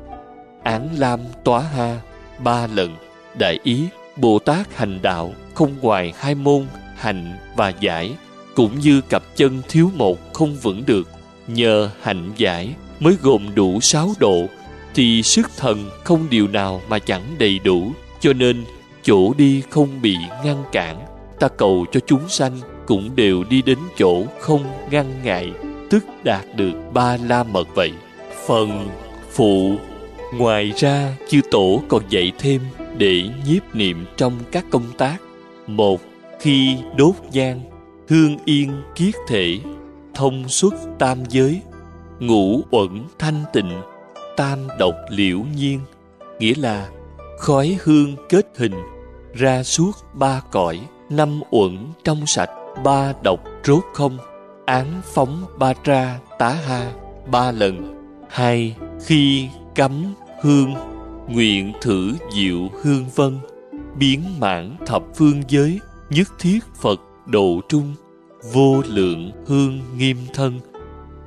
Án 0.63 0.89
lam 0.97 1.19
tóa 1.43 1.59
ha, 1.59 1.99
ba 2.39 2.67
lần, 2.67 2.95
đại 3.37 3.59
ý 3.63 3.87
bồ 4.15 4.39
tát 4.39 4.77
hành 4.77 4.99
đạo 5.01 5.33
không 5.53 5.71
ngoài 5.81 6.13
hai 6.17 6.35
môn 6.35 6.65
hành 6.95 7.37
và 7.55 7.69
giải, 7.69 8.13
cũng 8.55 8.79
như 8.79 9.01
cặp 9.01 9.23
chân 9.35 9.61
thiếu 9.69 9.89
một 9.95 10.33
không 10.33 10.55
vững 10.55 10.83
được. 10.85 11.09
Nhờ 11.47 11.89
hạnh 12.01 12.31
giải 12.37 12.73
mới 12.99 13.17
gồm 13.21 13.55
đủ 13.55 13.79
sáu 13.81 14.13
độ, 14.19 14.45
thì 14.95 15.23
sức 15.23 15.49
thần 15.57 15.89
không 16.03 16.27
điều 16.29 16.47
nào 16.47 16.81
mà 16.89 16.99
chẳng 16.99 17.35
đầy 17.39 17.59
đủ, 17.59 17.91
cho 18.19 18.33
nên 18.33 18.63
chỗ 19.03 19.33
đi 19.33 19.63
không 19.69 20.01
bị 20.01 20.17
ngăn 20.45 20.63
cản, 20.71 21.05
ta 21.39 21.47
cầu 21.47 21.85
cho 21.91 21.99
chúng 22.05 22.29
sanh 22.29 22.57
cũng 22.85 23.15
đều 23.15 23.43
đi 23.49 23.61
đến 23.61 23.77
chỗ 23.97 24.23
không 24.39 24.63
ngăn 24.91 25.05
ngại, 25.23 25.51
tức 25.89 26.03
đạt 26.23 26.45
được 26.55 26.73
ba 26.93 27.17
la 27.17 27.43
mật 27.43 27.67
vậy. 27.75 27.91
Phần 28.47 28.87
phụ, 29.31 29.75
ngoài 30.33 30.73
ra 30.75 31.15
chư 31.29 31.41
tổ 31.51 31.81
còn 31.87 32.03
dạy 32.09 32.31
thêm 32.39 32.61
để 32.97 33.23
nhiếp 33.47 33.75
niệm 33.75 34.05
trong 34.17 34.33
các 34.51 34.65
công 34.69 34.85
tác. 34.97 35.17
Một, 35.67 36.01
khi 36.39 36.77
đốt 36.97 37.15
nhang, 37.31 37.61
hương 38.09 38.37
yên 38.45 38.71
kiết 38.95 39.15
thể, 39.27 39.59
thông 40.13 40.47
suốt 40.47 40.73
tam 40.99 41.17
giới, 41.29 41.61
ngũ 42.19 42.61
uẩn 42.71 43.05
thanh 43.19 43.43
tịnh, 43.53 43.81
tam 44.37 44.59
độc 44.79 44.95
liễu 45.09 45.39
nhiên, 45.57 45.79
nghĩa 46.39 46.53
là 46.57 46.89
khói 47.37 47.77
hương 47.83 48.15
kết 48.29 48.47
hình 48.57 48.73
ra 49.33 49.63
suốt 49.63 49.91
ba 50.13 50.41
cõi, 50.51 50.79
năm 51.09 51.41
uẩn 51.51 51.77
trong 52.03 52.25
sạch, 52.25 52.49
ba 52.83 53.13
độc 53.23 53.39
rốt 53.63 53.83
không. 53.93 54.17
Án 54.65 55.01
phóng 55.13 55.45
ba 55.59 55.73
tra 55.73 56.19
tá 56.39 56.49
ha, 56.49 56.91
ba 57.31 57.51
lần. 57.51 57.95
Hai, 58.29 58.75
khi 59.05 59.47
cấm 59.75 60.13
hương, 60.41 60.73
nguyện 61.27 61.73
thử 61.81 62.13
diệu 62.35 62.69
hương 62.81 63.05
vân. 63.15 63.39
Biến 63.97 64.23
mãn 64.39 64.77
thập 64.85 65.03
phương 65.15 65.43
giới, 65.47 65.79
nhất 66.09 66.27
thiết 66.39 66.59
phật 66.81 67.01
độ 67.25 67.61
trung. 67.69 67.95
Vô 68.53 68.81
lượng 68.87 69.31
hương 69.47 69.79
nghiêm 69.97 70.17
thân. 70.33 70.59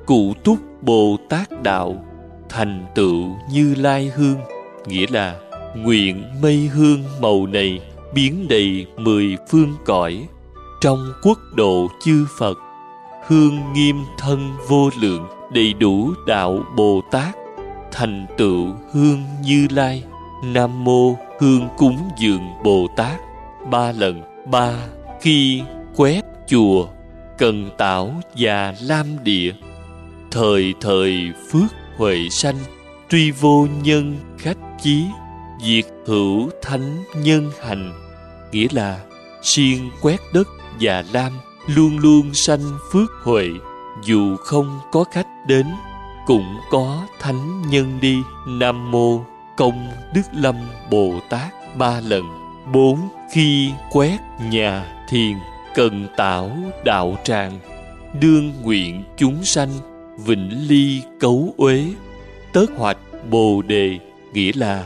Cụ 0.05 0.33
túc 0.43 0.57
bồ 0.81 1.17
tát 1.29 1.63
đạo, 1.63 2.05
thành 2.49 2.85
tựu 2.95 3.35
như 3.51 3.75
lai 3.75 4.11
hương. 4.15 4.37
Nghĩa 4.85 5.05
là 5.09 5.39
nguyện 5.75 6.23
mây 6.41 6.69
hương 6.73 7.03
màu 7.21 7.47
này 7.47 7.79
biến 8.13 8.47
đầy 8.47 8.85
mười 8.97 9.37
phương 9.51 9.73
cõi. 9.85 10.27
Trong 10.81 11.13
quốc 11.21 11.39
độ 11.55 11.87
chư 12.05 12.25
phật, 12.39 12.57
hương 13.27 13.73
nghiêm 13.73 13.95
thân 14.17 14.51
vô 14.67 14.89
lượng, 15.01 15.27
đầy 15.53 15.73
đủ 15.73 16.13
đạo 16.27 16.63
bồ 16.75 17.01
tát, 17.11 17.35
thành 17.91 18.25
tựu 18.37 18.67
hương 18.93 19.23
như 19.43 19.67
lai. 19.71 20.03
Nam 20.43 20.83
mô 20.83 21.15
hương 21.39 21.67
cúng 21.77 21.97
dường 22.19 22.41
bồ 22.63 22.87
tát. 22.95 23.19
Ba 23.71 23.91
lần, 23.91 24.21
ba 24.51 24.73
khi 25.21 25.61
quét 25.95 26.21
chùa, 26.47 26.87
cần 27.37 27.69
tảo 27.77 28.13
và 28.37 28.75
lam 28.81 29.23
địa. 29.23 29.53
Thời 30.31 30.73
thời 30.81 31.31
phước 31.51 31.71
huệ 31.97 32.17
sanh 32.31 32.55
truy 33.09 33.31
vô 33.31 33.67
nhân 33.83 34.15
khách 34.37 34.57
chí 34.81 35.05
diệt 35.61 35.85
hữu 36.05 36.49
thánh 36.61 37.03
nhân 37.15 37.51
hành, 37.61 37.93
nghĩa 38.51 38.67
là 38.71 38.99
siêng 39.43 39.91
quét 40.01 40.19
đất 40.33 40.47
và 40.81 41.03
lam, 41.13 41.31
luôn 41.67 41.97
luôn 41.97 42.33
sanh 42.33 42.77
phước 42.91 43.09
huệ. 43.23 43.47
Dù 44.05 44.35
không 44.37 44.79
có 44.91 45.03
khách 45.11 45.27
đến, 45.47 45.65
cũng 46.25 46.57
có 46.69 47.07
thánh 47.19 47.69
nhân 47.69 47.97
đi. 48.01 48.17
Nam 48.47 48.91
mô 48.91 49.23
công 49.57 49.87
đức 50.13 50.21
lâm 50.33 50.55
bồ 50.91 51.19
tát 51.29 51.77
ba 51.77 51.99
lần. 51.99 52.23
Bốn, 52.73 52.99
khi 53.33 53.71
quét 53.91 54.17
nhà 54.49 55.05
thiền, 55.09 55.37
cần 55.75 56.07
tảo 56.17 56.51
đạo 56.85 57.17
tràng. 57.23 57.59
Đương 58.21 58.53
nguyện 58.61 59.03
chúng 59.17 59.43
sanh, 59.43 59.69
vĩnh 60.25 60.67
ly 60.67 61.01
cấu 61.19 61.53
uế. 61.57 61.85
Tớt 62.53 62.65
hoạch 62.77 62.97
bồ 63.29 63.61
đề, 63.61 63.99
nghĩa 64.33 64.51
là 64.55 64.85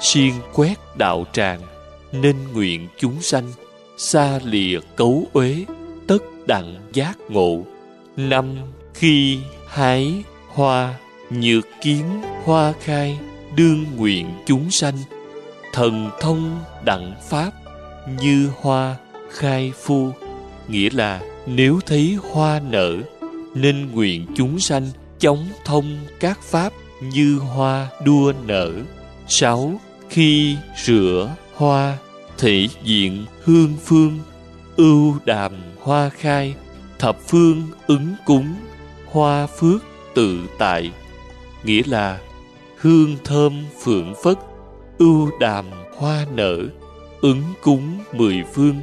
siêng 0.00 0.34
quét 0.54 0.74
đạo 0.96 1.24
tràng, 1.32 1.60
nên 2.12 2.36
nguyện 2.52 2.88
chúng 2.98 3.22
sanh 3.22 3.52
xa 3.96 4.40
lìa 4.44 4.78
cấu 4.96 5.24
uế, 5.32 5.64
tất 6.06 6.22
đặng 6.46 6.76
giác 6.92 7.18
ngộ. 7.28 7.64
Năm 8.16 8.56
khi 8.94 9.38
hái 9.68 10.22
hoa 10.48 10.94
nhược 11.30 11.66
kiến 11.82 12.04
hoa 12.44 12.72
khai 12.80 13.18
đương 13.56 13.84
nguyện 13.96 14.30
chúng 14.46 14.70
sanh, 14.70 14.98
thần 15.72 16.10
thông 16.20 16.60
đặng 16.84 17.14
pháp 17.28 17.50
như 18.20 18.50
hoa 18.60 18.96
khai 19.30 19.72
phu. 19.82 20.10
Nghĩa 20.68 20.88
là 20.92 21.20
nếu 21.46 21.80
thấy 21.86 22.18
hoa 22.30 22.60
nở, 22.70 22.96
nên 23.54 23.92
nguyện 23.92 24.26
chúng 24.36 24.58
sanh 24.58 24.86
chóng 25.18 25.48
thông 25.64 25.98
các 26.20 26.42
pháp 26.42 26.72
như 27.02 27.38
hoa 27.38 27.88
đua 28.04 28.32
nở. 28.46 28.72
Sáu 29.28 29.80
khi 30.10 30.56
rửa 30.84 31.34
hoa, 31.54 31.98
thể 32.38 32.68
diện 32.84 33.24
hương 33.44 33.74
phương, 33.84 34.18
ưu 34.76 35.16
đàm 35.24 35.52
hoa 35.80 36.08
khai, 36.08 36.54
thập 36.98 37.18
phương 37.28 37.62
ứng 37.86 38.14
cúng, 38.26 38.54
hoa 39.06 39.46
phước 39.46 39.82
tự 40.14 40.40
tại. 40.58 40.92
Nghĩa 41.64 41.82
là 41.86 42.18
hương 42.76 43.16
thơm 43.24 43.64
phượng 43.82 44.14
phất, 44.24 44.38
ưu 44.98 45.30
đàm 45.40 45.64
hoa 45.96 46.26
nở, 46.34 46.58
ứng 47.20 47.42
cúng 47.62 47.98
mười 48.12 48.44
phương, 48.54 48.82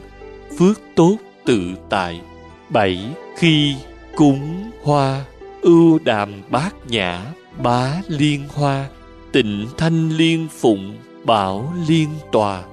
phước 0.60 0.82
tốt 0.96 1.18
tự 1.46 1.62
tại. 1.90 2.22
Bảy, 2.70 3.10
khi 3.38 3.76
cúng 4.16 4.72
hoa, 4.84 5.26
ưu 5.62 6.00
đàm 6.00 6.42
bát 6.50 6.74
nhã, 6.88 7.26
bá 7.64 8.02
liên 8.08 8.44
hoa, 8.54 8.90
tịnh 9.32 9.68
thanh 9.78 10.10
liên 10.10 10.48
phụng 10.60 10.98
bảo 11.26 11.74
liên 11.88 12.10
tòa, 12.32 12.64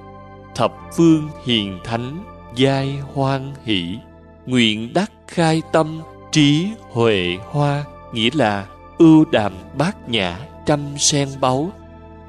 thập 0.55 0.73
phương 0.95 1.29
hiền 1.45 1.79
thánh, 1.83 2.23
giai 2.55 2.97
hoan 3.13 3.53
hỷ. 3.63 3.97
Nguyện 4.45 4.93
đắc 4.93 5.11
khai 5.27 5.61
tâm, 5.71 6.01
trí 6.31 6.67
huệ 6.91 7.37
hoa, 7.45 7.83
nghĩa 8.13 8.29
là 8.33 8.65
ưu 8.97 9.25
đàm 9.31 9.53
bát 9.77 10.09
nhã, 10.09 10.39
trăm 10.65 10.79
sen 10.97 11.29
báu. 11.39 11.71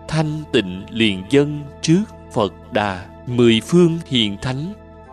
Thanh 0.09 0.43
tịnh 0.53 0.85
liền 0.91 1.23
dân 1.31 1.63
trước 1.83 2.05
phật 2.33 2.73
đà, 2.73 3.07
mười 3.27 3.61
phương 3.67 3.99
hiền 4.07 4.37
thánh 4.43 4.73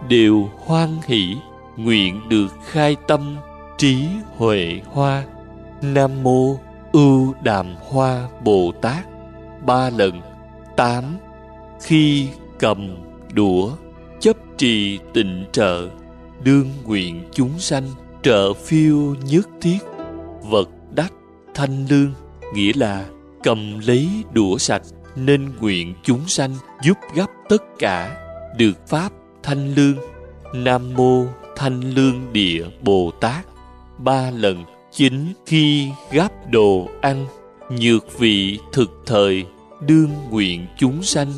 đều 0.09 0.49
hoan 0.65 0.97
hỷ. 1.05 1.35
Nguyện 1.77 2.29
được 2.29 2.57
khai 2.65 2.95
tâm, 3.07 3.37
trí 3.77 4.07
huệ 4.37 4.81
hoa. 4.85 5.23
Nam 5.81 6.23
mô 6.23 6.57
ưu 6.91 7.33
đàm 7.43 7.75
hoa 7.89 8.27
bồ 8.43 8.71
tát. 8.81 9.05
Ba 9.65 9.89
lần 9.89 10.21
tám. 10.77 11.03
Khi 11.83 12.27
cầm 12.59 12.97
đũa, 13.33 13.71
chấp 14.19 14.37
trì 14.57 14.99
tịnh 15.13 15.45
trợ, 15.51 15.89
đương 16.43 16.69
nguyện 16.85 17.23
chúng 17.31 17.59
sanh 17.59 17.83
trợ 18.23 18.53
phiêu 18.53 19.15
nhất 19.25 19.49
thiết, 19.61 19.77
vật 20.41 20.69
đắc 20.95 21.13
thanh 21.53 21.85
lương. 21.89 22.13
Nghĩa 22.53 22.71
là 22.75 23.05
cầm 23.43 23.79
lấy 23.79 24.09
đũa 24.33 24.57
sạch 24.57 24.81
nên 25.15 25.49
nguyện 25.59 25.93
chúng 26.03 26.27
sanh 26.27 26.55
giúp 26.83 26.97
gấp 27.15 27.27
tất 27.49 27.63
cả 27.79 28.17
được 28.57 28.87
pháp 28.87 29.11
thanh 29.43 29.75
lương. 29.75 29.95
Nam 30.53 30.93
mô 30.93 31.25
thanh 31.55 31.81
lương 31.81 32.33
địa 32.33 32.65
bồ 32.81 33.11
tát. 33.21 33.45
Ba 33.97 34.31
lần 34.31 34.65
chính 34.91 35.33
khi 35.45 35.89
gắp 36.11 36.31
đồ 36.51 36.89
ăn, 37.01 37.25
nhược 37.69 38.19
vị 38.19 38.59
thực 38.71 38.91
thời 39.05 39.45
đương 39.87 40.09
nguyện 40.29 40.65
chúng 40.77 41.03
sanh, 41.03 41.31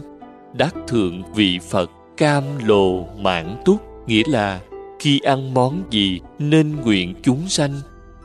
đắc 0.53 0.75
thượng 0.87 1.33
vị 1.33 1.59
phật 1.69 1.91
cam 2.17 2.43
lồ 2.65 3.07
mãn 3.17 3.61
túc. 3.65 3.81
Nghĩa 4.07 4.23
là, 4.27 4.59
khi 4.99 5.19
ăn 5.19 5.53
món 5.53 5.83
gì 5.89 6.19
nên 6.39 6.75
nguyện 6.75 7.13
chúng 7.23 7.47
sanh 7.47 7.71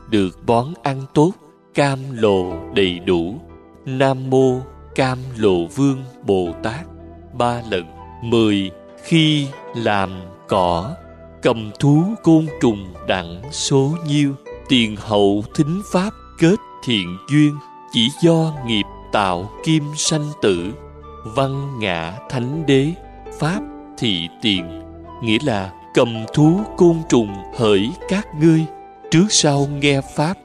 được 0.09 0.39
bón 0.45 0.67
ăn 0.83 1.01
tốt, 1.13 1.31
cam 1.73 1.99
lồ 2.11 2.53
đầy 2.75 2.99
đủ. 2.99 3.41
Nam 3.85 4.29
mô 4.29 4.59
cam 4.95 5.17
lộ 5.37 5.65
vương 5.65 6.03
bồ 6.25 6.49
tát. 6.63 6.85
Ba 7.33 7.61
lần. 7.71 7.85
Mười. 8.23 8.71
Khi 9.03 9.47
làm 9.75 10.09
cỏ, 10.47 10.95
cầm 11.41 11.71
thú 11.79 12.03
côn 12.23 12.45
trùng 12.61 12.93
đặng 13.07 13.41
số 13.51 13.91
nhiêu, 14.07 14.33
tiền 14.69 14.95
hậu 14.95 15.43
thính 15.55 15.81
pháp 15.93 16.09
kết 16.39 16.55
thiện 16.85 17.17
duyên, 17.31 17.55
chỉ 17.91 18.07
do 18.21 18.53
nghiệp 18.65 18.83
tạo 19.11 19.49
kim 19.63 19.83
sanh 19.95 20.29
tử, 20.41 20.73
văn 21.23 21.79
ngã 21.79 22.13
thánh 22.29 22.65
đế, 22.65 22.91
pháp 23.39 23.61
thị 23.97 24.27
tiền. 24.41 24.81
Nghĩa 25.23 25.37
là 25.45 25.73
cầm 25.93 26.25
thú 26.33 26.61
côn 26.77 26.97
trùng 27.09 27.33
hỡi 27.57 27.89
các 28.09 28.27
ngươi. 28.41 28.65
Trước 29.11 29.25
sau 29.29 29.67
nghe 29.81 30.01
pháp, 30.15 30.37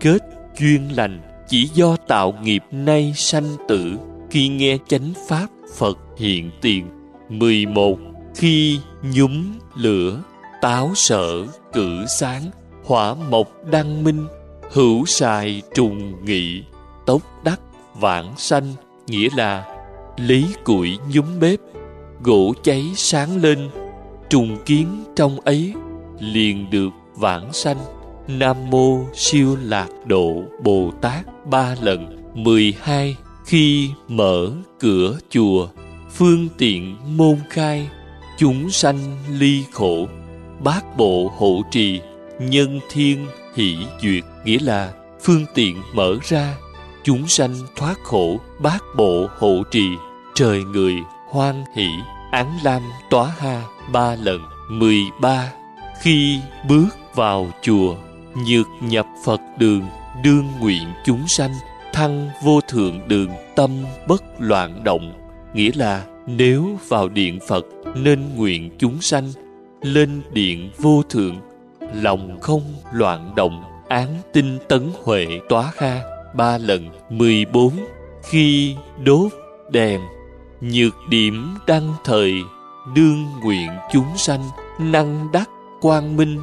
kết 0.00 0.18
duyên 0.58 0.96
lành, 0.96 1.20
chỉ 1.48 1.70
do 1.74 1.96
tạo 1.96 2.34
nghiệp 2.42 2.62
nay 2.70 3.12
sanh 3.16 3.56
tử. 3.68 3.98
Khi 4.30 4.48
nghe 4.48 4.78
chánh 4.88 5.12
pháp, 5.28 5.46
phật 5.76 5.98
hiện 6.16 6.50
tiền. 6.60 6.86
Mười 7.28 7.66
một, 7.66 7.98
khi 8.34 8.78
nhúng 9.02 9.44
lửa, 9.76 10.22
táo 10.60 10.90
sở, 10.94 11.44
cử 11.72 12.06
sáng, 12.18 12.42
hỏa 12.84 13.14
mộc 13.14 13.48
đăng 13.70 14.04
minh, 14.04 14.26
hữu 14.72 15.06
xài 15.06 15.62
trùng 15.74 16.24
nghị, 16.24 16.62
tốc 17.06 17.22
đắc 17.44 17.60
vãng 17.94 18.34
sanh, 18.36 18.74
nghĩa 19.06 19.28
là 19.36 19.64
lấy 20.16 20.44
củi 20.64 20.98
nhúm 21.12 21.40
bếp, 21.40 21.60
gỗ 22.22 22.54
cháy 22.62 22.92
sáng 22.96 23.36
lên, 23.42 23.70
trùng 24.30 24.58
kiến 24.64 25.04
trong 25.16 25.40
ấy, 25.40 25.74
liền 26.20 26.70
được 26.70 26.90
vãng 27.14 27.52
sanh. 27.52 27.78
Nam 28.28 28.70
mô 28.70 28.98
siêu 29.14 29.56
lạc 29.62 29.88
độ 30.06 30.42
bồ 30.62 30.90
tát 31.00 31.46
ba 31.46 31.76
lần, 31.80 32.30
mười 32.34 32.74
hai, 32.80 33.16
khi 33.46 33.90
mở 34.08 34.50
cửa 34.80 35.18
chùa, 35.30 35.68
phương 36.10 36.48
tiện 36.58 36.96
môn 37.16 37.38
khai, 37.50 37.88
chúng 38.38 38.70
sanh 38.70 38.98
ly 39.30 39.64
khổ. 39.72 40.06
Bát 40.64 40.96
bộ 40.96 41.32
hộ 41.36 41.62
trì, 41.70 42.00
nhân 42.40 42.80
thiên 42.90 43.26
hỷ 43.54 43.76
duyệt, 44.02 44.24
nghĩa 44.44 44.58
là 44.60 44.92
phương 45.22 45.44
tiện 45.54 45.76
mở 45.94 46.16
ra 46.22 46.54
chúng 47.04 47.28
sanh 47.28 47.54
thoát 47.76 47.94
khổ 48.02 48.40
bát 48.58 48.82
bộ 48.96 49.26
hộ 49.38 49.62
trì, 49.70 49.88
trời 50.34 50.64
người 50.64 50.94
hoan 51.30 51.64
hỷ, 51.74 51.88
án 52.30 52.58
lam 52.64 52.82
tóa 53.10 53.32
ha 53.38 53.62
ba 53.92 54.14
lần. 54.14 54.40
Mười 54.70 54.98
ba, 55.20 55.52
khi 56.00 56.40
bước 56.68 56.88
vào 57.14 57.50
chùa, 57.62 57.96
nhược 58.46 58.66
nhập 58.80 59.06
phật 59.24 59.40
đường, 59.58 59.82
đương 60.24 60.48
nguyện 60.60 60.92
chúng 61.04 61.28
sanh 61.28 61.52
thăng 61.92 62.30
vô 62.44 62.60
thượng 62.68 63.08
đường, 63.08 63.30
tâm 63.54 63.70
bất 64.08 64.22
loạn 64.38 64.84
động. 64.84 65.12
Nghĩa 65.54 65.70
là 65.74 66.04
nếu 66.26 66.78
vào 66.88 67.08
điện 67.08 67.38
phật, 67.48 67.66
nên 67.94 68.36
nguyện 68.36 68.70
chúng 68.78 69.00
sanh 69.00 69.32
lên 69.82 70.22
điện 70.32 70.70
vô 70.78 71.02
thượng, 71.10 71.36
lòng 71.94 72.40
không 72.40 72.62
loạn 72.92 73.32
động, 73.36 73.64
án 73.88 74.08
tinh 74.32 74.58
tấn 74.68 74.90
huệ 75.04 75.26
tóa 75.48 75.70
kha 75.74 76.11
ba 76.34 76.58
lần 76.58 76.88
mười 77.10 77.44
bốn 77.52 77.72
khi 78.22 78.76
đốt 79.04 79.32
đèn, 79.70 80.00
nhược 80.60 80.94
điểm 81.08 81.54
đăng 81.66 81.94
thời, 82.04 82.32
đương 82.94 83.26
nguyện 83.42 83.70
chúng 83.92 84.16
sanh 84.16 84.44
năng 84.78 85.32
đắc 85.32 85.50
quang 85.80 86.16
minh, 86.16 86.38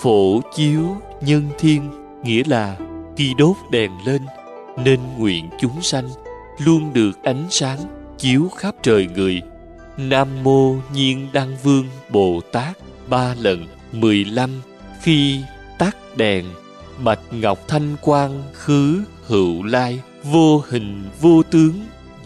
phổ 0.00 0.40
chiếu 0.54 0.96
nhân 1.20 1.48
thiên, 1.58 1.90
nghĩa 2.24 2.42
là 2.46 2.76
khi 3.16 3.34
đốt 3.38 3.56
đèn 3.70 3.90
lên, 4.04 4.22
nên 4.84 5.00
nguyện 5.18 5.50
chúng 5.60 5.82
sanh 5.82 6.08
luôn 6.58 6.92
được 6.92 7.22
ánh 7.22 7.46
sáng 7.50 7.78
chiếu 8.18 8.48
khắp 8.56 8.74
trời 8.82 9.08
người. 9.14 9.42
Nam 9.96 10.28
mô 10.42 10.74
nhiên 10.94 11.28
đăng 11.32 11.56
vương 11.62 11.86
bồ 12.10 12.40
tát 12.52 12.78
ba 13.08 13.34
lần 13.34 13.66
mười 13.92 14.24
lăm 14.24 14.50
khi 15.02 15.40
tắt 15.78 15.96
đèn 16.16 16.44
bạch 17.04 17.20
ngọc 17.30 17.58
thanh 17.68 17.96
quang, 18.00 18.42
khứ 18.52 19.02
hữu 19.26 19.62
lai, 19.62 20.00
vô 20.24 20.62
hình 20.68 21.02
vô 21.20 21.42
tướng, 21.42 21.72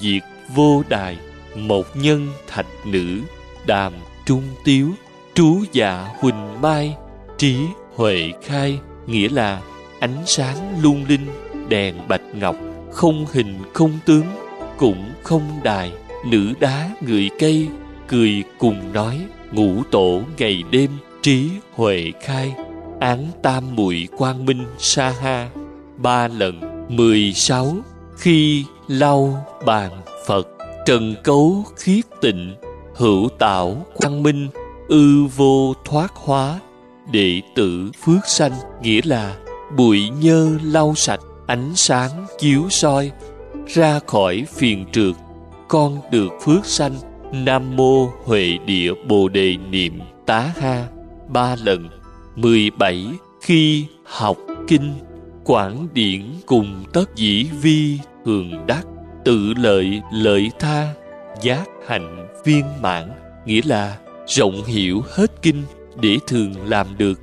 diệt 0.01 0.23
vô 0.55 0.83
đài, 0.89 1.19
một 1.57 1.97
nhân 1.97 2.29
thạch 2.47 2.67
nữ, 2.87 3.21
đàm 3.67 3.93
trung 4.27 4.43
tiếu, 4.65 4.91
trú 5.35 5.59
dạ 5.73 6.09
huỳnh 6.19 6.61
mai, 6.61 6.97
trí 7.39 7.57
huệ 7.95 8.33
khai, 8.43 8.79
nghĩa 9.07 9.29
là 9.29 9.61
ánh 10.01 10.23
sáng 10.27 10.83
lung 10.83 11.05
linh, 11.09 11.27
đèn 11.69 11.95
bạch 12.09 12.35
ngọc, 12.35 12.57
không 12.93 13.27
hình 13.33 13.59
không 13.73 13.99
tướng, 14.07 14.27
cũng 14.77 15.11
không 15.23 15.61
đài, 15.63 15.93
nữ 16.27 16.53
đá 16.61 16.91
người 17.01 17.31
cây, 17.39 17.69
cười 18.09 18.43
cùng 18.59 18.93
nói, 18.93 19.21
ngũ 19.53 19.83
tổ 19.91 20.23
ngày 20.39 20.63
đêm, 20.71 20.91
trí 21.23 21.51
huệ 21.73 22.13
khai 22.23 22.55
án 23.05 23.27
tam 23.43 23.77
muội 23.77 24.09
quang 24.17 24.47
minh 24.47 24.65
sa 24.79 25.11
ha 25.11 25.49
ba 25.97 26.29
lần 26.29 26.61
mười 26.89 27.33
sáu 27.33 27.77
khi 28.17 28.65
lau 28.89 29.47
bàn 29.67 29.91
phật 30.27 30.49
trần 30.87 31.15
cấu 31.25 31.65
khiết 31.77 32.05
tịnh, 32.21 32.55
hữu 32.95 33.29
tạo 33.39 33.87
quang 33.95 34.23
minh, 34.23 34.49
ư 34.89 35.25
vô 35.37 35.75
thoát 35.85 36.13
hóa. 36.15 36.61
Đệ 37.13 37.41
tử 37.55 37.91
phước 38.05 38.27
sanh 38.27 38.53
nghĩa 38.83 39.01
là 39.05 39.37
bụi 39.77 40.09
nhơ 40.21 40.59
lau 40.63 40.95
sạch 40.97 41.21
ánh 41.47 41.73
sáng 41.75 42.27
chiếu 42.39 42.63
soi, 42.71 43.11
ra 43.67 44.01
khỏi 44.07 44.45
phiền 44.55 44.87
trượt 44.93 45.15
con 45.69 46.01
được 46.11 46.33
phước 46.43 46.67
sanh 46.67 46.95
nam 47.33 47.77
mô 47.77 48.07
huệ 48.25 48.59
địa 48.67 48.93
bồ 49.09 49.29
đề 49.29 49.57
niệm 49.57 50.01
tá 50.27 50.53
ha 50.61 50.87
ba 51.29 51.57
lần 51.65 51.89
mười 52.37 52.71
bảy 52.71 53.07
khi 53.41 53.87
học 54.05 54.37
kinh, 54.69 54.95
quảng 55.45 55.89
điển 55.95 56.23
cùng 56.47 56.85
tất 56.93 57.17
dĩ 57.17 57.47
vi 57.63 57.99
thường 58.25 58.67
đắc, 58.67 58.87
tự 59.25 59.55
lợi 59.57 60.03
lợi 60.13 60.51
tha, 60.59 60.95
giác 61.43 61.65
hạnh 61.87 62.29
viên 62.45 62.65
mãn, 62.83 63.11
nghĩa 63.47 63.61
là 63.65 63.99
rộng 64.27 64.65
hiểu 64.65 65.03
hết 65.07 65.43
kinh 65.43 65.63
để 66.01 66.17
thường 66.27 66.55
làm 66.69 66.87
được, 66.99 67.21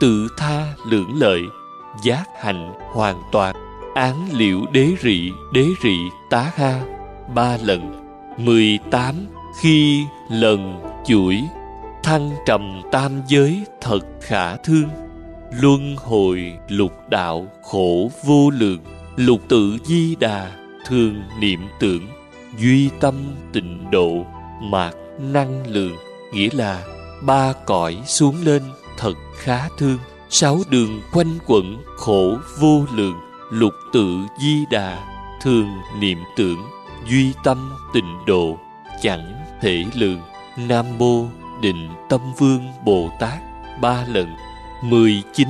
tự 0.00 0.28
tha 0.38 0.74
lưỡng 0.90 1.18
lợi, 1.20 1.42
giác 2.04 2.24
hạnh 2.40 2.72
hoàn 2.92 3.16
toàn, 3.32 3.56
án 3.94 4.28
liễu 4.32 4.60
đế 4.72 4.90
rị 5.02 5.30
đế 5.52 5.66
rị 5.82 5.96
tá 6.30 6.52
ha. 6.56 6.84
Ba 7.34 7.56
lần, 7.64 7.92
mười 8.38 8.78
tám 8.90 9.14
khi 9.60 10.04
lần 10.30 10.80
chuỗi 11.06 11.42
thăng 12.06 12.30
trầm 12.46 12.82
tam 12.92 13.22
giới 13.28 13.64
thật 13.80 13.98
khả 14.20 14.56
thương, 14.56 14.88
luân 15.50 15.96
hồi 15.96 16.52
lục 16.68 16.92
đạo 17.08 17.46
khổ 17.62 18.10
vô 18.24 18.50
lượng. 18.50 18.78
Lục 19.16 19.40
tự 19.48 19.78
di 19.84 20.16
đà 20.16 20.50
thường 20.86 21.22
niệm 21.40 21.60
tưởng, 21.80 22.06
duy 22.58 22.90
tâm 23.00 23.14
tịnh 23.52 23.90
độ 23.90 24.26
mạc 24.60 24.90
năng 25.18 25.66
lượng. 25.66 25.96
Nghĩa 26.32 26.48
là 26.52 26.84
ba 27.22 27.52
cõi 27.52 27.96
xuống 28.06 28.36
lên 28.44 28.62
thật 28.98 29.14
khá 29.36 29.68
thương. 29.78 29.98
Sáu 30.28 30.58
đường 30.70 31.00
quanh 31.12 31.38
quẩn 31.46 31.82
khổ 31.96 32.36
vô 32.58 32.84
lượng. 32.94 33.16
Lục 33.50 33.72
tự 33.92 34.08
di 34.42 34.64
đà 34.70 34.98
thường 35.42 35.68
niệm 36.00 36.18
tưởng, 36.36 36.58
duy 37.08 37.32
tâm 37.44 37.72
tịnh 37.94 38.24
độ, 38.26 38.58
chẳng 39.02 39.32
thể 39.62 39.84
lượng 39.94 40.20
nam 40.56 40.86
mô 40.98 41.24
định 41.62 41.88
tâm 42.08 42.20
vương 42.38 42.60
bồ 42.84 43.10
tát 43.20 43.38
ba 43.80 44.04
lần. 44.08 44.26
mười 44.84 45.22
chín. 45.34 45.48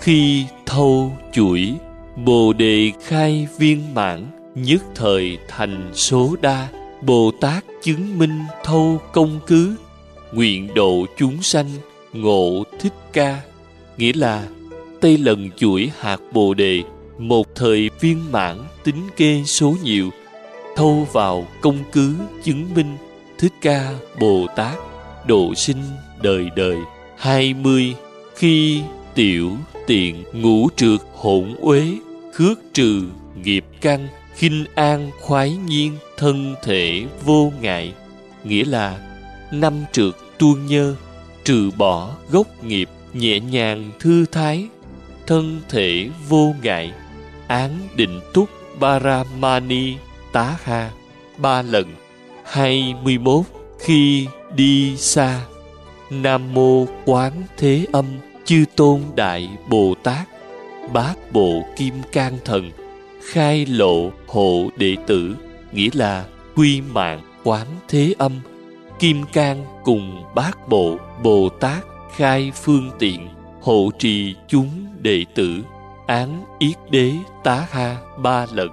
Khi 0.00 0.44
thâu 0.66 1.12
chuỗi, 1.32 1.74
bồ 2.16 2.52
đề 2.52 2.92
khai 3.04 3.48
viên 3.58 3.94
mãn, 3.94 4.26
nhất 4.54 4.82
thời 4.94 5.38
thành 5.48 5.90
số 5.94 6.36
đa. 6.40 6.68
Bồ 7.02 7.30
tát 7.40 7.64
chứng 7.82 8.18
minh 8.18 8.40
thâu 8.64 9.00
công 9.12 9.40
cứ. 9.46 9.76
Nguyện 10.32 10.74
độ 10.74 11.06
chúng 11.18 11.42
sanh, 11.42 11.66
ngộ 12.12 12.64
thích 12.80 12.92
ca. 13.12 13.40
Nghĩa 13.96 14.12
là 14.12 14.46
tây 15.00 15.18
lần 15.18 15.50
chuỗi 15.56 15.90
hạt 15.98 16.20
bồ 16.32 16.54
đề, 16.54 16.82
một 17.18 17.46
thời 17.54 17.90
viên 18.00 18.32
mãn 18.32 18.58
tính 18.84 19.08
kê 19.16 19.42
số 19.46 19.74
nhiều. 19.82 20.10
Thâu 20.76 21.08
vào 21.12 21.46
công 21.60 21.78
cứ 21.92 22.14
chứng 22.44 22.74
minh 22.74 22.96
thích 23.38 23.52
ca 23.62 23.90
bồ 24.20 24.46
tát 24.56 24.74
độ 25.28 25.54
sinh 25.54 25.82
đời 26.22 26.50
đời. 26.56 26.76
Hai 27.16 27.54
mươi, 27.54 27.94
khi 28.36 28.82
tiểu 29.14 29.50
tiện 29.86 30.24
ngũ 30.32 30.68
trượt 30.76 31.00
hỗn 31.14 31.54
uế, 31.60 31.92
khước 32.32 32.58
trừ 32.72 33.02
nghiệp 33.42 33.64
căn, 33.80 34.08
khinh 34.34 34.64
an 34.74 35.10
khoái 35.20 35.56
nhiên, 35.56 35.96
thân 36.16 36.54
thể 36.62 37.04
vô 37.24 37.52
ngại. 37.60 37.92
Nghĩa 38.44 38.64
là 38.64 38.98
năm 39.52 39.74
trượt 39.92 40.14
tuôn 40.38 40.66
nhơ, 40.66 40.94
trừ 41.44 41.70
bỏ 41.76 42.10
gốc 42.30 42.64
nghiệp, 42.64 42.88
nhẹ 43.12 43.40
nhàng 43.40 43.90
thư 44.00 44.24
thái, 44.32 44.66
thân 45.26 45.60
thể 45.68 46.08
vô 46.28 46.54
ngại. 46.62 46.92
Án 47.48 47.78
định 47.96 48.20
túc 48.34 48.48
Baramani 48.80 49.94
tá 50.32 50.56
ha 50.64 50.90
ba 51.38 51.62
lần. 51.62 51.86
Hai 52.44 52.94
mươi 53.02 53.18
mốt, 53.18 53.44
khi 53.80 54.26
đi 54.54 54.96
xa. 54.96 55.40
Nam 56.10 56.54
mô 56.54 56.86
quán 57.04 57.32
thế 57.56 57.86
âm, 57.92 58.04
chư 58.44 58.64
tôn 58.76 59.00
đại 59.16 59.48
bồ 59.68 59.94
tát, 60.02 60.28
bát 60.92 61.14
bộ 61.32 61.62
kim 61.76 61.94
cang 62.12 62.38
thần, 62.44 62.70
khai 63.22 63.66
lộ 63.66 64.10
hộ 64.26 64.68
đệ 64.76 64.96
tử, 65.06 65.36
nghĩa 65.72 65.88
là 65.92 66.24
quy 66.56 66.80
mạng 66.80 67.20
quán 67.44 67.66
thế 67.88 68.14
âm, 68.18 68.32
kim 68.98 69.24
cang 69.32 69.64
cùng 69.84 70.24
bát 70.34 70.68
bộ 70.68 70.96
bồ 71.22 71.48
tát 71.48 71.84
khai 72.16 72.52
phương 72.54 72.90
tiện, 72.98 73.28
hộ 73.60 73.90
trì 73.98 74.34
chúng 74.48 74.68
đệ 75.00 75.24
tử, 75.34 75.62
án 76.06 76.44
yết 76.58 76.76
đế 76.90 77.12
tá 77.44 77.66
ha 77.70 77.96
ba 78.18 78.46
lần. 78.52 78.68